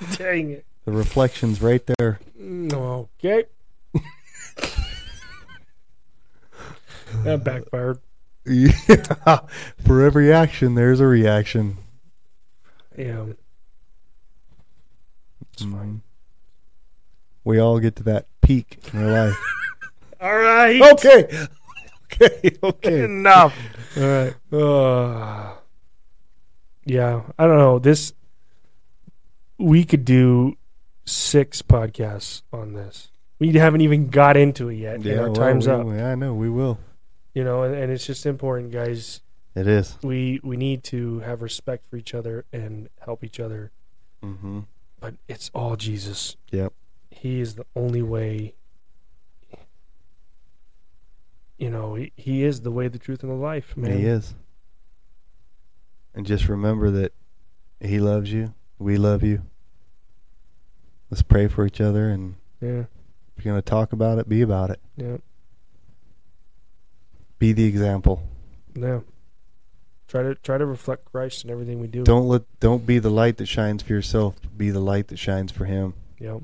Dang 0.16 0.50
it. 0.50 0.64
the 0.84 0.92
reflections 0.92 1.60
right 1.62 1.82
there. 1.98 2.20
Okay. 2.40 3.44
that 7.24 7.44
backfired. 7.44 7.98
Yeah. 8.46 9.38
For 9.86 10.02
every 10.02 10.32
action, 10.32 10.74
there's 10.74 11.00
a 11.00 11.06
reaction. 11.06 11.78
Yeah. 12.96 13.26
It's 15.52 15.62
fine. 15.62 15.72
Mhm. 15.72 16.00
We 17.44 17.58
all 17.58 17.78
get 17.78 17.96
to 17.96 18.02
that 18.04 18.26
peak 18.42 18.78
in 18.92 19.02
our 19.04 19.10
life. 19.28 19.36
All 20.20 20.36
right. 20.38 20.80
okay. 20.94 21.46
Okay. 22.12 22.56
Okay. 22.62 23.04
Enough. 23.04 23.54
All 23.96 24.02
right. 24.02 24.34
Uh, 24.52 25.54
yeah, 26.86 27.22
I 27.38 27.46
don't 27.46 27.58
know. 27.58 27.78
This 27.78 28.14
we 29.58 29.84
could 29.84 30.04
do 30.04 30.56
six 31.04 31.62
podcasts 31.62 32.42
on 32.52 32.72
this. 32.74 33.10
We 33.38 33.52
haven't 33.52 33.80
even 33.80 34.08
got 34.08 34.36
into 34.36 34.68
it 34.68 34.76
yet. 34.76 34.96
and 34.96 35.06
our 35.18 35.24
well, 35.26 35.34
time's 35.34 35.66
we- 35.66 35.72
up. 35.72 35.86
Yeah, 35.86 36.12
I 36.12 36.14
know. 36.14 36.34
We 36.34 36.48
will. 36.48 36.78
You 37.34 37.42
know, 37.42 37.64
and, 37.64 37.74
and 37.74 37.90
it's 37.92 38.06
just 38.06 38.26
important, 38.26 38.70
guys. 38.72 39.20
It 39.54 39.66
is. 39.66 39.98
We 40.02 40.40
we 40.42 40.56
need 40.56 40.82
to 40.84 41.20
have 41.20 41.42
respect 41.42 41.88
for 41.88 41.96
each 41.96 42.14
other 42.14 42.44
and 42.52 42.88
help 43.00 43.22
each 43.22 43.38
other. 43.38 43.70
Mm-hmm. 44.22 44.60
But 45.00 45.14
it's 45.28 45.50
all 45.54 45.76
Jesus. 45.76 46.36
Yep. 46.50 46.72
He 47.10 47.40
is 47.40 47.54
the 47.54 47.66
only 47.76 48.02
way. 48.02 48.54
You 51.58 51.70
know, 51.70 51.94
he, 51.94 52.12
he 52.16 52.42
is 52.42 52.62
the 52.62 52.70
way, 52.72 52.88
the 52.88 52.98
truth, 52.98 53.22
and 53.22 53.30
the 53.30 53.36
life, 53.36 53.76
man. 53.76 53.96
He 53.96 54.06
is. 54.06 54.34
And 56.14 56.26
just 56.26 56.48
remember 56.48 56.90
that 56.90 57.12
He 57.80 58.00
loves 58.00 58.32
you. 58.32 58.54
We 58.84 58.98
love 58.98 59.22
you. 59.22 59.40
Let's 61.10 61.22
pray 61.22 61.48
for 61.48 61.64
each 61.64 61.80
other. 61.80 62.10
And 62.10 62.34
Yeah, 62.60 62.84
if 63.34 63.42
you're 63.42 63.52
going 63.52 63.62
to 63.62 63.62
talk 63.62 63.94
about 63.94 64.18
it, 64.18 64.28
be 64.28 64.42
about 64.42 64.68
it. 64.68 64.78
yeah, 64.94 65.16
Be 67.38 67.54
the 67.54 67.64
example. 67.64 68.28
yeah. 68.74 69.00
Try 70.06 70.22
to 70.22 70.34
try 70.34 70.58
to 70.58 70.66
reflect 70.66 71.06
Christ 71.06 71.44
in 71.44 71.50
everything 71.50 71.80
we 71.80 71.86
do. 71.86 72.04
Don't 72.04 72.28
let 72.28 72.42
don't 72.60 72.84
be 72.84 72.98
the 72.98 73.08
light 73.10 73.38
that 73.38 73.46
shines 73.46 73.82
for 73.82 73.94
yourself. 73.94 74.36
Be 74.54 74.68
the 74.68 74.80
light 74.80 75.08
that 75.08 75.18
shines 75.18 75.50
for 75.50 75.64
Him. 75.64 75.94
Yeah. 76.20 76.40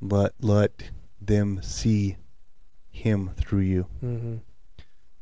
Let 0.00 0.32
let 0.40 0.90
them 1.20 1.60
see 1.62 2.16
Him 2.90 3.30
through 3.36 3.60
you. 3.60 3.86
Mm-hmm. 4.04 4.36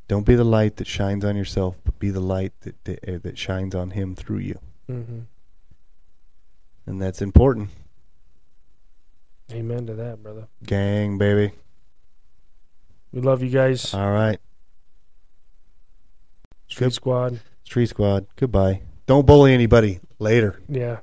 Don't 0.08 0.24
be 0.24 0.34
the 0.36 0.42
light 0.58 0.76
that 0.76 0.86
shines 0.86 1.22
on 1.22 1.36
yourself, 1.36 1.76
but 1.84 1.98
be 1.98 2.08
the 2.08 2.18
light 2.20 2.54
that 2.62 2.82
that, 2.84 3.22
that 3.24 3.36
shines 3.38 3.74
on 3.74 3.90
Him 3.90 4.14
through 4.16 4.38
you. 4.38 4.58
Mm-hmm. 4.90 5.18
And 6.86 7.00
that's 7.00 7.22
important. 7.22 7.70
Amen 9.52 9.86
to 9.86 9.94
that, 9.94 10.22
brother. 10.22 10.48
Gang, 10.64 11.18
baby. 11.18 11.52
We 13.12 13.20
love 13.20 13.42
you 13.42 13.50
guys. 13.50 13.92
All 13.92 14.10
right. 14.12 14.38
Street 16.68 16.86
good. 16.86 16.92
Squad. 16.94 17.40
Tree 17.66 17.86
Squad. 17.86 18.26
Goodbye. 18.36 18.82
Don't 19.06 19.26
bully 19.26 19.52
anybody. 19.52 20.00
Later. 20.18 20.60
Yeah. 20.68 20.98